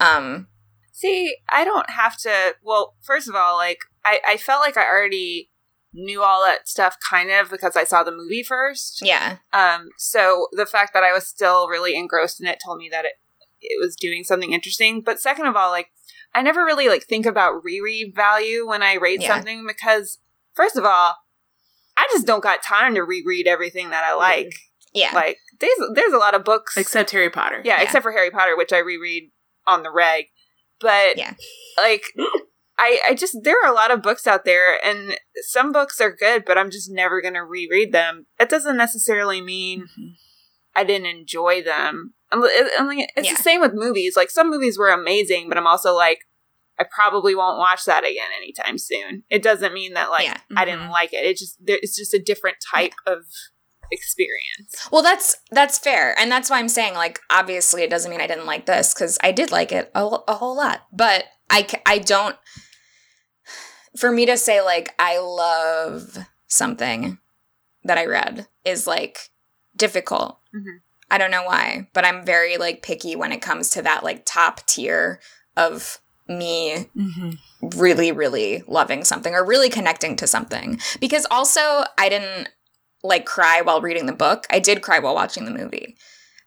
um 0.00 0.46
See, 0.92 1.34
I 1.50 1.64
don't 1.64 1.88
have 1.88 2.18
to. 2.18 2.56
Well, 2.62 2.94
first 3.00 3.26
of 3.26 3.34
all, 3.34 3.56
like 3.56 3.78
I, 4.04 4.20
I 4.26 4.36
felt 4.36 4.60
like 4.60 4.76
I 4.76 4.84
already 4.84 5.48
knew 5.94 6.22
all 6.22 6.44
that 6.44 6.68
stuff 6.68 6.96
kind 7.08 7.30
of 7.30 7.48
because 7.50 7.74
I 7.74 7.84
saw 7.84 8.02
the 8.02 8.12
movie 8.12 8.42
first. 8.42 9.00
yeah 9.02 9.38
Um, 9.54 9.88
so 9.96 10.48
the 10.52 10.66
fact 10.66 10.92
that 10.92 11.02
I 11.02 11.14
was 11.14 11.26
still 11.26 11.68
really 11.68 11.96
engrossed 11.96 12.38
in 12.42 12.46
it 12.46 12.58
told 12.62 12.76
me 12.76 12.90
that 12.90 13.06
it 13.06 13.12
it 13.62 13.80
was 13.80 13.96
doing 13.96 14.24
something 14.24 14.52
interesting. 14.52 15.00
But 15.00 15.20
second 15.20 15.46
of 15.46 15.56
all, 15.56 15.70
like 15.70 15.88
I 16.34 16.42
never 16.42 16.66
really 16.66 16.88
like 16.88 17.04
think 17.04 17.24
about 17.24 17.64
reread 17.64 18.14
value 18.14 18.68
when 18.68 18.82
I 18.82 18.96
rate 18.96 19.22
Yeah. 19.22 19.34
something 19.36 19.66
because 19.66 20.18
first 20.52 20.76
of 20.76 20.84
all, 20.84 21.14
I 22.00 22.08
just 22.12 22.26
don't 22.26 22.42
got 22.42 22.62
time 22.62 22.94
to 22.94 23.02
reread 23.02 23.46
everything 23.46 23.90
that 23.90 24.04
I 24.04 24.14
like. 24.14 24.52
yeah 24.94 25.10
Like 25.14 25.36
there's 25.60 25.78
there's 25.94 26.12
a 26.12 26.18
lot 26.18 26.34
of 26.34 26.44
books 26.44 26.76
Except 26.76 27.10
Harry 27.10 27.30
Potter. 27.30 27.60
yeah, 27.64 27.76
Yeah. 27.76 27.82
except 27.84 28.02
for 28.02 28.12
Harry 28.12 28.30
Potter, 28.30 28.56
which 28.56 28.72
I 28.72 28.78
reread 28.78 29.30
on 29.66 29.82
the 29.82 29.90
reg. 29.90 30.26
But 30.80 31.16
Yeah. 31.18 31.34
like 31.78 32.02
I, 32.78 33.00
I 33.10 33.14
just 33.14 33.36
there 33.42 33.56
are 33.62 33.70
a 33.70 33.74
lot 33.74 33.90
of 33.90 34.00
books 34.02 34.26
out 34.26 34.44
there 34.46 34.82
and 34.84 35.18
some 35.42 35.70
books 35.72 36.00
are 36.00 36.14
good, 36.14 36.44
but 36.46 36.56
I'm 36.56 36.70
just 36.70 36.90
never 36.90 37.20
gonna 37.20 37.44
reread 37.44 37.92
them. 37.92 38.26
That 38.38 38.48
doesn't 38.48 38.76
necessarily 38.78 39.40
mean 39.42 39.82
mm-hmm. 39.82 40.08
I 40.74 40.84
didn't 40.84 41.06
enjoy 41.08 41.62
them. 41.62 42.14
I'm, 42.32 42.42
I 42.44 42.86
mean, 42.88 43.06
it's 43.16 43.28
Yeah. 43.28 43.34
the 43.36 43.42
same 43.42 43.60
with 43.60 43.72
movies. 43.74 44.16
Like 44.16 44.30
some 44.30 44.48
movies 44.48 44.78
were 44.78 44.88
amazing, 44.90 45.48
but 45.48 45.58
I'm 45.58 45.66
also 45.66 45.94
like, 45.94 46.20
I 46.80 46.84
probably 46.90 47.34
won't 47.34 47.58
watch 47.58 47.84
that 47.84 48.04
again 48.04 48.30
anytime 48.36 48.78
soon. 48.78 49.22
It 49.28 49.42
doesn't 49.42 49.74
mean 49.74 49.92
that 49.94 50.10
like 50.10 50.24
Yeah. 50.24 50.38
I 50.56 50.64
didn't 50.64 50.88
Mhm. 50.88 50.90
like 50.92 51.12
it. 51.12 51.24
It 51.24 51.36
just 51.36 51.56
there, 51.64 51.78
it's 51.82 51.96
just 51.96 52.14
a 52.14 52.18
different 52.18 52.56
type 52.74 52.94
of 53.06 53.24
experience. 53.92 54.88
Well, 54.90 55.02
that's 55.02 55.36
that's 55.50 55.76
fair, 55.78 56.18
and 56.18 56.30
that's 56.32 56.48
why 56.48 56.58
I'm 56.58 56.68
saying 56.68 56.94
like 56.94 57.20
obviously 57.28 57.82
it 57.82 57.90
doesn't 57.90 58.10
mean 58.10 58.20
I 58.20 58.26
didn't 58.26 58.46
like 58.46 58.64
this 58.66 58.94
because 58.94 59.18
I 59.22 59.32
did 59.32 59.50
like 59.50 59.72
it 59.72 59.90
a, 59.94 60.04
a 60.26 60.34
whole 60.34 60.56
lot, 60.56 60.86
but 60.92 61.24
I 61.50 61.66
I 61.86 61.98
don't. 61.98 62.36
For 63.98 64.10
me 64.12 64.24
to 64.26 64.36
say 64.36 64.60
like 64.62 64.94
I 64.98 65.18
love 65.18 66.18
something 66.46 67.18
that 67.84 67.98
I 67.98 68.06
read 68.06 68.46
is 68.64 68.86
like 68.86 69.30
difficult. 69.76 70.38
Mhm. 70.54 70.80
I 71.10 71.18
don't 71.18 71.32
know 71.32 71.42
why, 71.42 71.88
but 71.92 72.04
I'm 72.04 72.24
very 72.24 72.56
like 72.56 72.82
picky 72.82 73.16
when 73.16 73.32
it 73.32 73.42
comes 73.42 73.70
to 73.70 73.82
that 73.82 74.04
like 74.04 74.22
top 74.24 74.64
tier 74.66 75.20
of 75.56 75.98
me 76.30 76.86
Mm-hmm. 76.96 77.30
really 77.76 78.12
really 78.12 78.62
loving 78.66 79.04
something 79.04 79.34
or 79.34 79.44
really 79.44 79.68
connecting 79.68 80.16
to 80.16 80.26
something. 80.26 80.80
Because 81.00 81.26
also 81.30 81.84
i 81.98 82.08
didn't 82.08 82.48
like 83.02 83.26
cry 83.26 83.60
while 83.62 83.80
reading 83.80 84.06
the 84.06 84.12
book. 84.12 84.46
I 84.50 84.58
did 84.60 84.82
cry 84.82 84.98
while 84.98 85.14
watching 85.14 85.44
the 85.44 85.50
movie. 85.50 85.96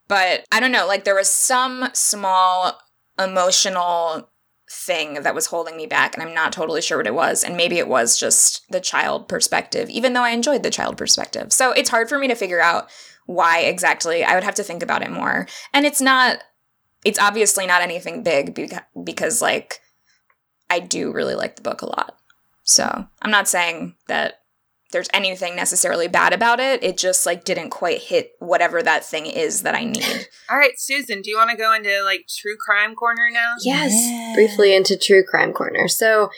But 0.07 0.45
i 0.51 0.59
don't 0.59 0.71
know 0.71 0.87
like 0.87 1.03
there 1.03 1.15
was 1.15 1.29
some 1.29 1.89
small 1.93 2.79
emotional 3.19 4.29
thing 4.71 5.21
that 5.21 5.35
was 5.35 5.47
holding 5.47 5.77
me 5.77 5.85
back 5.85 6.15
and 6.15 6.23
i'm 6.23 6.33
not 6.33 6.51
totally 6.51 6.81
sure 6.81 6.97
what 6.97 7.07
it 7.07 7.13
was. 7.13 7.43
And 7.43 7.57
maybe 7.57 7.77
it 7.77 7.87
was 7.87 8.17
just 8.19 8.63
the 8.69 8.81
child 8.81 9.27
perspective 9.27 9.89
even 9.89 10.13
though 10.13 10.23
i 10.23 10.29
enjoyed 10.29 10.63
the 10.63 10.71
child 10.71 10.97
perspective. 10.97 11.51
So 11.53 11.71
it's 11.73 11.89
hard 11.89 12.09
for 12.09 12.17
me 12.17 12.27
to 12.27 12.35
figure 12.35 12.61
out 12.61 12.89
why 13.25 13.59
exactly. 13.59 14.23
I 14.23 14.35
would 14.35 14.43
have 14.43 14.55
to 14.55 14.63
think 14.63 14.83
about 14.83 15.01
it 15.01 15.11
more. 15.11 15.47
And 15.73 15.85
it's 15.85 16.01
not 16.01 16.39
it's 17.05 17.19
obviously 17.19 17.65
not 17.67 17.81
anything 17.81 18.23
big 18.23 18.55
beca- 18.55 18.85
because 19.03 19.41
like 19.41 19.79
I 20.69 20.79
do 20.79 21.11
really 21.11 21.35
like 21.35 21.55
the 21.55 21.61
book 21.61 21.81
a 21.81 21.85
lot. 21.87 22.15
So 22.63 23.07
I'm 23.21 23.31
not 23.31 23.47
saying 23.47 23.95
that 24.07 24.35
there's 24.91 25.09
anything 25.13 25.55
necessarily 25.55 26.07
bad 26.07 26.33
about 26.33 26.59
it. 26.59 26.83
It 26.83 26.97
just 26.97 27.25
like 27.25 27.43
didn't 27.45 27.71
quite 27.71 27.99
hit 27.99 28.31
whatever 28.39 28.81
that 28.83 29.03
thing 29.03 29.25
is 29.25 29.63
that 29.63 29.73
I 29.75 29.83
need. 29.85 30.27
All 30.49 30.57
right, 30.57 30.77
Susan, 30.77 31.21
do 31.21 31.29
you 31.31 31.37
want 31.37 31.49
to 31.49 31.57
go 31.57 31.73
into 31.73 32.03
like 32.03 32.27
true 32.29 32.55
crime 32.63 32.93
corner 32.95 33.29
now? 33.31 33.53
Yes, 33.63 33.91
Yeah. 33.95 34.33
briefly 34.35 34.75
into 34.75 34.95
True 34.95 35.23
Crime 35.27 35.51
Corner. 35.51 35.87
So, 35.87 36.29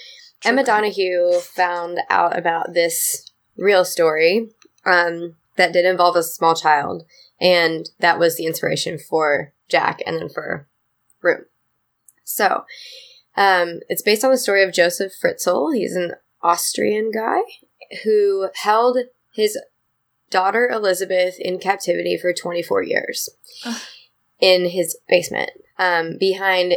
True 0.42 0.52
Emma 0.52 0.64
crime. 0.64 0.84
Donoghue 0.84 1.40
found 1.42 2.00
out 2.10 2.38
about 2.38 2.74
this 2.74 3.30
real 3.58 3.84
story 3.84 4.50
um, 4.86 5.36
that 5.58 5.74
did 5.74 5.86
involve 5.86 6.16
a 6.16 6.24
small 6.24 6.56
child, 6.56 7.04
and 7.42 7.90
that 8.00 8.20
was 8.20 8.38
the 8.38 8.46
inspiration 8.46 8.98
for 8.98 9.52
Jack 9.70 10.00
and 10.06 10.18
then 10.18 10.30
for 10.30 10.68
Room. 11.22 11.46
So, 12.24 12.66
um, 13.36 13.80
it's 13.90 14.02
based 14.02 14.24
on 14.24 14.32
the 14.32 14.38
story 14.38 14.64
of 14.64 14.74
Josef 14.74 15.12
Fritzl. 15.22 15.76
He's 15.76 15.96
an 15.96 16.14
Austrian 16.42 17.12
guy 17.12 17.40
who 18.04 18.50
held 18.56 18.98
his 19.34 19.58
daughter 20.30 20.70
Elizabeth 20.70 21.36
in 21.40 21.60
captivity 21.60 22.18
for 22.18 22.34
24 22.34 22.84
years 22.84 23.30
Ugh. 23.66 23.82
in 24.40 24.70
his 24.70 24.98
basement 25.08 25.52
um, 25.78 26.18
behind 26.20 26.76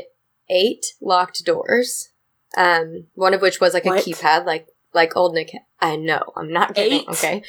eight 0.51 0.95
locked 1.01 1.45
doors, 1.45 2.11
um, 2.57 3.07
one 3.14 3.34
of 3.34 3.41
which 3.43 3.61
was 3.61 3.74
like 3.74 3.84
What? 3.84 4.07
a 4.07 4.11
keypad, 4.11 4.47
like 4.47 4.66
like 4.95 5.16
old 5.16 5.34
Nick. 5.34 5.53
I 5.80 5.97
know, 5.97 6.22
I'm 6.36 6.53
not 6.53 6.74
kidding. 6.74 7.01
Eight? 7.01 7.09
Okay, 7.09 7.43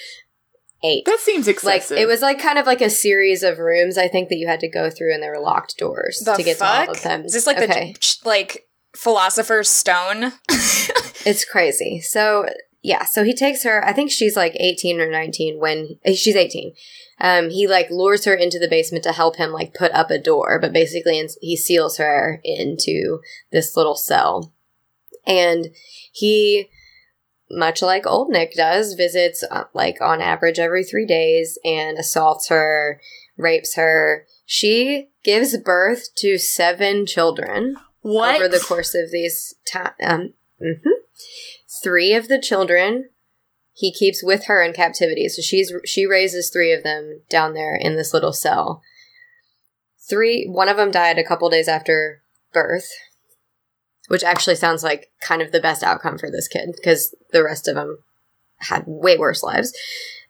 eight. 0.83 1.05
That 1.05 1.19
seems 1.19 1.47
Like 1.63 1.91
it 1.91 2.07
was 2.07 2.21
like 2.21 2.39
kind 2.39 2.57
of 2.57 2.65
like 2.65 2.81
a 2.81 2.89
series 2.89 3.43
of 3.43 3.59
rooms. 3.59 3.97
I 3.97 4.07
think 4.07 4.29
that 4.29 4.37
you 4.37 4.47
had 4.47 4.59
to 4.61 4.69
go 4.69 4.89
through, 4.89 5.13
and 5.13 5.21
there 5.21 5.31
were 5.31 5.39
locked 5.39 5.77
doors 5.77 6.21
The 6.25 6.33
to 6.33 6.43
get 6.43 6.57
fuck? 6.57 6.85
to 6.85 6.89
all 6.89 6.95
of 6.95 7.03
them. 7.03 7.25
Is 7.25 7.33
this 7.33 7.47
like 7.47 7.57
okay. 7.57 7.93
the 7.93 8.17
like 8.25 8.67
philosopher's 8.95 9.69
stone? 9.69 10.33
It's 11.25 11.43
crazy. 11.43 11.99
So 11.99 12.47
yeah, 12.81 13.03
so 13.03 13.25
he 13.25 13.35
takes 13.35 13.63
her. 13.63 13.85
I 13.85 13.91
think 13.91 14.09
she's 14.09 14.37
like 14.37 14.55
eighteen 14.55 15.01
or 15.01 15.11
nineteen 15.11 15.59
when 15.59 15.99
eh, 16.05 16.13
she's 16.13 16.35
eighteen. 16.35 16.73
Um, 17.19 17.49
he 17.49 17.67
like 17.67 17.89
lures 17.89 18.23
her 18.23 18.33
into 18.33 18.57
the 18.57 18.69
basement 18.69 19.03
to 19.03 19.11
help 19.11 19.35
him 19.35 19.51
like 19.51 19.73
put 19.73 19.91
up 19.91 20.09
a 20.09 20.17
door, 20.17 20.59
but 20.61 20.71
basically 20.71 21.19
ins- 21.19 21.37
he 21.41 21.57
seals 21.57 21.97
her 21.97 22.39
into 22.43 23.19
this 23.51 23.75
little 23.75 23.95
cell, 23.95 24.53
and 25.27 25.67
he, 26.13 26.69
much 27.51 27.81
like 27.81 28.05
old 28.05 28.29
Nick 28.29 28.53
does, 28.53 28.93
visits 28.93 29.43
uh, 29.49 29.65
like 29.73 29.97
on 30.01 30.21
average 30.21 30.59
every 30.59 30.83
three 30.83 31.05
days 31.05 31.57
and 31.63 31.97
assaults 31.97 32.49
her, 32.49 33.01
rapes 33.37 33.75
her. 33.75 34.25
She 34.45 35.09
gives 35.23 35.57
birth 35.57 36.13
to 36.17 36.37
seven 36.37 37.05
children 37.05 37.75
what? 38.01 38.35
over 38.35 38.47
the 38.47 38.59
course 38.59 38.95
of 38.95 39.11
these 39.11 39.55
time. 39.65 39.93
Um, 40.03 40.33
mhm. 40.61 40.91
Three 41.83 42.13
of 42.13 42.27
the 42.27 42.39
children 42.39 43.09
he 43.73 43.93
keeps 43.93 44.21
with 44.21 44.45
her 44.47 44.61
in 44.61 44.73
captivity. 44.73 45.29
So 45.29 45.41
she's 45.41 45.71
she 45.85 46.05
raises 46.05 46.49
three 46.49 46.73
of 46.73 46.83
them 46.83 47.21
down 47.29 47.53
there 47.53 47.75
in 47.75 47.95
this 47.95 48.13
little 48.13 48.33
cell. 48.33 48.81
Three, 50.09 50.45
one 50.47 50.67
of 50.67 50.75
them 50.75 50.91
died 50.91 51.17
a 51.17 51.23
couple 51.23 51.49
days 51.49 51.67
after 51.67 52.21
birth, 52.51 52.89
which 54.09 54.23
actually 54.23 54.55
sounds 54.55 54.83
like 54.83 55.09
kind 55.21 55.41
of 55.41 55.51
the 55.51 55.61
best 55.61 55.83
outcome 55.83 56.17
for 56.17 56.29
this 56.29 56.47
kid 56.47 56.69
because 56.75 57.15
the 57.31 57.43
rest 57.43 57.67
of 57.67 57.75
them 57.75 57.99
had 58.57 58.83
way 58.85 59.17
worse 59.17 59.41
lives. 59.43 59.73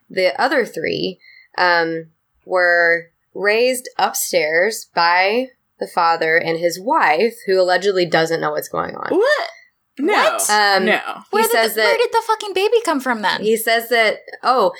The 0.09 0.39
other 0.39 0.65
three 0.65 1.19
um, 1.57 2.07
were 2.45 3.07
raised 3.33 3.89
upstairs 3.97 4.87
by 4.93 5.47
the 5.79 5.87
father 5.87 6.37
and 6.37 6.59
his 6.59 6.79
wife, 6.79 7.35
who 7.47 7.59
allegedly 7.59 8.05
doesn't 8.05 8.41
know 8.41 8.51
what's 8.51 8.69
going 8.69 8.95
on. 8.95 9.15
What? 9.17 9.49
No. 9.97 10.13
What? 10.13 10.49
Um, 10.49 10.85
no. 10.85 10.99
Where 11.31 11.43
he 11.43 11.47
did 11.47 11.51
says 11.51 11.75
the, 11.75 11.81
where 11.81 11.97
did 11.97 12.11
the 12.11 12.23
fucking 12.27 12.53
baby 12.53 12.77
come 12.83 12.99
from 12.99 13.21
then? 13.21 13.41
he 13.41 13.55
says 13.55 13.89
that 13.89 14.19
oh, 14.43 14.73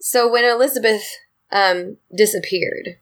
so 0.00 0.30
when 0.30 0.44
Elizabeth 0.44 1.02
um, 1.50 1.96
disappeared, 2.14 2.98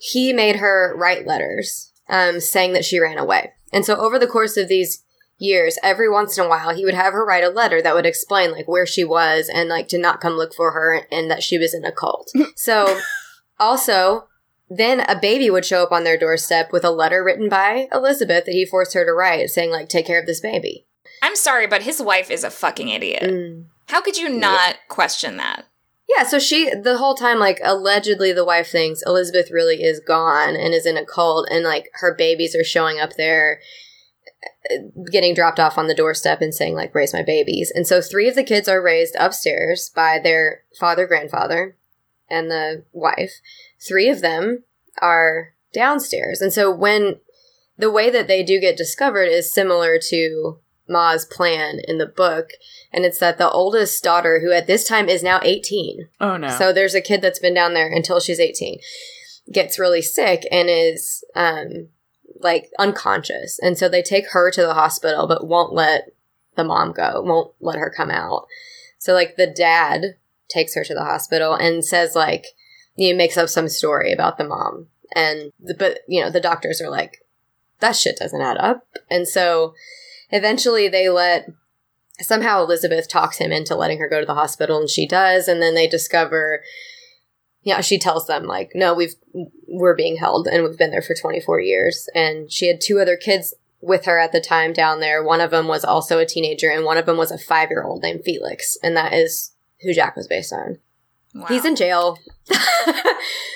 he 0.00 0.32
made 0.32 0.56
her 0.56 0.94
write 0.96 1.26
letters 1.26 1.92
um, 2.08 2.40
saying 2.40 2.72
that 2.72 2.84
she 2.84 2.98
ran 2.98 3.18
away, 3.18 3.52
and 3.72 3.84
so 3.84 3.96
over 3.96 4.18
the 4.18 4.26
course 4.26 4.56
of 4.56 4.68
these 4.68 5.04
years, 5.38 5.78
every 5.82 6.08
once 6.08 6.38
in 6.38 6.44
a 6.44 6.48
while, 6.48 6.74
he 6.74 6.84
would 6.84 6.94
have 6.94 7.12
her 7.12 7.24
write 7.24 7.44
a 7.44 7.48
letter 7.48 7.82
that 7.82 7.94
would 7.94 8.06
explain 8.06 8.52
like 8.52 8.68
where 8.68 8.86
she 8.86 9.04
was 9.04 9.50
and 9.52 9.68
like 9.68 9.88
to 9.88 9.98
not 9.98 10.20
come 10.20 10.34
look 10.34 10.54
for 10.54 10.72
her 10.72 11.06
and 11.10 11.30
that 11.30 11.42
she 11.42 11.58
was 11.58 11.74
in 11.74 11.84
a 11.84 11.92
cult. 11.92 12.30
so 12.56 13.00
also. 13.58 14.28
Then 14.74 15.00
a 15.00 15.20
baby 15.20 15.50
would 15.50 15.66
show 15.66 15.82
up 15.82 15.92
on 15.92 16.04
their 16.04 16.16
doorstep 16.16 16.72
with 16.72 16.82
a 16.82 16.90
letter 16.90 17.22
written 17.22 17.50
by 17.50 17.88
Elizabeth 17.92 18.46
that 18.46 18.52
he 18.52 18.64
forced 18.64 18.94
her 18.94 19.04
to 19.04 19.12
write, 19.12 19.50
saying 19.50 19.70
like, 19.70 19.90
"Take 19.90 20.06
care 20.06 20.18
of 20.18 20.24
this 20.24 20.40
baby." 20.40 20.86
I'm 21.20 21.36
sorry, 21.36 21.66
but 21.66 21.82
his 21.82 22.00
wife 22.00 22.30
is 22.30 22.42
a 22.42 22.50
fucking 22.50 22.88
idiot. 22.88 23.22
Mm. 23.22 23.66
How 23.88 24.00
could 24.00 24.16
you 24.16 24.30
not 24.30 24.76
question 24.88 25.36
that? 25.36 25.66
Yeah, 26.16 26.24
so 26.24 26.38
she 26.38 26.74
the 26.74 26.98
whole 26.98 27.14
time 27.14 27.38
like 27.38 27.60
allegedly 27.62 28.32
the 28.32 28.44
wife 28.44 28.68
thinks 28.68 29.02
Elizabeth 29.06 29.50
really 29.50 29.82
is 29.82 30.00
gone 30.00 30.56
and 30.56 30.74
is 30.74 30.86
in 30.86 30.96
a 30.96 31.06
cult 31.06 31.48
and 31.50 31.64
like 31.64 31.90
her 31.94 32.14
babies 32.14 32.54
are 32.54 32.64
showing 32.64 33.00
up 33.00 33.14
there 33.16 33.60
uh, 34.70 34.76
getting 35.10 35.34
dropped 35.34 35.60
off 35.60 35.78
on 35.78 35.86
the 35.86 35.94
doorstep 35.94 36.40
and 36.40 36.54
saying 36.54 36.74
like 36.74 36.94
raise 36.94 37.12
my 37.12 37.22
babies. 37.22 37.72
And 37.74 37.86
so 37.86 38.02
three 38.02 38.28
of 38.28 38.34
the 38.34 38.44
kids 38.44 38.68
are 38.68 38.82
raised 38.82 39.16
upstairs 39.18 39.90
by 39.94 40.18
their 40.18 40.62
father, 40.78 41.06
grandfather, 41.06 41.76
and 42.28 42.50
the 42.50 42.84
wife. 42.92 43.32
Three 43.80 44.08
of 44.08 44.20
them 44.20 44.64
are 45.00 45.54
downstairs. 45.72 46.40
And 46.40 46.52
so 46.52 46.70
when 46.70 47.20
the 47.78 47.90
way 47.90 48.10
that 48.10 48.28
they 48.28 48.42
do 48.42 48.60
get 48.60 48.76
discovered 48.76 49.28
is 49.28 49.52
similar 49.52 49.98
to 50.10 50.58
Ma's 50.92 51.24
plan 51.24 51.80
in 51.88 51.98
the 51.98 52.06
book 52.06 52.50
and 52.92 53.04
it's 53.04 53.18
that 53.18 53.38
the 53.38 53.50
oldest 53.50 54.02
daughter, 54.04 54.40
who 54.40 54.52
at 54.52 54.66
this 54.66 54.86
time 54.86 55.08
is 55.08 55.22
now 55.22 55.40
18, 55.42 56.08
Oh 56.20 56.36
no. 56.36 56.48
so 56.48 56.72
there's 56.72 56.94
a 56.94 57.00
kid 57.00 57.22
that's 57.22 57.38
been 57.38 57.54
down 57.54 57.74
there 57.74 57.90
until 57.90 58.20
she's 58.20 58.38
18, 58.40 58.78
gets 59.50 59.78
really 59.78 60.02
sick 60.02 60.46
and 60.50 60.68
is 60.68 61.24
um, 61.34 61.88
like 62.40 62.70
unconscious. 62.78 63.58
And 63.60 63.78
so 63.78 63.88
they 63.88 64.02
take 64.02 64.30
her 64.32 64.50
to 64.50 64.62
the 64.62 64.74
hospital, 64.74 65.26
but 65.26 65.46
won't 65.46 65.72
let 65.72 66.12
the 66.56 66.64
mom 66.64 66.92
go, 66.92 67.22
won't 67.24 67.52
let 67.60 67.78
her 67.78 67.92
come 67.94 68.10
out. 68.10 68.46
So 68.98 69.14
like 69.14 69.36
the 69.36 69.46
dad 69.46 70.16
takes 70.48 70.74
her 70.74 70.84
to 70.84 70.94
the 70.94 71.04
hospital 71.04 71.54
and 71.54 71.84
says 71.84 72.14
like, 72.14 72.46
you 72.94 73.10
know, 73.10 73.16
makes 73.16 73.38
up 73.38 73.48
some 73.48 73.68
story 73.68 74.12
about 74.12 74.36
the 74.36 74.44
mom. 74.44 74.88
And, 75.14 75.52
the, 75.58 75.74
but, 75.74 76.00
you 76.08 76.22
know, 76.22 76.30
the 76.30 76.40
doctors 76.40 76.80
are 76.80 76.90
like, 76.90 77.24
that 77.80 77.96
shit 77.96 78.16
doesn't 78.18 78.40
add 78.40 78.58
up. 78.58 78.86
And 79.10 79.26
so 79.26 79.74
eventually 80.32 80.88
they 80.88 81.08
let 81.08 81.48
somehow 82.20 82.62
Elizabeth 82.62 83.08
talks 83.08 83.38
him 83.38 83.52
into 83.52 83.76
letting 83.76 83.98
her 83.98 84.08
go 84.08 84.20
to 84.20 84.26
the 84.26 84.34
hospital 84.34 84.78
and 84.78 84.90
she 84.90 85.06
does 85.06 85.46
and 85.46 85.62
then 85.62 85.74
they 85.74 85.86
discover 85.86 86.62
yeah, 87.64 87.80
she 87.80 87.98
tells 87.98 88.26
them 88.26 88.44
like, 88.44 88.72
no, 88.74 88.92
we've 88.92 89.14
we're 89.68 89.94
being 89.94 90.16
held 90.16 90.48
and 90.48 90.64
we've 90.64 90.78
been 90.78 90.90
there 90.90 91.02
for 91.02 91.14
24 91.14 91.60
years. 91.60 92.08
And 92.14 92.50
she 92.50 92.66
had 92.66 92.80
two 92.80 92.98
other 92.98 93.16
kids 93.16 93.54
with 93.80 94.04
her 94.04 94.18
at 94.18 94.32
the 94.32 94.40
time 94.40 94.72
down 94.72 95.00
there. 95.00 95.22
One 95.22 95.40
of 95.40 95.50
them 95.50 95.68
was 95.68 95.84
also 95.84 96.18
a 96.18 96.26
teenager, 96.26 96.70
and 96.70 96.84
one 96.84 96.96
of 96.96 97.06
them 97.06 97.16
was 97.16 97.30
a 97.30 97.38
five 97.38 97.70
year 97.70 97.82
old 97.82 98.02
named 98.02 98.22
Felix, 98.24 98.76
and 98.82 98.96
that 98.96 99.12
is 99.12 99.52
who 99.82 99.92
Jack 99.92 100.16
was 100.16 100.28
based 100.28 100.52
on. 100.52 100.78
Wow. 101.34 101.46
He's 101.48 101.64
in 101.64 101.76
jail. 101.76 102.18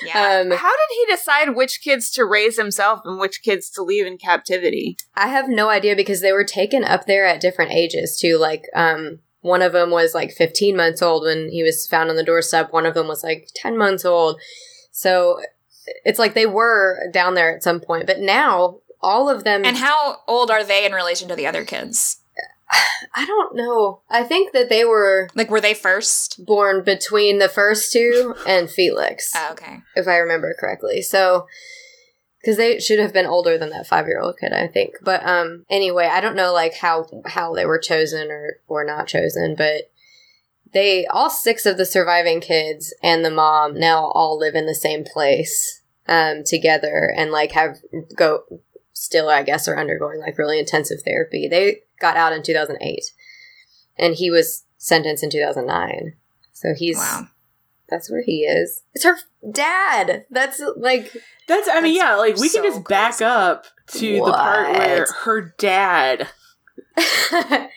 Yeah. 0.05 0.39
um, 0.41 0.51
How 0.51 0.69
did 0.71 0.89
he 0.95 1.05
decide 1.09 1.55
which 1.55 1.81
kids 1.81 2.11
to 2.11 2.23
raise 2.23 2.57
himself 2.57 3.01
and 3.03 3.19
which 3.19 3.41
kids 3.41 3.69
to 3.71 3.83
leave 3.83 4.05
in 4.05 4.17
captivity? 4.17 4.95
I 5.15 5.27
have 5.27 5.49
no 5.49 5.69
idea 5.69 5.95
because 5.97 6.21
they 6.21 6.31
were 6.31 6.45
taken 6.45 6.83
up 6.83 7.05
there 7.07 7.25
at 7.25 7.41
different 7.41 7.71
ages 7.71 8.17
too. 8.17 8.37
Like, 8.37 8.63
um, 8.73 9.19
one 9.41 9.61
of 9.61 9.73
them 9.73 9.89
was 9.91 10.13
like 10.15 10.31
15 10.31 10.77
months 10.77 11.01
old 11.01 11.23
when 11.23 11.49
he 11.49 11.61
was 11.63 11.87
found 11.87 12.09
on 12.09 12.15
the 12.15 12.23
doorstep. 12.23 12.71
One 12.71 12.85
of 12.85 12.93
them 12.93 13.07
was 13.07 13.23
like 13.23 13.49
10 13.55 13.77
months 13.77 14.05
old. 14.05 14.39
So 14.91 15.39
it's 16.05 16.19
like 16.19 16.33
they 16.35 16.45
were 16.45 17.09
down 17.11 17.33
there 17.33 17.53
at 17.53 17.63
some 17.63 17.79
point, 17.81 18.07
but 18.07 18.19
now 18.19 18.79
all 19.01 19.29
of 19.29 19.43
them. 19.43 19.65
and 19.65 19.77
how 19.77 20.17
old 20.27 20.49
are 20.51 20.63
they 20.63 20.85
in 20.85 20.91
relation 20.93 21.27
to 21.27 21.35
the 21.35 21.47
other 21.47 21.65
kids? 21.65 22.23
I 23.15 23.25
don't 23.25 23.55
know. 23.55 24.01
I 24.09 24.23
think 24.23 24.53
that 24.53 24.69
they 24.69 24.83
were 24.85 25.29
Like, 25.35 25.49
were 25.49 25.61
they 25.61 25.73
first? 25.73 26.45
born 26.45 26.83
between 26.83 27.39
the 27.39 27.49
first 27.49 27.91
two 27.91 28.35
and 28.45 28.69
Felix, 28.69 29.31
Oh, 29.35 29.49
okay. 29.51 29.81
if 29.95 30.07
I 30.07 30.17
remember 30.17 30.55
correctly. 30.59 31.01
So, 31.01 31.47
because 32.41 32.57
they 32.57 32.79
should 32.79 32.99
have 32.99 33.13
been 33.13 33.25
older 33.25 33.57
than 33.57 33.69
that 33.71 33.87
five 33.87 34.07
year 34.07 34.19
old 34.21 34.37
kid, 34.39 34.53
I 34.53 34.67
think. 34.67 34.95
But 35.01 35.25
um, 35.25 35.65
anyway, 35.69 36.05
I 36.11 36.21
don't 36.21 36.35
know 36.35 36.53
like 36.53 36.75
how 36.75 37.07
how 37.25 37.53
they 37.53 37.65
were 37.65 37.79
chosen 37.79 38.29
or 38.31 38.59
or 38.67 38.83
not 38.85 39.07
chosen, 39.07 39.55
but 39.55 39.89
they 40.73 41.05
all 41.07 41.29
six 41.29 41.65
of 41.65 41.77
the 41.77 41.85
surviving 41.85 42.39
kids 42.41 42.93
and 43.01 43.23
the 43.25 43.31
mom 43.31 43.79
now 43.79 44.11
all 44.13 44.37
live 44.37 44.53
in 44.55 44.65
the 44.65 44.75
same 44.75 45.03
place 45.05 45.81
um 46.09 46.43
together 46.45 47.13
and 47.17 47.31
like 47.31 47.51
have 47.53 47.77
go 48.15 48.43
still 48.99 49.29
I 49.29 49.43
guess 49.43 49.67
are 49.67 49.77
undergoing 49.79 50.19
like 50.19 50.37
really 50.37 50.59
intensive 50.59 50.99
therapy. 51.05 51.47
They 51.47 51.81
got 51.99 52.17
out 52.17 52.33
in 52.33 52.43
2008 52.43 53.03
and 53.97 54.15
he 54.15 54.29
was 54.31 54.63
sentenced 54.77 55.23
in 55.23 55.29
2009. 55.29 56.13
So 56.53 56.73
he's 56.75 56.97
Wow. 56.97 57.27
that's 57.89 58.09
where 58.09 58.21
he 58.23 58.41
is. 58.43 58.83
It's 58.93 59.03
her 59.05 59.17
dad. 59.51 60.25
That's 60.31 60.61
like 60.77 61.15
That's 61.47 61.67
I 61.69 61.81
mean, 61.81 61.95
That's 61.95 62.05
yeah, 62.09 62.15
like 62.15 62.37
we 62.37 62.47
so 62.49 62.61
can 62.61 62.71
just 62.73 62.87
back 62.87 63.11
crazy. 63.17 63.25
up 63.25 63.65
to 63.93 64.15
the 64.15 64.31
part 64.31 64.73
where 64.73 65.05
her 65.23 65.53
dad 65.57 66.27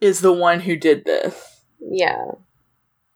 is 0.00 0.20
the 0.20 0.32
one 0.32 0.60
who 0.60 0.76
did 0.76 1.04
this. 1.04 1.60
yeah. 1.80 2.32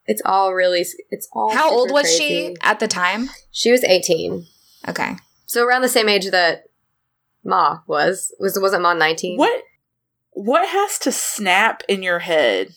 It's 0.09 0.22
all 0.24 0.55
really 0.55 0.84
it's 1.11 1.28
all 1.32 1.53
How 1.53 1.68
old 1.70 1.91
was 1.91 2.03
crazy. 2.07 2.18
she 2.51 2.57
at 2.62 2.78
the 2.78 2.87
time? 2.89 3.28
She 3.51 3.72
was 3.72 3.82
18. 3.82 4.47
Okay. 4.89 5.16
So 5.47 5.64
around 5.66 5.82
the 5.82 5.89
same 5.89 6.09
age 6.09 6.30
that 6.30 6.66
Ma 7.47 7.79
was. 7.87 8.35
Was 8.39 8.59
wasn't 8.61 8.83
Ma 8.83 8.93
19? 8.95 9.39
What 9.39 9.63
what 10.33 10.69
has 10.69 10.99
to 11.01 11.13
snap 11.13 11.83
in 11.89 12.03
your 12.03 12.19
head 12.19 12.75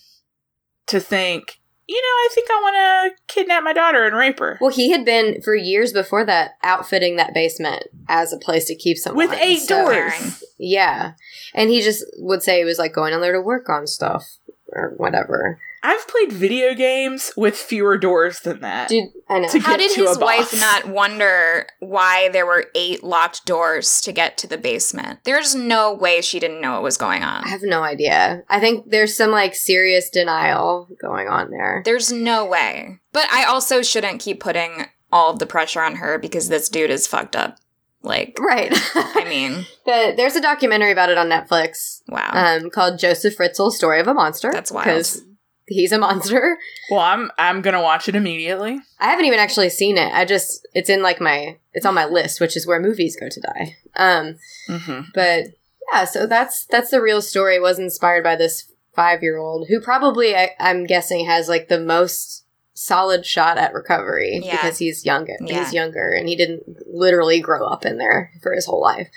to 0.86 0.98
think, 0.98 1.60
you 1.86 1.96
know, 1.96 2.00
I 2.00 2.28
think 2.34 2.48
I 2.50 2.54
want 2.62 3.14
to 3.18 3.34
kidnap 3.34 3.62
my 3.62 3.72
daughter 3.74 4.04
and 4.06 4.16
rape 4.16 4.38
her 4.38 4.56
Well, 4.60 4.70
he 4.70 4.90
had 4.92 5.04
been 5.04 5.42
for 5.42 5.54
years 5.54 5.92
before 5.92 6.24
that 6.24 6.52
outfitting 6.62 7.16
that 7.16 7.34
basement 7.34 7.84
as 8.08 8.32
a 8.32 8.38
place 8.38 8.64
to 8.66 8.74
keep 8.74 8.96
someone 8.96 9.28
with 9.28 9.38
eight 9.38 9.58
So- 9.60 9.84
doors. 9.84 10.42
Yeah. 10.58 11.12
And 11.54 11.68
he 11.70 11.80
just 11.82 12.04
would 12.18 12.42
say 12.42 12.58
he 12.58 12.64
was 12.64 12.78
like 12.78 12.92
going 12.94 13.12
on 13.14 13.20
there 13.20 13.32
to 13.32 13.40
work 13.40 13.68
on 13.68 13.86
stuff 13.86 14.38
or 14.72 14.94
whatever. 14.96 15.58
I've 15.82 16.06
played 16.08 16.32
video 16.32 16.74
games 16.74 17.32
with 17.36 17.56
fewer 17.56 17.96
doors 17.96 18.40
than 18.40 18.60
that. 18.60 18.88
Dude, 18.88 19.08
I 19.28 19.40
know. 19.40 19.48
To 19.48 19.60
How 19.60 19.76
get 19.76 19.78
did 19.78 19.94
to 19.94 20.06
his 20.06 20.18
wife 20.18 20.58
not 20.58 20.88
wonder 20.88 21.66
why 21.78 22.28
there 22.28 22.44
were 22.44 22.66
eight 22.74 23.02
locked 23.02 23.46
doors 23.46 24.00
to 24.02 24.12
get 24.12 24.36
to 24.38 24.46
the 24.46 24.58
basement? 24.58 25.20
There's 25.24 25.54
no 25.54 25.94
way 25.94 26.20
she 26.20 26.38
didn't 26.38 26.60
know 26.60 26.72
what 26.72 26.82
was 26.82 26.98
going 26.98 27.22
on. 27.22 27.44
I 27.44 27.48
have 27.48 27.62
no 27.62 27.82
idea. 27.82 28.42
I 28.48 28.60
think 28.60 28.90
there's 28.90 29.16
some 29.16 29.30
like 29.30 29.54
serious 29.54 30.10
denial 30.10 30.88
going 31.00 31.28
on 31.28 31.50
there. 31.50 31.82
There's 31.84 32.12
no 32.12 32.44
way. 32.44 32.98
But 33.12 33.30
I 33.32 33.44
also 33.44 33.82
shouldn't 33.82 34.20
keep 34.20 34.40
putting 34.40 34.86
all 35.10 35.32
of 35.32 35.38
the 35.38 35.46
pressure 35.46 35.80
on 35.80 35.96
her 35.96 36.18
because 36.18 36.48
this 36.48 36.68
dude 36.68 36.90
is 36.90 37.06
fucked 37.06 37.36
up. 37.36 37.56
Like, 38.02 38.38
Right. 38.40 38.72
I 38.94 39.26
mean, 39.28 39.66
but 39.84 40.16
there's 40.16 40.36
a 40.36 40.40
documentary 40.40 40.92
about 40.92 41.10
it 41.10 41.18
on 41.18 41.28
Netflix 41.28 42.02
wow. 42.08 42.30
um, 42.32 42.70
called 42.70 42.98
Josef 42.98 43.36
Fritzl 43.36 43.70
Story 43.70 44.00
of 44.00 44.08
a 44.08 44.14
Monster. 44.14 44.50
That's 44.52 44.72
wild. 44.72 44.86
Because 44.86 45.22
he's 45.70 45.92
a 45.92 45.98
monster. 45.98 46.58
Well, 46.90 47.00
I'm 47.00 47.30
I'm 47.38 47.62
gonna 47.62 47.80
watch 47.82 48.08
it 48.08 48.14
immediately. 48.16 48.78
I 48.98 49.08
haven't 49.08 49.24
even 49.24 49.38
actually 49.38 49.70
seen 49.70 49.96
it. 49.96 50.12
I 50.12 50.24
just 50.24 50.66
it's 50.74 50.90
in 50.90 51.02
like 51.02 51.20
my 51.20 51.56
it's 51.72 51.86
on 51.86 51.94
my 51.94 52.04
list, 52.04 52.40
which 52.40 52.56
is 52.56 52.66
where 52.66 52.80
movies 52.80 53.16
go 53.18 53.28
to 53.30 53.40
die. 53.40 53.76
Um, 53.96 54.36
Mm-hmm. 54.68 55.00
but 55.14 55.44
yeah, 55.92 56.04
so 56.04 56.26
that's 56.26 56.66
that's 56.66 56.90
the 56.90 57.00
real 57.00 57.22
story. 57.22 57.56
It 57.56 57.62
was 57.62 57.78
inspired 57.78 58.22
by 58.24 58.36
this 58.36 58.70
five 58.94 59.22
year 59.22 59.38
old 59.38 59.68
who 59.68 59.80
probably 59.80 60.36
I, 60.36 60.50
I'm 60.60 60.84
guessing 60.84 61.26
has 61.26 61.48
like 61.48 61.68
the 61.68 61.80
most 61.80 62.44
solid 62.74 63.24
shot 63.26 63.58
at 63.58 63.74
recovery 63.74 64.40
Yeah. 64.42 64.52
because 64.52 64.78
he's 64.78 65.04
younger. 65.04 65.34
Yeah. 65.40 65.62
He's 65.64 65.72
younger 65.74 66.12
and 66.12 66.28
he 66.28 66.34
didn't 66.36 66.62
literally 66.86 67.40
grow 67.40 67.66
up 67.66 67.84
in 67.84 67.98
there 67.98 68.32
for 68.42 68.52
his 68.54 68.66
whole 68.66 68.80
life. 68.80 69.08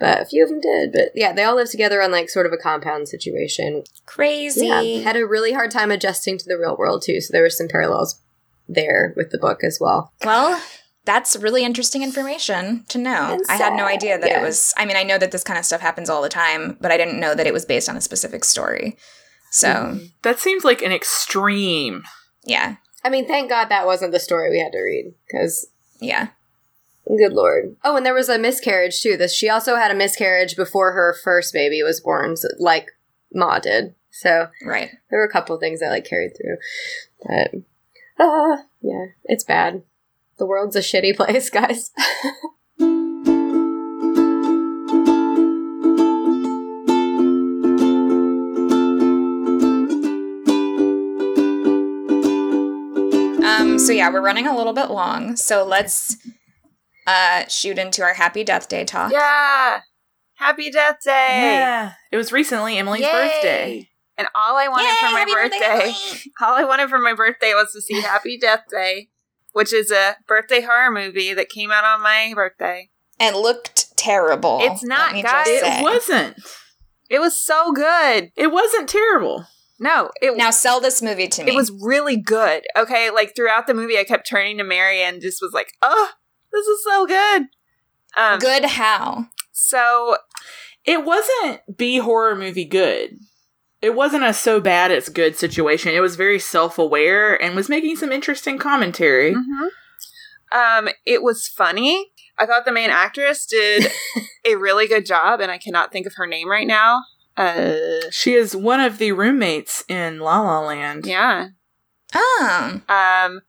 But 0.00 0.22
a 0.22 0.26
few 0.26 0.44
of 0.44 0.48
them 0.48 0.60
did. 0.60 0.92
But 0.92 1.10
yeah, 1.14 1.32
they 1.32 1.42
all 1.42 1.56
live 1.56 1.70
together 1.70 2.00
on 2.00 2.12
like 2.12 2.28
sort 2.28 2.46
of 2.46 2.52
a 2.52 2.56
compound 2.56 3.08
situation. 3.08 3.82
Crazy. 4.06 4.66
Yeah, 4.66 4.82
had 5.02 5.16
a 5.16 5.26
really 5.26 5.52
hard 5.52 5.70
time 5.70 5.90
adjusting 5.90 6.38
to 6.38 6.44
the 6.46 6.56
real 6.58 6.76
world 6.76 7.02
too. 7.02 7.20
So 7.20 7.32
there 7.32 7.42
were 7.42 7.50
some 7.50 7.68
parallels 7.68 8.20
there 8.68 9.12
with 9.16 9.30
the 9.30 9.38
book 9.38 9.64
as 9.64 9.78
well. 9.80 10.12
Well, 10.24 10.62
that's 11.04 11.36
really 11.36 11.64
interesting 11.64 12.02
information 12.02 12.84
to 12.90 12.98
know. 12.98 13.32
And 13.32 13.42
I 13.48 13.56
had 13.56 13.72
no 13.74 13.86
idea 13.86 14.18
that 14.18 14.28
yeah. 14.28 14.40
it 14.40 14.44
was. 14.44 14.72
I 14.76 14.84
mean, 14.84 14.96
I 14.96 15.02
know 15.02 15.18
that 15.18 15.32
this 15.32 15.42
kind 15.42 15.58
of 15.58 15.64
stuff 15.64 15.80
happens 15.80 16.10
all 16.10 16.22
the 16.22 16.28
time, 16.28 16.76
but 16.80 16.92
I 16.92 16.96
didn't 16.96 17.18
know 17.18 17.34
that 17.34 17.46
it 17.46 17.52
was 17.52 17.64
based 17.64 17.88
on 17.88 17.96
a 17.96 18.00
specific 18.00 18.44
story. 18.44 18.96
So, 19.50 19.68
Mhm. 19.68 20.10
That 20.22 20.38
seems 20.38 20.64
like 20.64 20.82
an 20.82 20.92
extreme. 20.92 22.04
yeah, 22.44 22.76
I 23.02 23.08
mean, 23.08 23.26
thank 23.26 23.48
God 23.48 23.68
that 23.70 23.86
wasn't 23.86 24.12
the 24.12 24.20
story 24.20 24.50
we 24.50 24.58
had 24.60 24.72
to 24.72 24.80
read 24.80 25.14
because 25.26 25.66
yeah. 26.00 26.28
Good 27.16 27.32
lord. 27.32 27.76
Oh, 27.84 27.96
and 27.96 28.04
there 28.04 28.14
was 28.14 28.28
a 28.28 28.38
miscarriage 28.38 29.00
too. 29.00 29.16
This 29.16 29.34
she 29.34 29.48
also 29.48 29.76
had 29.76 29.90
a 29.90 29.94
miscarriage 29.94 30.56
before 30.56 30.92
her 30.92 31.16
first 31.24 31.54
baby 31.54 31.82
was 31.82 32.00
born, 32.00 32.36
so, 32.36 32.48
like 32.58 32.90
Ma 33.32 33.58
did. 33.58 33.94
So 34.10 34.48
Right. 34.64 34.90
there 35.10 35.18
were 35.18 35.24
a 35.24 35.30
couple 35.32 35.54
of 35.54 35.60
things 35.60 35.80
that 35.80 35.90
like 35.90 36.04
carried 36.04 36.36
through. 36.36 36.56
But 37.24 38.22
uh 38.24 38.58
yeah, 38.82 39.06
it's 39.24 39.44
bad. 39.44 39.82
The 40.38 40.46
world's 40.46 40.76
a 40.76 40.80
shitty 40.80 41.16
place, 41.16 41.50
guys. 41.50 41.90
Um. 53.44 53.78
So 53.78 53.92
yeah, 53.92 54.10
we're 54.10 54.20
running 54.20 54.46
a 54.46 54.56
little 54.56 54.72
bit 54.72 54.90
long. 54.90 55.36
So 55.36 55.64
let's 55.64 56.16
uh 57.08 57.48
shoot 57.48 57.78
into 57.78 58.02
our 58.02 58.14
happy 58.14 58.44
death 58.44 58.68
day 58.68 58.84
talk. 58.84 59.12
Yeah. 59.12 59.80
Happy 60.38 60.70
Death 60.70 60.98
Day. 61.04 61.10
Yeah, 61.10 61.94
it 62.12 62.16
was 62.16 62.30
recently 62.30 62.78
Emily's 62.78 63.02
Yay. 63.02 63.10
birthday. 63.10 63.88
And 64.16 64.28
all 64.36 64.56
I 64.56 64.68
wanted 64.68 64.84
Yay, 64.84 64.94
for 65.00 65.12
my 65.12 65.18
happy 65.18 65.32
birthday, 65.32 66.30
all 66.40 66.54
I 66.54 66.62
wanted 66.62 66.88
for 66.88 67.00
my 67.00 67.12
birthday 67.12 67.54
was 67.54 67.72
to 67.72 67.80
see 67.80 68.00
Happy 68.00 68.38
Death 68.38 68.62
Day, 68.70 69.08
which 69.52 69.72
is 69.72 69.90
a 69.90 70.16
birthday 70.28 70.60
horror 70.60 70.92
movie 70.92 71.34
that 71.34 71.48
came 71.48 71.72
out 71.72 71.82
on 71.82 72.02
my 72.02 72.32
birthday. 72.36 72.90
And 73.18 73.34
looked 73.34 73.96
terrible. 73.96 74.60
It's 74.62 74.84
not, 74.84 75.14
let 75.14 75.24
guys. 75.24 75.46
It 75.48 75.82
wasn't. 75.82 76.36
It 77.10 77.20
was 77.20 77.36
so 77.36 77.72
good. 77.72 78.30
It 78.36 78.52
wasn't 78.52 78.88
terrible. 78.88 79.44
No, 79.80 80.10
it 80.20 80.36
Now 80.36 80.50
sell 80.50 80.80
this 80.80 81.02
movie 81.02 81.28
to 81.28 81.44
me. 81.44 81.50
It 81.50 81.54
was 81.54 81.72
really 81.80 82.16
good. 82.16 82.64
Okay, 82.76 83.10
like 83.10 83.34
throughout 83.34 83.66
the 83.66 83.74
movie, 83.74 83.98
I 83.98 84.04
kept 84.04 84.28
turning 84.28 84.58
to 84.58 84.64
Mary 84.64 85.02
and 85.02 85.20
just 85.20 85.38
was 85.40 85.52
like, 85.52 85.72
"Oh, 85.82 86.10
this 86.52 86.66
is 86.66 86.84
so 86.84 87.06
good." 87.06 87.46
Um, 88.16 88.38
good. 88.38 88.64
How? 88.64 89.26
So 89.52 90.16
It 90.84 91.04
wasn't 91.04 91.76
B 91.76 91.98
horror 91.98 92.34
movie 92.34 92.64
good. 92.64 93.18
It 93.82 93.94
wasn't 93.94 94.24
a 94.24 94.32
so 94.32 94.60
bad 94.60 94.90
it's 94.90 95.08
good 95.08 95.36
situation. 95.36 95.94
It 95.94 96.00
was 96.00 96.16
very 96.16 96.38
self 96.38 96.78
aware 96.78 97.40
and 97.40 97.54
was 97.54 97.68
making 97.68 97.96
some 97.96 98.10
interesting 98.10 98.58
commentary. 98.58 99.34
mhm. 99.34 99.68
um, 100.52 100.88
it 101.06 101.22
was 101.22 101.46
funny. 101.46 102.10
I 102.38 102.46
thought 102.46 102.64
the 102.64 102.72
main 102.72 102.90
actress 102.90 103.46
did 103.46 103.90
a 104.46 104.54
really 104.56 104.86
good 104.88 105.04
job, 105.06 105.40
and 105.40 105.50
I 105.50 105.58
cannot 105.58 105.92
think 105.92 106.06
of 106.06 106.14
her 106.16 106.26
name 106.26 106.48
right 106.50 106.66
now. 106.66 107.02
Uh, 107.36 107.76
She 108.10 108.34
is 108.34 108.56
one 108.56 108.80
of 108.80 108.98
the 108.98 109.12
roommates 109.12 109.84
in 109.88 110.18
La 110.20 110.40
La 110.40 110.60
Land. 110.60 111.04
yeah. 111.06 111.48
Um. 112.40 112.82
Um, 112.88 113.42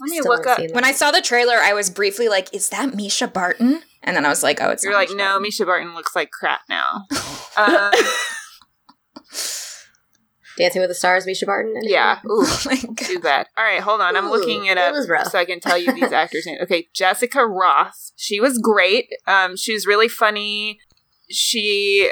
let 0.00 0.10
me 0.10 0.20
look 0.22 0.46
up. 0.46 0.58
that. 0.58 0.72
When 0.72 0.84
I 0.84 0.92
saw 0.92 1.10
the 1.10 1.20
trailer, 1.22 1.56
I 1.56 1.72
was 1.74 1.90
briefly 1.90 2.28
like, 2.28 2.52
"Is 2.54 2.68
that 2.70 2.90
Mischa 2.94 3.32
Barton?" 3.32 3.82
And 4.02 4.16
then 4.16 4.24
I 4.24 4.28
was 4.28 4.42
like, 4.42 4.60
"Oh, 4.60 4.70
it's." 4.70 4.82
You're 4.82 4.94
like, 4.94 5.08
Mischa 5.10 5.16
no, 5.16 5.24
Barton." 5.24 5.44
Mischa 5.44 5.66
Barton 5.66 5.94
looks 5.94 6.16
like 6.16 6.30
crap 6.30 6.60
now. 6.68 7.06
um, 7.56 7.92
Dancing 10.58 10.80
with 10.80 10.90
the 10.90 10.94
Stars, 10.94 11.26
Mischa 11.26 11.46
Barton. 11.46 11.72
anything? 11.76 11.92
Yeah. 11.92 12.18
Ooh, 12.30 12.44
Oh 12.66 12.94
too 12.96 13.18
bad. 13.20 13.46
All 13.56 13.64
right, 13.64 13.80
hold 13.80 14.00
on. 14.00 14.16
I'm 14.16 14.28
looking 14.28 14.66
it 14.66 14.72
it 14.72 14.78
up 14.78 14.94
rough. 15.08 15.28
so 15.28 15.38
I 15.38 15.44
can 15.44 15.58
tell 15.60 15.78
you 15.78 15.92
these 15.94 16.12
actors' 16.12 16.44
names. 16.44 16.60
Okay, 16.62 16.88
Jessica 16.92 17.38
Rothe. 17.38 18.12
She 18.16 18.40
was 18.40 18.58
great. 18.58 19.10
Um, 19.26 19.56
she 19.56 19.72
was 19.72 19.86
really 19.86 20.08
funny. 20.08 20.78
She, 21.30 22.10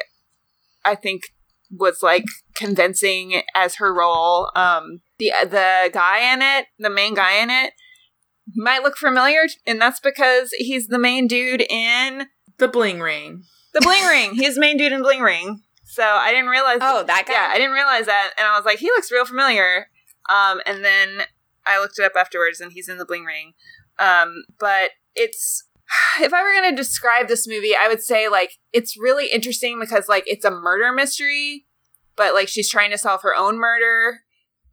I 0.84 0.94
think, 0.94 1.34
was 1.70 2.02
like 2.02 2.24
convincing 2.54 3.42
as 3.54 3.76
her 3.76 3.92
role. 3.94 4.50
Um, 4.54 5.00
the 5.18 5.32
the 5.42 5.90
guy 5.92 6.32
in 6.32 6.42
it, 6.42 6.66
the 6.78 6.90
main 6.90 7.14
guy 7.14 7.42
in 7.42 7.50
it, 7.50 7.72
might 8.54 8.82
look 8.82 8.96
familiar, 8.96 9.42
and 9.66 9.80
that's 9.80 10.00
because 10.00 10.50
he's 10.56 10.88
the 10.88 10.98
main 10.98 11.26
dude 11.26 11.62
in 11.68 12.26
The 12.58 12.68
bling 12.68 13.00
ring. 13.00 13.42
the 13.74 13.80
Bling 13.80 14.04
Ring. 14.08 14.34
He's 14.34 14.54
the 14.54 14.60
main 14.60 14.76
dude 14.76 14.92
in 14.92 15.02
Bling 15.02 15.20
Ring. 15.20 15.62
So 15.84 16.02
I 16.02 16.30
didn't 16.32 16.50
realize. 16.50 16.78
Oh, 16.80 17.02
that 17.04 17.24
guy. 17.26 17.32
Yeah, 17.34 17.48
I 17.50 17.56
didn't 17.58 17.72
realize 17.72 18.06
that, 18.06 18.32
and 18.38 18.46
I 18.46 18.56
was 18.56 18.64
like, 18.64 18.78
he 18.78 18.86
looks 18.88 19.10
real 19.12 19.24
familiar. 19.24 19.88
Um, 20.28 20.60
and 20.66 20.84
then 20.84 21.22
I 21.66 21.78
looked 21.80 21.98
it 21.98 22.04
up 22.04 22.12
afterwards, 22.16 22.60
and 22.60 22.72
he's 22.72 22.88
in 22.88 22.98
the 22.98 23.04
Bling 23.06 23.24
Ring. 23.24 23.52
Um, 23.98 24.44
but 24.58 24.90
it's 25.14 25.64
if 26.20 26.32
I 26.32 26.42
were 26.42 26.52
gonna 26.52 26.76
describe 26.76 27.28
this 27.28 27.46
movie, 27.46 27.74
I 27.76 27.88
would 27.88 28.02
say 28.02 28.28
like 28.28 28.52
it's 28.72 28.98
really 28.98 29.26
interesting 29.28 29.78
because 29.80 30.08
like 30.08 30.24
it's 30.26 30.44
a 30.44 30.50
murder 30.50 30.92
mystery, 30.92 31.66
but 32.16 32.34
like 32.34 32.48
she's 32.48 32.70
trying 32.70 32.90
to 32.90 32.98
solve 32.98 33.22
her 33.22 33.36
own 33.36 33.58
murder. 33.58 34.20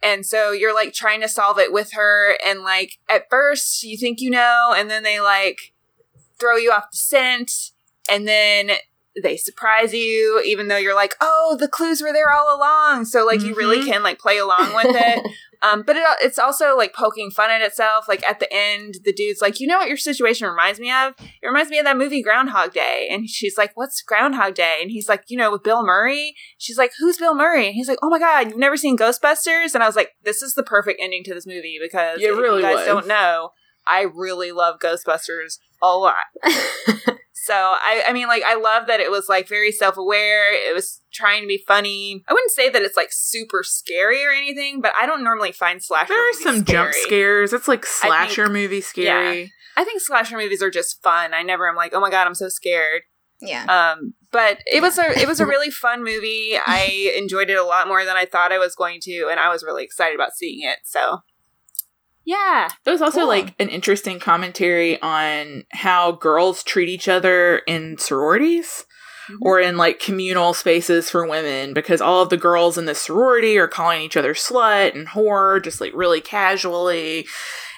And 0.04 0.26
so 0.26 0.52
you're 0.52 0.76
like 0.76 0.94
trying 0.94 1.22
to 1.22 1.28
solve 1.28 1.58
it 1.58 1.74
with 1.74 1.94
her, 1.94 2.38
and 2.46 2.62
like 2.62 3.00
at 3.10 3.30
first 3.30 3.84
you 3.84 3.98
think 3.98 4.22
you 4.22 4.30
know, 4.30 4.74
and 4.76 4.90
then 4.90 5.04
they 5.04 5.20
like 5.20 5.74
throw 6.40 6.58
you 6.58 6.72
off 6.72 6.92
the 6.92 6.98
scent, 6.98 7.52
and 8.10 8.28
then 8.28 8.72
they 9.22 9.38
surprise 9.38 9.94
you, 9.94 10.42
even 10.46 10.68
though 10.68 10.78
you're 10.78 10.96
like, 10.96 11.16
oh, 11.22 11.56
the 11.60 11.68
clues 11.68 12.02
were 12.02 12.12
there 12.14 12.32
all 12.32 12.56
along. 12.56 13.06
So 13.06 13.26
like 13.26 13.42
you 13.42 13.56
really 13.56 13.80
Mhm. 13.80 13.86
can 13.92 14.04
like 14.04 14.20
play 14.20 14.38
along 14.38 14.74
with 14.76 14.88
it. 14.96 15.32
Um, 15.62 15.82
but 15.82 15.96
it, 15.96 16.04
it's 16.22 16.38
also 16.38 16.78
like 16.78 16.94
poking 16.94 17.32
fun 17.32 17.50
at 17.50 17.62
itself. 17.62 18.08
Like 18.08 18.22
at 18.24 18.40
the 18.40 18.48
end, 18.54 18.96
the 19.04 19.14
dude's 19.14 19.42
like, 19.42 19.60
you 19.60 19.66
know 19.66 19.80
what 19.80 19.88
your 19.88 19.98
situation 19.98 20.48
reminds 20.48 20.80
me 20.80 20.92
of? 20.92 21.14
It 21.42 21.48
reminds 21.48 21.72
me 21.72 21.80
of 21.80 21.86
that 21.86 21.98
movie 21.98 22.22
Groundhog 22.22 22.72
Day. 22.74 23.08
And 23.10 23.28
she's 23.28 23.58
like, 23.58 23.72
what's 23.74 24.04
Groundhog 24.04 24.54
Day? 24.54 24.78
And 24.82 24.92
he's 24.92 25.10
like, 25.10 25.24
you 25.28 25.38
know, 25.38 25.50
with 25.52 25.64
Bill 25.64 25.84
Murray. 25.84 26.36
She's 26.60 26.78
like, 26.78 26.92
who's 27.00 27.18
Bill 27.18 27.34
Murray? 27.34 27.66
And 27.68 27.74
he's 27.74 27.88
like, 27.88 27.98
oh 28.04 28.10
my 28.10 28.20
God, 28.20 28.50
you've 28.50 28.60
never 28.60 28.78
seen 28.78 28.96
Ghostbusters? 28.96 29.74
And 29.74 29.82
I 29.82 29.88
was 29.88 29.96
like, 29.96 30.12
this 30.24 30.44
is 30.44 30.54
the 30.54 30.62
perfect 30.62 31.00
ending 31.02 31.24
to 31.24 31.34
this 31.34 31.48
movie 31.48 31.80
because 31.82 32.20
Yeah, 32.22 32.34
if 32.34 32.38
really 32.38 32.58
you 32.62 32.68
guys 32.68 32.76
was. 32.80 32.86
don't 32.86 33.08
know, 33.08 33.50
I 33.88 34.02
really 34.04 34.52
love 34.52 34.78
Ghostbusters 34.80 35.58
a 35.82 35.96
lot. 35.98 36.16
So 37.46 37.54
I, 37.54 38.04
I 38.08 38.14
mean, 38.14 38.28
like, 38.28 38.42
I 38.44 38.56
love 38.56 38.88
that 38.88 39.00
it 39.00 39.12
was 39.12 39.30
like 39.30 39.48
very 39.48 39.72
self 39.72 39.98
aware. 39.98 40.52
It 40.52 40.74
was 40.74 41.00
trying 41.14 41.44
to 41.44 41.48
be 41.48 41.64
funny. 41.68 42.24
I 42.28 42.34
wouldn't 42.34 42.50
say 42.50 42.70
that 42.72 42.82
it's 42.82 42.98
like 42.98 43.10
super 43.12 43.62
scary 43.62 44.26
or 44.26 44.32
anything, 44.32 44.82
but 44.82 44.94
I 45.00 45.06
don't 45.06 45.24
normally 45.24 45.52
find 45.52 45.84
slasher. 45.84 46.08
There 46.08 46.20
are 46.20 46.32
movies 46.32 46.44
some 46.44 46.66
jump 46.66 46.94
scares. 46.94 47.54
It's 47.54 47.68
like 47.68 47.86
slasher 47.86 48.46
think- 48.46 48.54
movie 48.54 48.82
scary. 48.82 49.54
I 49.78 49.84
think 49.84 50.02
slasher 50.02 50.38
movies 50.38 50.64
are 50.64 50.72
just 50.72 51.04
fun. 51.04 51.36
I 51.36 51.44
never 51.44 51.70
am 51.70 51.76
like, 51.76 51.94
oh 51.94 52.00
my 52.00 52.10
god, 52.10 52.26
I'm 52.26 52.34
so 52.34 52.50
scared. 52.50 53.04
Yeah. 53.42 53.66
Um, 53.66 54.14
but 54.32 54.60
it 54.66 54.82
was 54.82 54.98
a 54.98 55.12
it 55.20 55.28
was 55.28 55.40
a 55.40 55.46
really 55.46 55.70
fun 55.70 56.04
movie. 56.04 56.54
I 56.66 57.14
enjoyed 57.18 57.52
it 57.52 57.60
a 57.60 57.64
lot 57.64 57.88
more 57.88 58.04
than 58.06 58.18
I 58.18 58.26
thought 58.26 58.52
I 58.52 58.58
was 58.58 58.74
going 58.74 59.02
to, 59.04 59.28
and 59.30 59.40
I 59.40 59.50
was 59.50 59.64
really 59.64 59.84
excited 59.84 60.16
about 60.16 60.34
seeing 60.34 60.68
it. 60.68 60.80
So, 60.84 61.20
yeah, 62.26 62.70
There 62.84 62.92
was 62.94 63.02
also 63.02 63.20
Cool. 63.22 63.28
like 63.28 63.54
an 63.60 63.70
interesting 63.70 64.20
commentary 64.20 65.00
on 65.02 65.64
how 65.72 66.12
girls 66.14 66.64
treat 66.64 66.90
each 66.90 67.08
other 67.08 67.60
in 67.68 67.98
sororities 67.98 68.86
Mhm. 69.30 69.38
or 69.42 69.60
in 69.60 69.78
like 69.78 70.00
communal 70.00 70.54
spaces 70.54 71.10
for 71.10 71.26
women 71.26 71.74
because 71.74 72.02
all 72.02 72.22
of 72.22 72.30
the 72.30 72.38
girls 72.38 72.78
in 72.78 72.86
the 72.86 72.94
sorority 72.96 73.58
are 73.58 73.68
calling 73.68 74.02
each 74.02 74.18
other 74.18 74.34
slut 74.36 74.94
and 74.96 75.08
whore 75.10 75.64
just 75.64 75.80
like 75.82 75.92
really 75.96 76.22
casually 76.22 77.26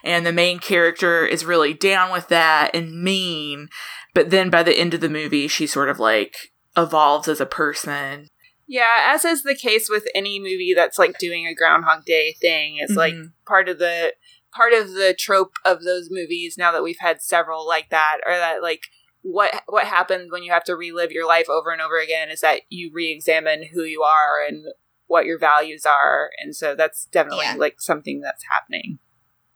and 0.04 0.26
the 0.26 0.34
main 0.34 0.60
character 0.60 1.26
is 1.26 1.46
really 1.46 1.74
down 1.74 2.12
with 2.12 2.28
that 2.28 2.72
and 2.76 3.02
mean 3.02 3.70
but 4.14 4.30
then 4.30 4.50
by 4.50 4.62
the 4.62 4.78
end 4.78 4.94
of 4.94 5.00
the 5.02 5.08
movie 5.10 5.48
she 5.48 5.66
sort 5.66 5.90
of 5.90 6.00
like 6.00 6.36
evolves 6.76 7.28
as 7.30 7.40
a 7.42 7.46
person 7.46 8.28
yeah. 8.70 9.06
As 9.14 9.24
is 9.24 9.44
the 9.44 9.56
case 9.56 9.88
with 9.90 10.06
any 10.14 10.40
movie 10.40 10.74
that's 10.76 11.00
like 11.00 11.18
doing 11.20 11.48
a 11.48 11.56
Groundhog 11.56 12.04
Day 12.04 12.36
thing, 12.42 12.76
it's 12.82 12.98
like 12.98 13.14
Mhm. 13.14 13.32
part 13.46 13.70
of 13.70 13.80
the 13.80 14.14
part 14.58 14.74
of 14.74 14.92
the 14.94 15.16
trope 15.18 15.54
of 15.64 15.84
those 15.84 16.10
movies. 16.12 16.58
Now 16.58 16.72
that 16.74 16.84
we've 16.84 17.00
had 17.00 17.22
several 17.22 17.66
like 17.66 17.90
that, 17.92 18.18
or 18.26 18.34
that 18.34 18.62
like 18.62 18.82
what 19.22 19.64
what 19.68 19.86
happens 19.86 20.32
when 20.32 20.44
you 20.44 20.52
have 20.52 20.64
to 20.66 20.76
relive 20.76 21.12
your 21.12 21.28
life 21.28 21.50
over 21.50 21.72
and 21.72 21.82
over 21.82 21.98
again 22.00 22.30
is 22.30 22.42
that 22.42 22.62
you 22.70 22.92
re-examine 22.94 23.68
who 23.74 23.84
you 23.84 24.02
are 24.04 24.46
and 24.46 24.66
what 25.08 25.26
your 25.26 25.40
values 25.40 25.86
are, 25.86 26.30
and 26.42 26.56
so 26.56 26.76
that's 26.76 27.06
definitely 27.06 27.46
Yeah. 27.46 27.56
like 27.56 27.80
something 27.80 28.20
that's 28.20 28.44
happening 28.52 29.00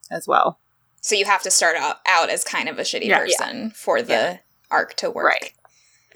as 0.10 0.28
well. 0.28 0.60
So 1.02 1.16
you 1.16 1.26
have 1.26 1.42
to 1.42 1.52
start 1.52 1.76
out, 1.78 1.98
out 2.08 2.30
as 2.30 2.44
kind 2.44 2.70
of 2.70 2.78
a 2.80 2.84
shitty 2.84 3.08
Yeah. 3.08 3.20
person 3.20 3.72
for 3.72 4.02
the 4.02 4.14
Yeah. 4.14 4.38
arc 4.70 4.94
to 4.98 5.10
work. 5.10 5.26
Right. 5.26 5.52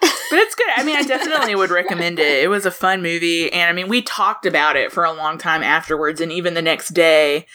But 0.02 0.40
it's 0.40 0.56
good. 0.56 0.68
I 0.76 0.84
mean, 0.84 0.96
I 0.96 1.04
definitely 1.04 1.56
would 1.56 1.70
recommend 1.72 2.20
it. 2.20 2.44
It 2.44 2.48
was 2.50 2.66
a 2.66 2.72
fun 2.72 3.02
movie. 3.02 3.52
And 3.52 3.70
I 3.70 3.74
mean, 3.74 3.88
we 3.88 4.02
talked 4.02 4.46
about 4.46 4.76
it 4.76 4.92
for 4.92 5.04
a 5.04 5.12
long 5.12 5.38
time 5.38 5.64
afterwards. 5.64 6.20
And 6.22 6.32
even 6.32 6.54
the 6.54 6.62
next 6.62 6.90
day, 6.90 7.46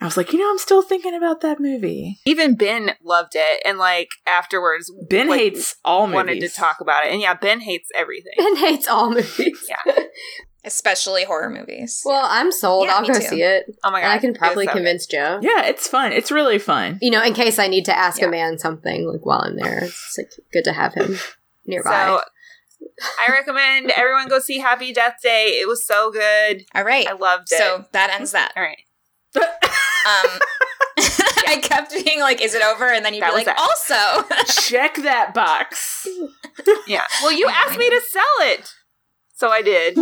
I 0.00 0.04
was 0.06 0.16
like, 0.16 0.32
you 0.32 0.38
know, 0.38 0.50
I'm 0.50 0.58
still 0.58 0.82
thinking 0.82 1.14
about 1.14 1.40
that 1.42 1.60
movie. 1.60 2.18
Even 2.26 2.56
Ben 2.56 2.92
loved 3.02 3.32
it, 3.34 3.62
and 3.64 3.78
like 3.78 4.08
afterwards, 4.26 4.92
Ben 5.08 5.28
like, 5.28 5.40
hates 5.40 5.76
all 5.84 6.06
movies. 6.06 6.14
wanted 6.14 6.40
to 6.40 6.48
talk 6.48 6.80
about 6.80 7.06
it, 7.06 7.12
and 7.12 7.20
yeah, 7.20 7.34
Ben 7.34 7.60
hates 7.60 7.88
everything. 7.94 8.32
Ben 8.36 8.56
hates 8.56 8.86
all 8.88 9.10
movies. 9.10 9.66
Yeah. 9.68 9.94
Especially 10.66 11.24
horror 11.24 11.50
movies. 11.50 12.00
Well, 12.06 12.26
I'm 12.26 12.50
sold. 12.50 12.86
Yeah, 12.86 12.94
I'll 12.94 13.06
go 13.06 13.12
too. 13.12 13.20
see 13.20 13.42
it. 13.42 13.64
Oh 13.84 13.90
my 13.90 14.00
god, 14.00 14.06
And 14.06 14.12
I 14.14 14.18
can 14.18 14.32
probably 14.34 14.64
so 14.64 14.72
good. 14.72 14.78
convince 14.78 15.06
Joe. 15.06 15.38
Yeah, 15.42 15.66
it's 15.66 15.86
fun. 15.86 16.12
It's 16.12 16.30
really 16.30 16.58
fun. 16.58 16.98
You 17.02 17.10
know, 17.10 17.22
in 17.22 17.34
case 17.34 17.58
I 17.58 17.66
need 17.68 17.84
to 17.84 17.96
ask 17.96 18.20
Yeah. 18.20 18.28
a 18.28 18.30
man 18.30 18.58
something 18.58 19.06
like 19.06 19.24
while 19.26 19.40
I'm 19.42 19.56
there, 19.56 19.84
it's 19.84 20.14
like 20.16 20.30
good 20.54 20.64
to 20.64 20.72
have 20.72 20.94
him 20.94 21.18
nearby. 21.66 21.90
So 21.90 22.20
I 23.20 23.30
recommend 23.30 23.90
everyone 23.90 24.28
go 24.28 24.38
see 24.38 24.58
Happy 24.58 24.92
Death 24.94 25.16
Day. 25.22 25.58
It 25.60 25.68
was 25.68 25.86
so 25.86 26.10
good. 26.10 26.64
All 26.74 26.84
right. 26.84 27.06
I 27.08 27.12
loved 27.12 27.48
it. 27.52 27.58
So 27.58 27.84
that 27.92 28.10
ends 28.10 28.32
that. 28.32 28.52
all 28.56 28.62
right. 28.62 28.78
Um, 29.36 30.38
I 31.46 31.58
kept 31.62 31.92
being 32.04 32.20
like, 32.20 32.40
"Is 32.42 32.54
it 32.54 32.62
over?" 32.62 32.86
And 32.92 33.04
then 33.04 33.14
you'd 33.14 33.22
That 33.22 33.30
be 33.30 33.36
like, 33.36 33.46
that. 33.46 33.58
"Also." 33.58 34.28
Check 34.68 34.96
that 34.96 35.34
box. 35.34 36.06
Yeah. 36.86 37.02
Well, 37.22 37.32
you 37.32 37.48
asked 37.48 37.78
me 37.78 37.88
to 37.90 38.00
sell 38.10 38.22
it, 38.48 38.70
so 39.34 39.48
I 39.50 39.62
did. 39.62 39.96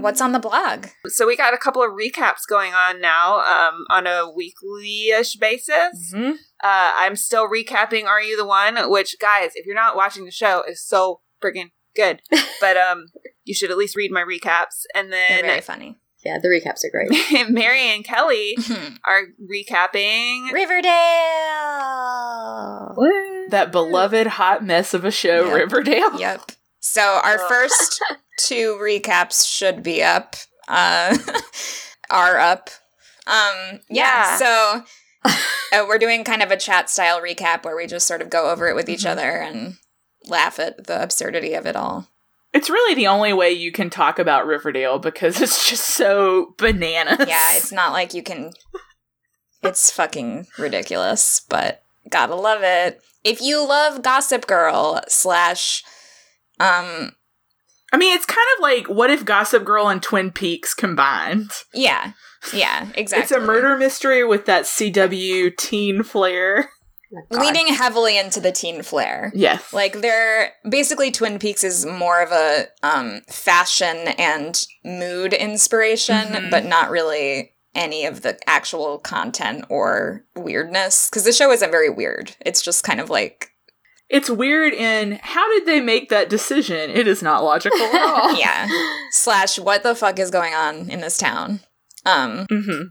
What's 0.00 0.20
on 0.20 0.32
the 0.32 0.38
blog? 0.38 0.88
So 1.06 1.26
we 1.26 1.34
got 1.34 1.54
a 1.54 1.56
couple 1.56 1.82
of 1.82 1.92
recaps 1.92 2.46
going 2.46 2.74
on 2.74 3.00
now, 3.00 3.38
um, 3.40 3.86
on 3.88 4.06
a 4.06 4.30
weekly-ish 4.30 5.36
basis. 5.36 6.12
Mhm. 6.12 6.36
Uh, 6.64 6.92
I'm 6.96 7.14
still 7.14 7.46
recapping 7.46 8.06
Are 8.06 8.22
You 8.22 8.38
the 8.38 8.46
One? 8.46 8.88
Which, 8.90 9.16
guys, 9.20 9.50
if 9.54 9.66
you're 9.66 9.74
not 9.74 9.96
watching 9.96 10.24
the 10.24 10.30
show, 10.30 10.62
is 10.66 10.82
so 10.82 11.20
freaking 11.42 11.72
good. 11.94 12.22
but 12.60 12.78
um, 12.78 13.08
you 13.44 13.52
should 13.54 13.70
at 13.70 13.76
least 13.76 13.96
read 13.96 14.10
my 14.10 14.22
recaps. 14.22 14.84
And 14.94 15.12
then. 15.12 15.28
They're 15.28 15.42
very 15.42 15.60
funny. 15.60 15.98
yeah, 16.24 16.38
the 16.38 16.48
recaps 16.48 16.80
are 16.84 16.90
great. 16.90 17.10
Mary 17.50 17.80
and 17.82 18.02
Kelly 18.02 18.56
are 19.04 19.24
recapping. 19.52 20.50
Riverdale. 20.52 20.90
That 23.50 23.68
beloved 23.70 24.26
hot 24.26 24.64
mess 24.64 24.94
of 24.94 25.04
a 25.04 25.10
show, 25.10 25.44
Yep. 25.46 25.54
Riverdale. 25.54 26.18
Yep. 26.18 26.52
So 26.80 27.02
our 27.22 27.38
Ugh. 27.40 27.48
first 27.48 28.02
two 28.38 28.78
recaps 28.80 29.46
should 29.46 29.82
be 29.82 30.02
up. 30.02 30.34
Uh, 30.66 31.16
are 32.10 32.38
up. 32.38 32.70
Um, 33.26 33.80
yeah. 33.90 33.90
Yeah. 33.90 34.36
So 34.38 34.82
uh, 35.72 35.84
we're 35.88 35.98
doing 35.98 36.24
kind 36.24 36.42
of 36.42 36.50
a 36.50 36.56
chat 36.56 36.88
style 36.90 37.20
recap 37.20 37.64
where 37.64 37.76
we 37.76 37.86
just 37.86 38.06
sort 38.06 38.22
of 38.22 38.30
go 38.30 38.50
over 38.50 38.68
it 38.68 38.74
with 38.74 38.88
each 38.88 39.04
Mhm. 39.04 39.10
other 39.10 39.30
and 39.38 39.76
laugh 40.26 40.58
at 40.58 40.86
the 40.86 41.02
absurdity 41.02 41.54
of 41.54 41.66
it 41.66 41.76
all. 41.76 42.08
It's 42.52 42.70
really 42.70 42.94
the 42.94 43.08
only 43.08 43.32
way 43.32 43.50
you 43.50 43.72
can 43.72 43.90
talk 43.90 44.18
about 44.18 44.46
Riverdale 44.46 44.98
because 44.98 45.40
it's 45.40 45.68
just 45.68 45.86
so 45.86 46.54
bananas. 46.58 47.26
Yeah, 47.28 47.52
it's 47.54 47.72
not 47.72 47.92
like 47.92 48.14
you 48.14 48.22
can. 48.22 48.52
It's 49.62 49.90
fucking 49.90 50.46
ridiculous, 50.58 51.40
but 51.48 51.82
gotta 52.08 52.34
love 52.34 52.62
it. 52.62 53.00
If 53.24 53.40
you 53.40 53.66
love 53.66 54.02
Gossip 54.02 54.46
Girl 54.46 55.00
slash, 55.08 55.82
um, 56.60 57.12
I 57.94 57.96
mean, 57.96 58.14
it's 58.16 58.26
kind 58.26 58.46
of 58.56 58.62
like 58.62 58.88
what 58.88 59.10
if 59.10 59.24
Gossip 59.24 59.64
Girl 59.64 59.88
and 59.88 60.02
Twin 60.02 60.32
Peaks 60.32 60.74
combined? 60.74 61.50
yeah, 61.72 62.12
yeah, 62.52 62.88
exactly. 62.96 63.22
It's 63.22 63.30
a 63.32 63.40
murder 63.40 63.76
mystery 63.76 64.24
with 64.24 64.46
that 64.46 64.64
CW 64.64 65.56
teen 65.56 66.02
flair. 66.02 66.70
Oh 67.12 67.20
my 67.30 67.36
God. 67.38 67.46
leading 67.46 67.72
heavily 67.72 68.18
into 68.18 68.40
the 68.40 68.50
teen 68.50 68.82
flair. 68.82 69.30
Yes. 69.36 69.72
Like 69.72 70.00
they're 70.00 70.50
basically 70.68 71.12
Twin 71.12 71.38
Peaks 71.38 71.62
is 71.62 71.86
more 71.86 72.20
of 72.20 72.32
a 72.32 72.66
um 72.82 73.20
fashion 73.28 73.96
and 74.18 74.66
mood 74.84 75.32
inspiration, 75.32 76.32
Mhm. 76.32 76.50
but 76.50 76.64
not 76.64 76.90
really 76.90 77.52
any 77.76 78.04
of 78.06 78.22
the 78.22 78.38
actual 78.48 78.98
content 78.98 79.64
or 79.68 80.24
weirdness 80.34 81.08
because 81.08 81.24
the 81.24 81.32
show 81.32 81.52
isn't 81.52 81.70
very 81.70 81.90
weird. 81.90 82.34
It's 82.40 82.62
just 82.62 82.82
kind 82.84 83.00
of 83.00 83.10
like 83.10 83.50
It's 84.08 84.28
weird 84.30 84.74
in 84.74 85.18
how 85.22 85.48
did 85.52 85.66
they 85.66 85.80
make 85.80 86.08
that 86.10 86.28
decision? 86.28 86.90
It 86.90 87.06
is 87.06 87.22
not 87.22 87.42
logical 87.42 87.78
at 87.80 87.94
all. 88.02 88.34
yeah 88.38 88.68
slash 89.10 89.58
what 89.58 89.82
the 89.82 89.94
fuck 89.94 90.18
is 90.18 90.30
going 90.30 90.54
on 90.54 90.90
in 90.90 91.00
this 91.00 91.18
town. 91.18 91.60
Um, 92.04 92.46
Mm-hmm. 92.50 92.82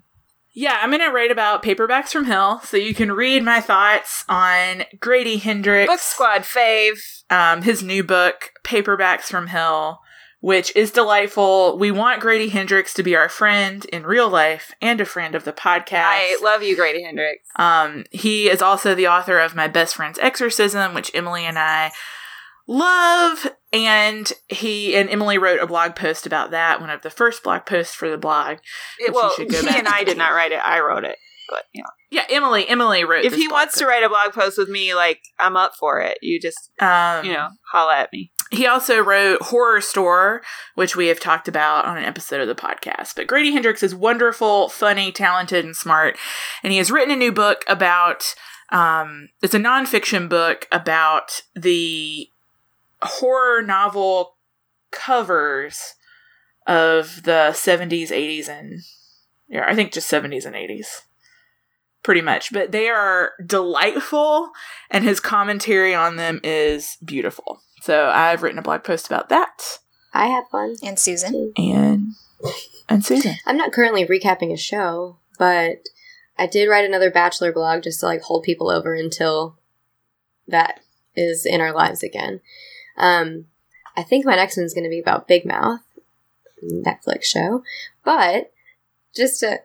Yeah, 0.55 0.77
I'm 0.81 0.91
gonna 0.91 1.11
write 1.11 1.31
about 1.31 1.63
paperbacks 1.63 2.09
from 2.09 2.25
hell, 2.25 2.61
so 2.61 2.77
you 2.77 2.93
can 2.93 3.11
read 3.11 3.43
my 3.43 3.59
thoughts 3.59 4.23
on 4.29 4.83
Grady 4.99 5.37
Hendrix, 5.37 5.89
Book 5.91 5.99
Squad 5.99 6.41
fave. 6.41 7.23
um, 7.31 7.63
his 7.63 7.81
new 7.81 8.03
book, 8.03 8.51
Paperbacks 8.63 9.23
from 9.23 9.47
Hell, 9.47 10.01
which 10.43 10.75
is 10.75 10.91
delightful. 10.91 11.77
We 11.77 11.89
want 11.89 12.19
Grady 12.19 12.49
Hendrix 12.49 12.93
to 12.95 13.01
be 13.01 13.15
our 13.15 13.29
friend 13.29 13.85
in 13.85 14.03
real 14.03 14.27
life 14.27 14.73
and 14.81 14.99
a 14.99 15.05
friend 15.05 15.35
of 15.35 15.45
the 15.45 15.53
podcast. 15.53 16.03
I 16.03 16.37
love 16.43 16.61
you, 16.61 16.75
Grady 16.75 17.01
Hendrix. 17.01 17.47
Um, 17.55 18.03
he 18.11 18.49
is 18.49 18.61
also 18.61 18.93
the 18.93 19.07
author 19.07 19.39
of 19.39 19.55
My 19.55 19.69
Best 19.69 19.95
Friend's 19.95 20.19
Exorcism, 20.19 20.93
which 20.93 21.09
Emily 21.13 21.45
and 21.45 21.57
I 21.57 21.93
love. 22.67 23.47
And 23.71 24.33
he 24.49 24.97
and 24.97 25.09
Emily 25.09 25.37
wrote 25.37 25.61
a 25.61 25.65
blog 25.65 25.95
post 25.95 26.25
about 26.25 26.51
that, 26.51 26.81
one 26.81 26.89
of 26.89 27.03
the 27.03 27.09
first 27.09 27.41
blog 27.41 27.65
posts 27.65 27.95
for 27.95 28.09
the 28.09 28.17
blog. 28.17 28.57
It, 28.99 29.13
well, 29.13 29.33
he 29.37 29.43
and 29.45 29.87
I 29.87 30.03
did 30.03 30.17
not 30.17 30.33
write 30.33 30.51
it. 30.51 30.59
I 30.61 30.81
wrote 30.81 31.05
it. 31.05 31.15
But 31.49 31.63
you 31.73 31.83
know, 31.83 31.89
Yeah, 32.11 32.25
Emily. 32.29 32.67
Emily 32.67 33.05
wrote. 33.05 33.23
if 33.23 33.33
he 33.33 33.47
wants 33.47 33.77
to 33.77 33.85
write 33.85 34.03
a 34.03 34.09
blog 34.09 34.33
post 34.33 34.57
with 34.57 34.67
me, 34.67 34.93
like 34.93 35.21
I'm 35.39 35.55
up 35.55 35.71
for 35.79 36.01
it. 36.01 36.17
You 36.21 36.41
just 36.41 36.69
um, 36.81 37.25
you 37.25 37.31
know 37.31 37.47
holla 37.71 37.95
at 37.95 38.09
me. 38.11 38.32
He 38.53 38.67
also 38.67 38.99
wrote 38.99 39.41
Horror 39.41 39.81
Store, 39.81 40.43
which 40.75 40.95
we 40.95 41.07
have 41.07 41.19
talked 41.19 41.47
about 41.47 41.85
on 41.85 41.97
an 41.97 42.03
episode 42.03 42.39
of 42.39 42.47
the 42.47 42.53
podcast. 42.53 43.15
But 43.15 43.25
Grady 43.25 43.51
Hendrix 43.51 43.81
is 43.81 43.95
wonderful, 43.95 44.69
funny, 44.69 45.11
talented, 45.11 45.65
and 45.65 45.75
smart. 45.75 46.19
And 46.61 46.71
he 46.71 46.77
has 46.77 46.91
written 46.91 47.11
a 47.11 47.17
new 47.17 47.31
book 47.31 47.65
about 47.67 48.35
um, 48.69 49.29
it's 49.41 49.55
a 49.55 49.59
nonfiction 49.59 50.29
book 50.29 50.67
about 50.71 51.41
the 51.55 52.29
horror 53.01 53.63
novel 53.63 54.35
covers 54.91 55.95
of 56.67 57.23
the 57.23 57.49
70s, 57.53 58.09
80s, 58.09 58.47
and 58.47 58.81
yeah, 59.47 59.65
I 59.67 59.75
think 59.75 59.91
just 59.91 60.11
70s 60.11 60.45
and 60.45 60.55
80s. 60.55 61.01
Pretty 62.03 62.21
much. 62.21 62.53
But 62.53 62.71
they 62.71 62.89
are 62.89 63.31
delightful, 63.43 64.51
and 64.91 65.03
his 65.03 65.19
commentary 65.19 65.95
on 65.95 66.17
them 66.17 66.39
is 66.43 66.97
beautiful. 67.03 67.61
So 67.83 68.05
I've 68.07 68.43
written 68.43 68.59
a 68.59 68.61
blog 68.61 68.85
post 68.85 69.07
about 69.07 69.27
that. 69.27 69.79
I 70.13 70.27
have 70.27 70.47
fun. 70.47 70.77
and 70.81 70.97
Susan. 70.97 71.51
And 71.57 72.13
and 72.87 73.03
Susan. 73.03 73.35
I'm 73.45 73.57
not 73.57 73.73
currently 73.73 74.05
recapping 74.05 74.53
a 74.53 74.57
show, 74.57 75.17
but 75.37 75.89
I 76.39 76.47
did 76.47 76.69
write 76.69 76.85
another 76.85 77.11
Bachelor 77.11 77.51
blog 77.51 77.83
just 77.83 77.99
to 77.99 78.05
like 78.05 78.21
hold 78.21 78.43
people 78.43 78.69
over 78.69 78.93
until 78.93 79.57
that 80.47 80.79
is 81.13 81.45
in 81.45 81.59
our 81.59 81.73
lives 81.73 82.03
again. 82.03 82.39
Um, 82.95 83.47
I 83.97 84.03
think 84.03 84.25
my 84.25 84.37
next 84.37 84.55
one's 84.55 84.73
going 84.73 84.85
to 84.85 84.89
be 84.89 85.01
about 85.01 85.27
Big 85.27 85.43
Mouth, 85.43 85.81
Netflix 86.63 87.25
show, 87.25 87.63
but 88.05 88.53
just 89.13 89.41
to 89.41 89.59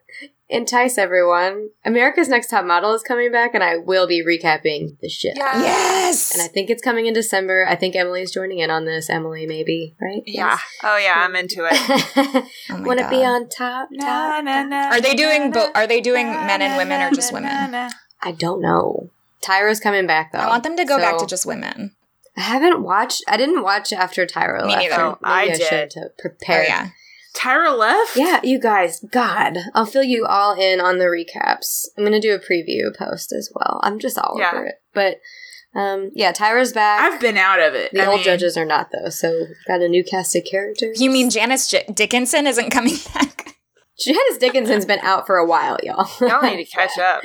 entice 0.48 0.98
everyone, 0.98 1.68
America's 1.84 2.28
Next 2.28 2.48
Top 2.48 2.64
Model 2.64 2.94
is 2.94 3.02
coming 3.02 3.30
back, 3.30 3.54
and 3.54 3.62
I 3.62 3.76
will 3.76 4.06
be 4.06 4.24
recapping 4.24 4.98
the 5.00 5.08
shit. 5.08 5.36
Yeah. 5.36 5.60
Yes. 5.60 6.32
And 6.32 6.42
I 6.42 6.48
think 6.48 6.70
it's 6.70 6.82
coming 6.82 7.06
in 7.06 7.14
December. 7.14 7.66
I 7.68 7.76
think 7.76 7.94
Emily's 7.96 8.32
joining 8.32 8.58
in 8.58 8.70
on 8.70 8.84
this. 8.84 9.10
Emily, 9.10 9.46
maybe, 9.46 9.94
right? 10.00 10.22
Yeah. 10.26 10.58
Oh 10.82 10.96
yeah, 10.98 11.14
I'm 11.16 11.36
into 11.36 11.66
it. 11.70 12.44
Oh 12.70 12.82
Want 12.82 12.98
to 13.00 13.08
be 13.08 13.24
on 13.24 13.48
top? 13.48 13.88
top, 14.00 14.44
top? 14.44 14.92
Are 14.92 15.00
they 15.00 15.14
doing 15.14 15.50
bo- 15.52 15.70
Are 15.74 15.86
they 15.86 16.00
doing 16.00 16.26
men 16.28 16.62
and 16.62 16.76
women 16.76 17.00
or 17.02 17.14
just 17.14 17.32
women? 17.32 17.50
I 18.22 18.32
don't 18.32 18.60
know. 18.60 19.10
Tyra's 19.42 19.80
coming 19.80 20.06
back 20.06 20.32
though. 20.32 20.38
I 20.40 20.48
want 20.48 20.64
them 20.64 20.76
to 20.76 20.84
go 20.84 20.98
back 20.98 21.18
to 21.18 21.26
just 21.26 21.46
women. 21.46 21.92
I 22.36 22.40
haven't 22.42 22.82
watched. 22.82 23.22
I 23.26 23.36
didn't 23.36 23.62
watch 23.62 23.92
after 23.92 24.24
Tyra 24.26 24.62
Me 24.62 24.68
left. 24.68 24.82
neither. 24.82 24.94
so 24.94 25.10
Oh, 25.12 25.18
I 25.24 25.46
maybe 25.46 25.58
did. 25.58 25.66
should 25.68 25.90
to 25.90 26.00
Oh 26.06 26.08
prepare. 26.18 26.64
yeah. 26.64 26.88
Tyra 27.38 27.76
left? 27.76 28.16
Yeah, 28.16 28.40
you 28.42 28.58
guys. 28.60 29.00
God, 29.12 29.58
I'll 29.74 29.86
fill 29.86 30.02
you 30.02 30.26
all 30.26 30.58
in 30.58 30.80
on 30.80 30.98
the 30.98 31.04
recaps. 31.04 31.84
I'm 31.96 32.04
gonna 32.04 32.20
do 32.20 32.34
a 32.34 32.38
preview 32.38 32.94
post 32.96 33.32
as 33.32 33.50
well. 33.54 33.80
I'm 33.82 33.98
just 33.98 34.18
all 34.18 34.36
Yeah. 34.38 34.50
over 34.52 34.64
it. 34.66 34.74
But 34.92 35.16
um, 35.74 36.10
yeah, 36.14 36.32
Tyra's 36.32 36.72
back. 36.72 37.00
I've 37.00 37.20
been 37.20 37.36
out 37.36 37.60
of 37.60 37.74
it. 37.74 37.92
the 37.92 38.02
I 38.02 38.06
old 38.06 38.16
mean, 38.16 38.24
judges 38.24 38.56
are 38.56 38.64
not 38.64 38.90
though. 38.90 39.10
So 39.10 39.30
we've 39.30 39.56
got 39.66 39.80
a 39.82 39.88
new 39.88 40.02
cast 40.02 40.34
of 40.34 40.44
characters. 40.50 41.00
You 41.00 41.10
mean 41.10 41.30
Janice 41.30 41.68
J- 41.68 41.84
Dickinson 41.92 42.46
isn't 42.46 42.70
coming 42.70 42.94
back? 43.14 43.54
Janice 44.00 44.38
Dickinson's 44.38 44.86
been 44.86 45.00
out 45.00 45.26
for 45.26 45.36
a 45.36 45.46
while, 45.46 45.76
y'all. 45.82 46.08
Y'all 46.20 46.42
need 46.42 46.64
to 46.64 46.70
catch 46.70 46.98
up. 46.98 47.20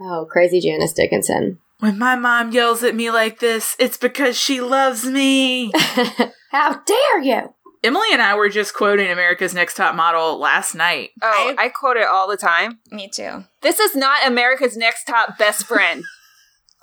Oh, 0.00 0.26
crazy 0.30 0.60
Janice 0.60 0.92
Dickinson. 0.92 1.58
When 1.80 1.98
my 1.98 2.14
mom 2.14 2.52
yells 2.52 2.82
at 2.84 2.94
me 2.94 3.10
like 3.10 3.40
this, 3.40 3.74
it's 3.78 3.96
because 3.96 4.38
she 4.38 4.60
loves 4.60 5.04
me. 5.04 5.72
How 6.50 6.80
dare 6.86 7.22
you? 7.22 7.54
Emily 7.84 8.08
and 8.12 8.22
I 8.22 8.36
were 8.36 8.48
just 8.48 8.74
quoting 8.74 9.10
America's 9.10 9.54
Next 9.54 9.74
Top 9.74 9.96
Model 9.96 10.38
last 10.38 10.74
night. 10.74 11.10
Oh, 11.20 11.54
I, 11.58 11.68
quote 11.68 11.96
it 11.96 12.06
all 12.06 12.28
the 12.28 12.36
time. 12.36 12.78
Me 12.92 13.08
too. 13.08 13.44
This 13.60 13.80
is 13.80 13.96
not 13.96 14.24
America's 14.24 14.76
Next 14.76 15.04
Top 15.04 15.38
Best 15.38 15.66
Friend. 15.66 16.04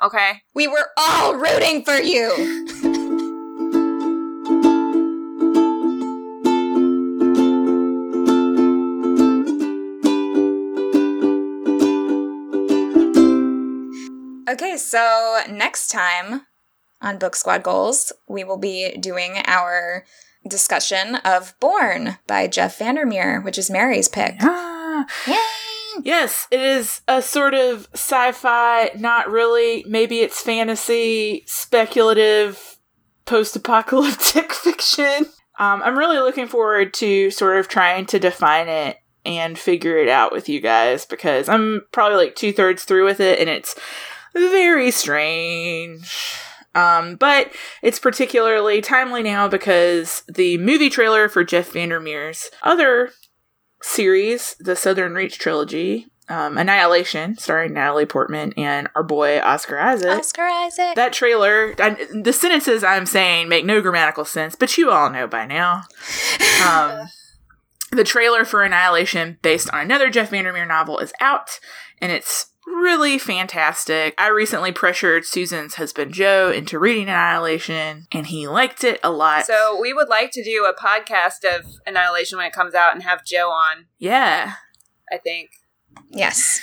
Okay. 0.02 0.44
We 0.56 0.66
were 0.66 0.92
all 0.96 1.36
rooting 1.36 1.84
for 1.84 1.96
you. 1.96 2.32
Okay, 14.50 14.78
so 14.78 15.40
next 15.50 15.90
time 15.90 16.44
on 17.02 17.18
Book 17.18 17.36
Squad 17.36 17.62
Goals, 17.62 18.14
we 18.30 18.46
will 18.46 18.56
be 18.58 18.96
doing 18.98 19.42
our 19.46 20.06
discussion 20.50 21.16
of 21.18 21.54
Borne 21.60 22.18
by 22.28 22.48
Jeff 22.48 22.78
Vandermeer, 22.80 23.42
which 23.42 23.58
is 23.58 23.70
Mary's 23.70 24.08
pick. 24.08 24.36
Ah. 24.42 25.06
Yay! 25.28 26.04
Yes, 26.04 26.48
it 26.52 26.60
is 26.60 27.02
a 27.08 27.22
sort 27.22 27.54
of 27.54 27.88
sci 27.94 28.32
fi, 28.32 28.92
not 28.98 29.30
really, 29.30 29.84
maybe 29.88 30.20
it's 30.20 30.42
fantasy, 30.42 31.44
speculative, 31.46 32.78
post 33.26 33.56
apocalyptic 33.56 34.54
fiction. 34.54 35.28
Um, 35.58 35.82
I'm 35.84 35.98
really 35.98 36.20
looking 36.20 36.48
forward 36.48 36.94
to 36.96 37.32
sort 37.32 37.58
of 37.58 37.68
trying 37.68 38.06
to 38.08 38.20
define 38.20 38.70
it 38.70 38.98
and 39.26 39.60
figure 39.60 39.98
it 39.98 40.08
out 40.08 40.32
with 40.32 40.48
you 40.48 40.62
guys 40.62 41.06
because 41.06 41.50
I'm 41.50 41.82
probably 41.92 42.18
like 42.18 42.36
two 42.36 42.54
thirds 42.54 42.86
through 42.86 43.06
with 43.06 43.20
it 43.20 43.40
and 43.40 43.50
it's 43.50 43.76
very 44.34 44.92
strange. 44.92 46.40
Um, 46.80 47.16
but 47.16 47.52
it's 47.82 48.00
particularly 48.00 48.82
timely 48.82 49.24
now 49.24 49.48
because 49.48 50.24
the 50.28 50.58
movie 50.58 50.90
trailer 50.90 51.28
for 51.28 51.44
Jeff 51.44 51.72
Vandermeer's 51.72 52.50
other 52.64 53.12
series, 53.82 54.56
the 54.60 54.76
Southern 54.76 55.14
Reach 55.14 55.40
trilogy, 55.40 56.08
um, 56.30 56.58
Annihilation, 56.58 57.38
starring 57.38 57.74
Natalie 57.74 58.06
Portman 58.06 58.54
and 58.56 58.88
our 58.96 59.04
boy 59.04 59.40
Oscar 59.40 59.80
Isaac. 59.80 60.20
Oscar 60.20 60.44
Isaac. 60.44 60.96
That 60.96 61.12
trailer, 61.12 61.74
I, 61.80 62.06
the 62.14 62.34
sentences 62.34 62.84
I'm 62.84 63.08
saying 63.08 63.50
make 63.50 63.66
no 63.66 63.82
grammatical 63.82 64.26
sense, 64.26 64.56
but 64.56 64.78
you 64.78 64.92
all 64.92 65.10
know 65.10 65.28
by 65.28 65.46
now. 65.48 65.84
Um, 66.66 67.08
the 67.92 68.04
trailer 68.04 68.46
for 68.46 68.64
Annihilation, 68.64 69.40
based 69.42 69.72
on 69.74 69.82
another 69.82 70.10
Jeff 70.10 70.30
Vandermeer 70.30 70.68
novel, 70.68 71.00
is 71.00 71.14
out, 71.20 71.60
and 72.00 72.12
it's 72.12 72.49
really 72.70 73.18
fantastic. 73.18 74.14
I 74.18 74.28
recently 74.28 74.72
pressured 74.72 75.26
Susan's 75.26 75.76
husband 75.76 76.14
Joe 76.14 76.52
into 76.52 76.80
reading 76.80 77.04
Annihilation, 77.04 78.08
and 78.12 78.28
he 78.28 78.48
liked 78.48 78.84
it 78.84 79.00
a 79.04 79.12
lot. 79.12 79.46
So 79.46 79.78
we 79.82 79.94
would 79.94 80.10
like 80.10 80.32
to 80.32 80.44
do 80.44 80.66
a 80.66 80.74
podcast 80.74 81.44
of 81.44 81.66
Annihilation 81.86 82.38
when 82.38 82.48
it 82.48 82.54
comes 82.54 82.74
out 82.74 82.94
and 82.94 83.04
have 83.04 83.26
Joe 83.26 83.50
on. 83.50 83.86
yeah, 83.98 84.54
I 85.12 85.18
think. 85.18 85.50
yes. 86.10 86.62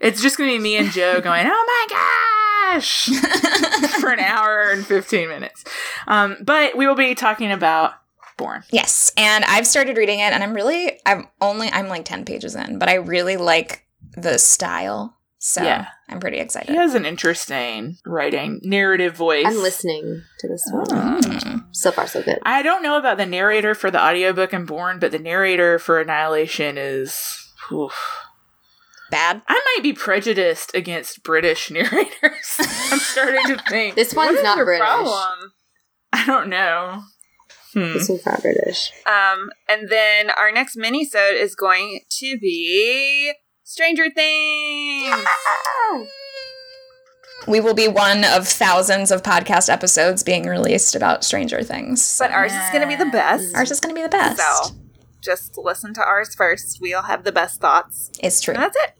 it's 0.00 0.22
just 0.22 0.38
gonna 0.38 0.50
be 0.50 0.58
me 0.58 0.76
and 0.76 0.90
Joe 0.90 1.20
going, 1.20 1.46
"Oh 1.48 1.86
my 1.90 2.74
gosh!" 2.76 3.06
for 4.00 4.10
an 4.10 4.20
hour 4.20 4.70
and 4.70 4.86
15 4.86 5.28
minutes. 5.28 5.64
Um, 6.06 6.36
but 6.42 6.76
we 6.76 6.86
will 6.86 6.94
be 6.94 7.14
talking 7.14 7.50
about 7.52 7.94
Borne. 8.36 8.64
Yes, 8.70 9.12
and 9.16 9.44
I've 9.44 9.66
started 9.66 9.96
reading 9.96 10.18
it, 10.18 10.32
and 10.32 10.42
I'm 10.42 10.54
really, 10.54 11.00
I'm 11.06 11.28
only, 11.40 11.68
I'm 11.70 11.88
like 11.88 12.04
ten 12.04 12.24
pages 12.24 12.54
in, 12.56 12.78
but 12.78 12.88
I 12.88 12.94
really 12.94 13.36
like 13.36 13.86
the 14.16 14.38
style, 14.38 15.16
so 15.46 15.62
Yeah. 15.62 15.88
I'm 16.08 16.20
pretty 16.20 16.38
excited. 16.38 16.70
He 16.70 16.76
has 16.76 16.94
an 16.94 17.04
interesting 17.04 17.98
writing, 18.06 18.60
narrative 18.62 19.14
voice. 19.14 19.44
I'm 19.46 19.58
listening 19.58 20.22
to 20.38 20.48
this 20.48 20.66
one. 20.72 20.86
Mm. 20.86 21.64
So 21.72 21.90
far, 21.92 22.06
so 22.06 22.22
good. 22.22 22.38
I 22.44 22.62
don't 22.62 22.82
know 22.82 22.96
about 22.96 23.18
the 23.18 23.26
narrator 23.26 23.74
for 23.74 23.90
the 23.90 24.02
audiobook 24.02 24.54
in 24.54 24.64
Borne, 24.64 24.98
but 24.98 25.12
the 25.12 25.18
narrator 25.18 25.78
for 25.78 26.00
Annihilation 26.00 26.78
is. 26.78 27.36
oof. 27.70 27.92
Bad. 29.10 29.42
I 29.46 29.54
might 29.76 29.82
be 29.82 29.92
prejudiced 29.92 30.74
against 30.74 31.22
British 31.22 31.70
narrators. 31.70 32.56
I'm 32.90 32.98
starting 32.98 33.44
to 33.48 33.62
think. 33.68 33.96
This 33.96 34.14
one's 34.14 34.38
is 34.38 34.42
not 34.42 34.56
your 34.56 34.64
British. 34.64 34.86
problem? 34.86 35.52
I 36.12 36.24
don't 36.24 36.48
know. 36.48 37.02
Hmm. 37.74 37.98
Some 37.98 38.18
fat 38.18 38.40
British. 38.40 38.92
Um, 39.06 39.50
and 39.68 39.88
then 39.90 40.30
our 40.30 40.50
next 40.52 40.76
mini-sode 40.76 41.34
is 41.36 41.54
going 41.54 42.00
to 42.20 42.38
be 42.38 43.34
Stranger 43.66 44.10
Things. 44.10 45.26
We 47.48 47.60
will 47.60 47.72
be 47.72 47.88
one 47.88 48.22
of 48.24 48.46
thousands 48.46 49.10
of 49.10 49.22
podcast 49.22 49.70
episodes 49.70 50.22
being 50.22 50.46
released 50.46 50.94
about 50.94 51.24
Stranger 51.24 51.62
Things. 51.62 52.18
But 52.18 52.30
ours 52.30 52.52
is 52.52 52.70
going 52.72 52.82
to 52.82 52.86
be 52.86 52.94
the 52.94 53.10
best. 53.10 53.56
Ours 53.56 53.70
is 53.70 53.80
going 53.80 53.94
to 53.94 53.98
be 53.98 54.02
the 54.02 54.10
best. 54.10 54.38
So 54.38 54.74
just 55.22 55.56
listen 55.56 55.94
to 55.94 56.02
ours 56.02 56.34
first. 56.34 56.78
We'll 56.78 57.02
have 57.02 57.24
the 57.24 57.32
best 57.32 57.62
thoughts. 57.62 58.10
It's 58.22 58.42
true. 58.42 58.52
And 58.52 58.62
that's 58.62 58.76
it. 58.76 58.94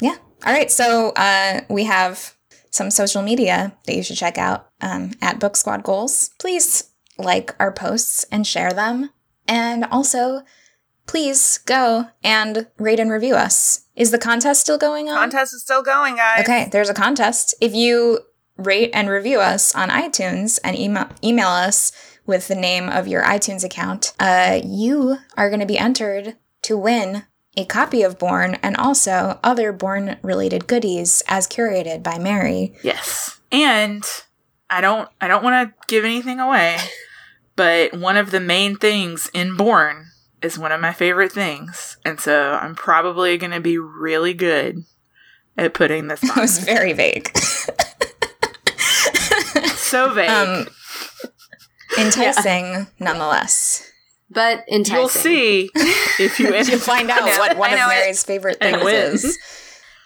Yeah. 0.00 0.16
All 0.44 0.52
right. 0.52 0.70
So 0.70 1.10
uh, 1.14 1.60
we 1.70 1.84
have 1.84 2.36
some 2.70 2.90
social 2.90 3.22
media 3.22 3.72
that 3.86 3.94
you 3.94 4.02
should 4.02 4.16
check 4.16 4.36
out 4.36 4.68
um, 4.80 5.12
at 5.22 5.38
Book 5.38 5.56
Squad 5.56 5.84
Goals. 5.84 6.30
Please 6.40 6.90
like 7.18 7.54
our 7.60 7.72
posts 7.72 8.24
and 8.32 8.44
share 8.44 8.72
them. 8.72 9.10
And 9.46 9.84
also, 9.84 10.42
please 11.12 11.58
go 11.66 12.06
and 12.24 12.68
rate 12.78 12.98
and 12.98 13.10
review 13.10 13.34
us. 13.34 13.86
Is 13.94 14.12
the 14.12 14.18
contest 14.18 14.62
still 14.62 14.78
going 14.78 15.10
on? 15.10 15.16
Contest 15.16 15.52
is 15.52 15.60
still 15.60 15.82
going, 15.82 16.16
guys. 16.16 16.40
Okay, 16.40 16.70
there's 16.72 16.88
a 16.88 16.94
contest. 16.94 17.54
If 17.60 17.74
you 17.74 18.20
rate 18.56 18.88
and 18.94 19.10
review 19.10 19.38
us 19.38 19.74
on 19.74 19.90
iTunes 19.90 20.58
and 20.64 20.74
email, 20.74 21.10
email 21.22 21.48
us 21.48 21.92
with 22.24 22.48
the 22.48 22.54
name 22.54 22.88
of 22.88 23.06
your 23.06 23.22
iTunes 23.24 23.62
account, 23.62 24.14
uh, 24.18 24.62
you 24.64 25.18
are 25.36 25.50
going 25.50 25.60
to 25.60 25.66
be 25.66 25.76
entered 25.76 26.38
to 26.62 26.78
win 26.78 27.24
a 27.58 27.66
copy 27.66 28.02
of 28.02 28.18
Borne 28.18 28.54
and 28.62 28.74
also 28.78 29.38
other 29.44 29.70
Borne 29.70 30.16
related 30.22 30.66
goodies 30.66 31.22
as 31.28 31.46
curated 31.46 32.02
by 32.02 32.18
Mary. 32.18 32.72
Yes. 32.82 33.38
And 33.50 34.02
I 34.70 34.80
don't 34.80 35.10
I 35.20 35.28
don't 35.28 35.44
want 35.44 35.68
to 35.68 35.86
give 35.88 36.06
anything 36.06 36.40
away, 36.40 36.78
but 37.54 37.92
one 37.92 38.16
of 38.16 38.30
the 38.30 38.40
main 38.40 38.76
things 38.76 39.30
in 39.34 39.58
Borne 39.58 40.06
is 40.42 40.58
one 40.58 40.72
of 40.72 40.80
my 40.80 40.92
favorite 40.92 41.32
things. 41.32 41.96
And 42.04 42.20
so 42.20 42.52
I'm 42.54 42.74
probably 42.74 43.36
going 43.38 43.52
to 43.52 43.60
be 43.60 43.78
really 43.78 44.34
good 44.34 44.84
at 45.56 45.74
putting 45.74 46.08
this 46.08 46.22
It 46.22 46.30
on. 46.30 46.40
was 46.40 46.58
very 46.58 46.92
vague. 46.92 47.30
so 49.76 50.10
vague. 50.14 50.30
um, 50.30 50.66
enticing 51.98 52.86
nonetheless. 52.98 53.88
But 54.30 54.64
enticing. 54.70 54.96
You'll 54.96 55.08
see 55.10 55.70
if 56.18 56.40
you 56.40 56.54
You'll 56.54 56.78
find 56.78 57.10
out 57.10 57.24
know, 57.26 57.38
what 57.38 57.56
one 57.58 57.72
of 57.72 57.78
know 57.78 57.86
it. 57.86 58.00
Mary's 58.00 58.22
favorite 58.22 58.58
things 58.60 59.24
is. 59.24 59.38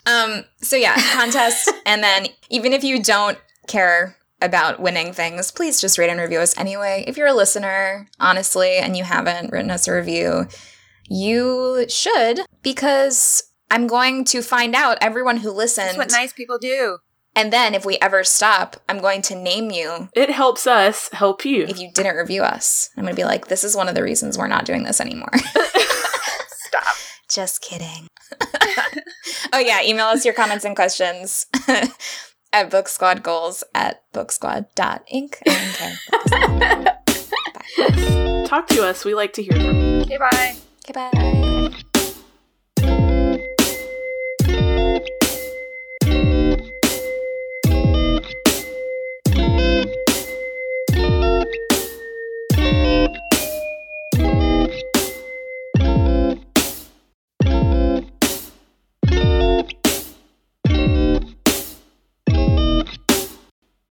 Um, 0.04 0.44
so 0.60 0.76
yeah, 0.76 0.94
contest, 1.14 1.70
and 1.86 2.02
then 2.02 2.26
even 2.50 2.72
if 2.72 2.82
you 2.84 3.02
don't 3.02 3.38
care 3.68 4.16
about 4.42 4.80
winning 4.80 5.12
things, 5.12 5.50
please 5.50 5.80
just 5.80 5.98
rate 5.98 6.10
and 6.10 6.20
review 6.20 6.40
us 6.40 6.56
anyway. 6.58 7.04
If 7.06 7.16
you're 7.16 7.26
a 7.26 7.32
listener, 7.34 8.08
honestly, 8.20 8.76
and 8.76 8.96
you 8.96 9.04
haven't 9.04 9.50
written 9.52 9.70
us 9.70 9.88
a 9.88 9.92
review, 9.94 10.46
you 11.08 11.86
should 11.88 12.40
because 12.62 13.42
I'm 13.70 13.86
going 13.86 14.24
to 14.26 14.42
find 14.42 14.74
out 14.74 14.98
everyone 15.00 15.38
who 15.38 15.50
listened, 15.50 15.88
That's 15.88 15.98
what 15.98 16.10
nice 16.12 16.32
people 16.32 16.58
do. 16.58 16.98
and 17.34 17.52
then 17.52 17.74
if 17.74 17.84
we 17.84 17.96
ever 17.98 18.24
stop, 18.24 18.76
I'm 18.88 19.00
going 19.00 19.22
to 19.22 19.34
name 19.34 19.70
you 19.70 20.08
It 20.14 20.30
helps 20.30 20.66
us 20.66 21.08
help 21.12 21.44
you. 21.44 21.64
if 21.64 21.78
you 21.78 21.90
didn't 21.92 22.16
review 22.16 22.42
us. 22.42 22.90
I'm 22.96 23.04
going 23.04 23.14
to 23.14 23.20
be 23.20 23.24
like, 23.24 23.48
this 23.48 23.64
is 23.64 23.76
one 23.76 23.88
of 23.88 23.94
the 23.94 24.02
reasons 24.02 24.36
we're 24.38 24.46
not 24.48 24.64
doing 24.66 24.82
this 24.84 25.00
anymore. 25.00 25.32
Stop. 26.48 26.94
Just 27.30 27.60
kidding. 27.62 28.08
oh, 29.52 29.58
yeah. 29.58 29.82
Email 29.82 30.06
us 30.06 30.24
your 30.24 30.34
comments 30.34 30.64
and 30.64 30.76
questions 30.76 31.46
at 32.64 33.22
goals 33.22 33.62
at 33.74 34.02
booksquad.ink. 34.12 35.42
And, 35.46 35.74
okay. 35.74 35.94
Talk 38.46 38.68
to 38.68 38.84
us. 38.84 39.04
We 39.04 39.14
like 39.14 39.32
to 39.34 39.42
hear 39.42 39.52
from 39.52 39.80
you. 39.80 40.00
Okay, 40.02 40.18
bye. 40.18 40.56
Goodbye. 40.86 41.82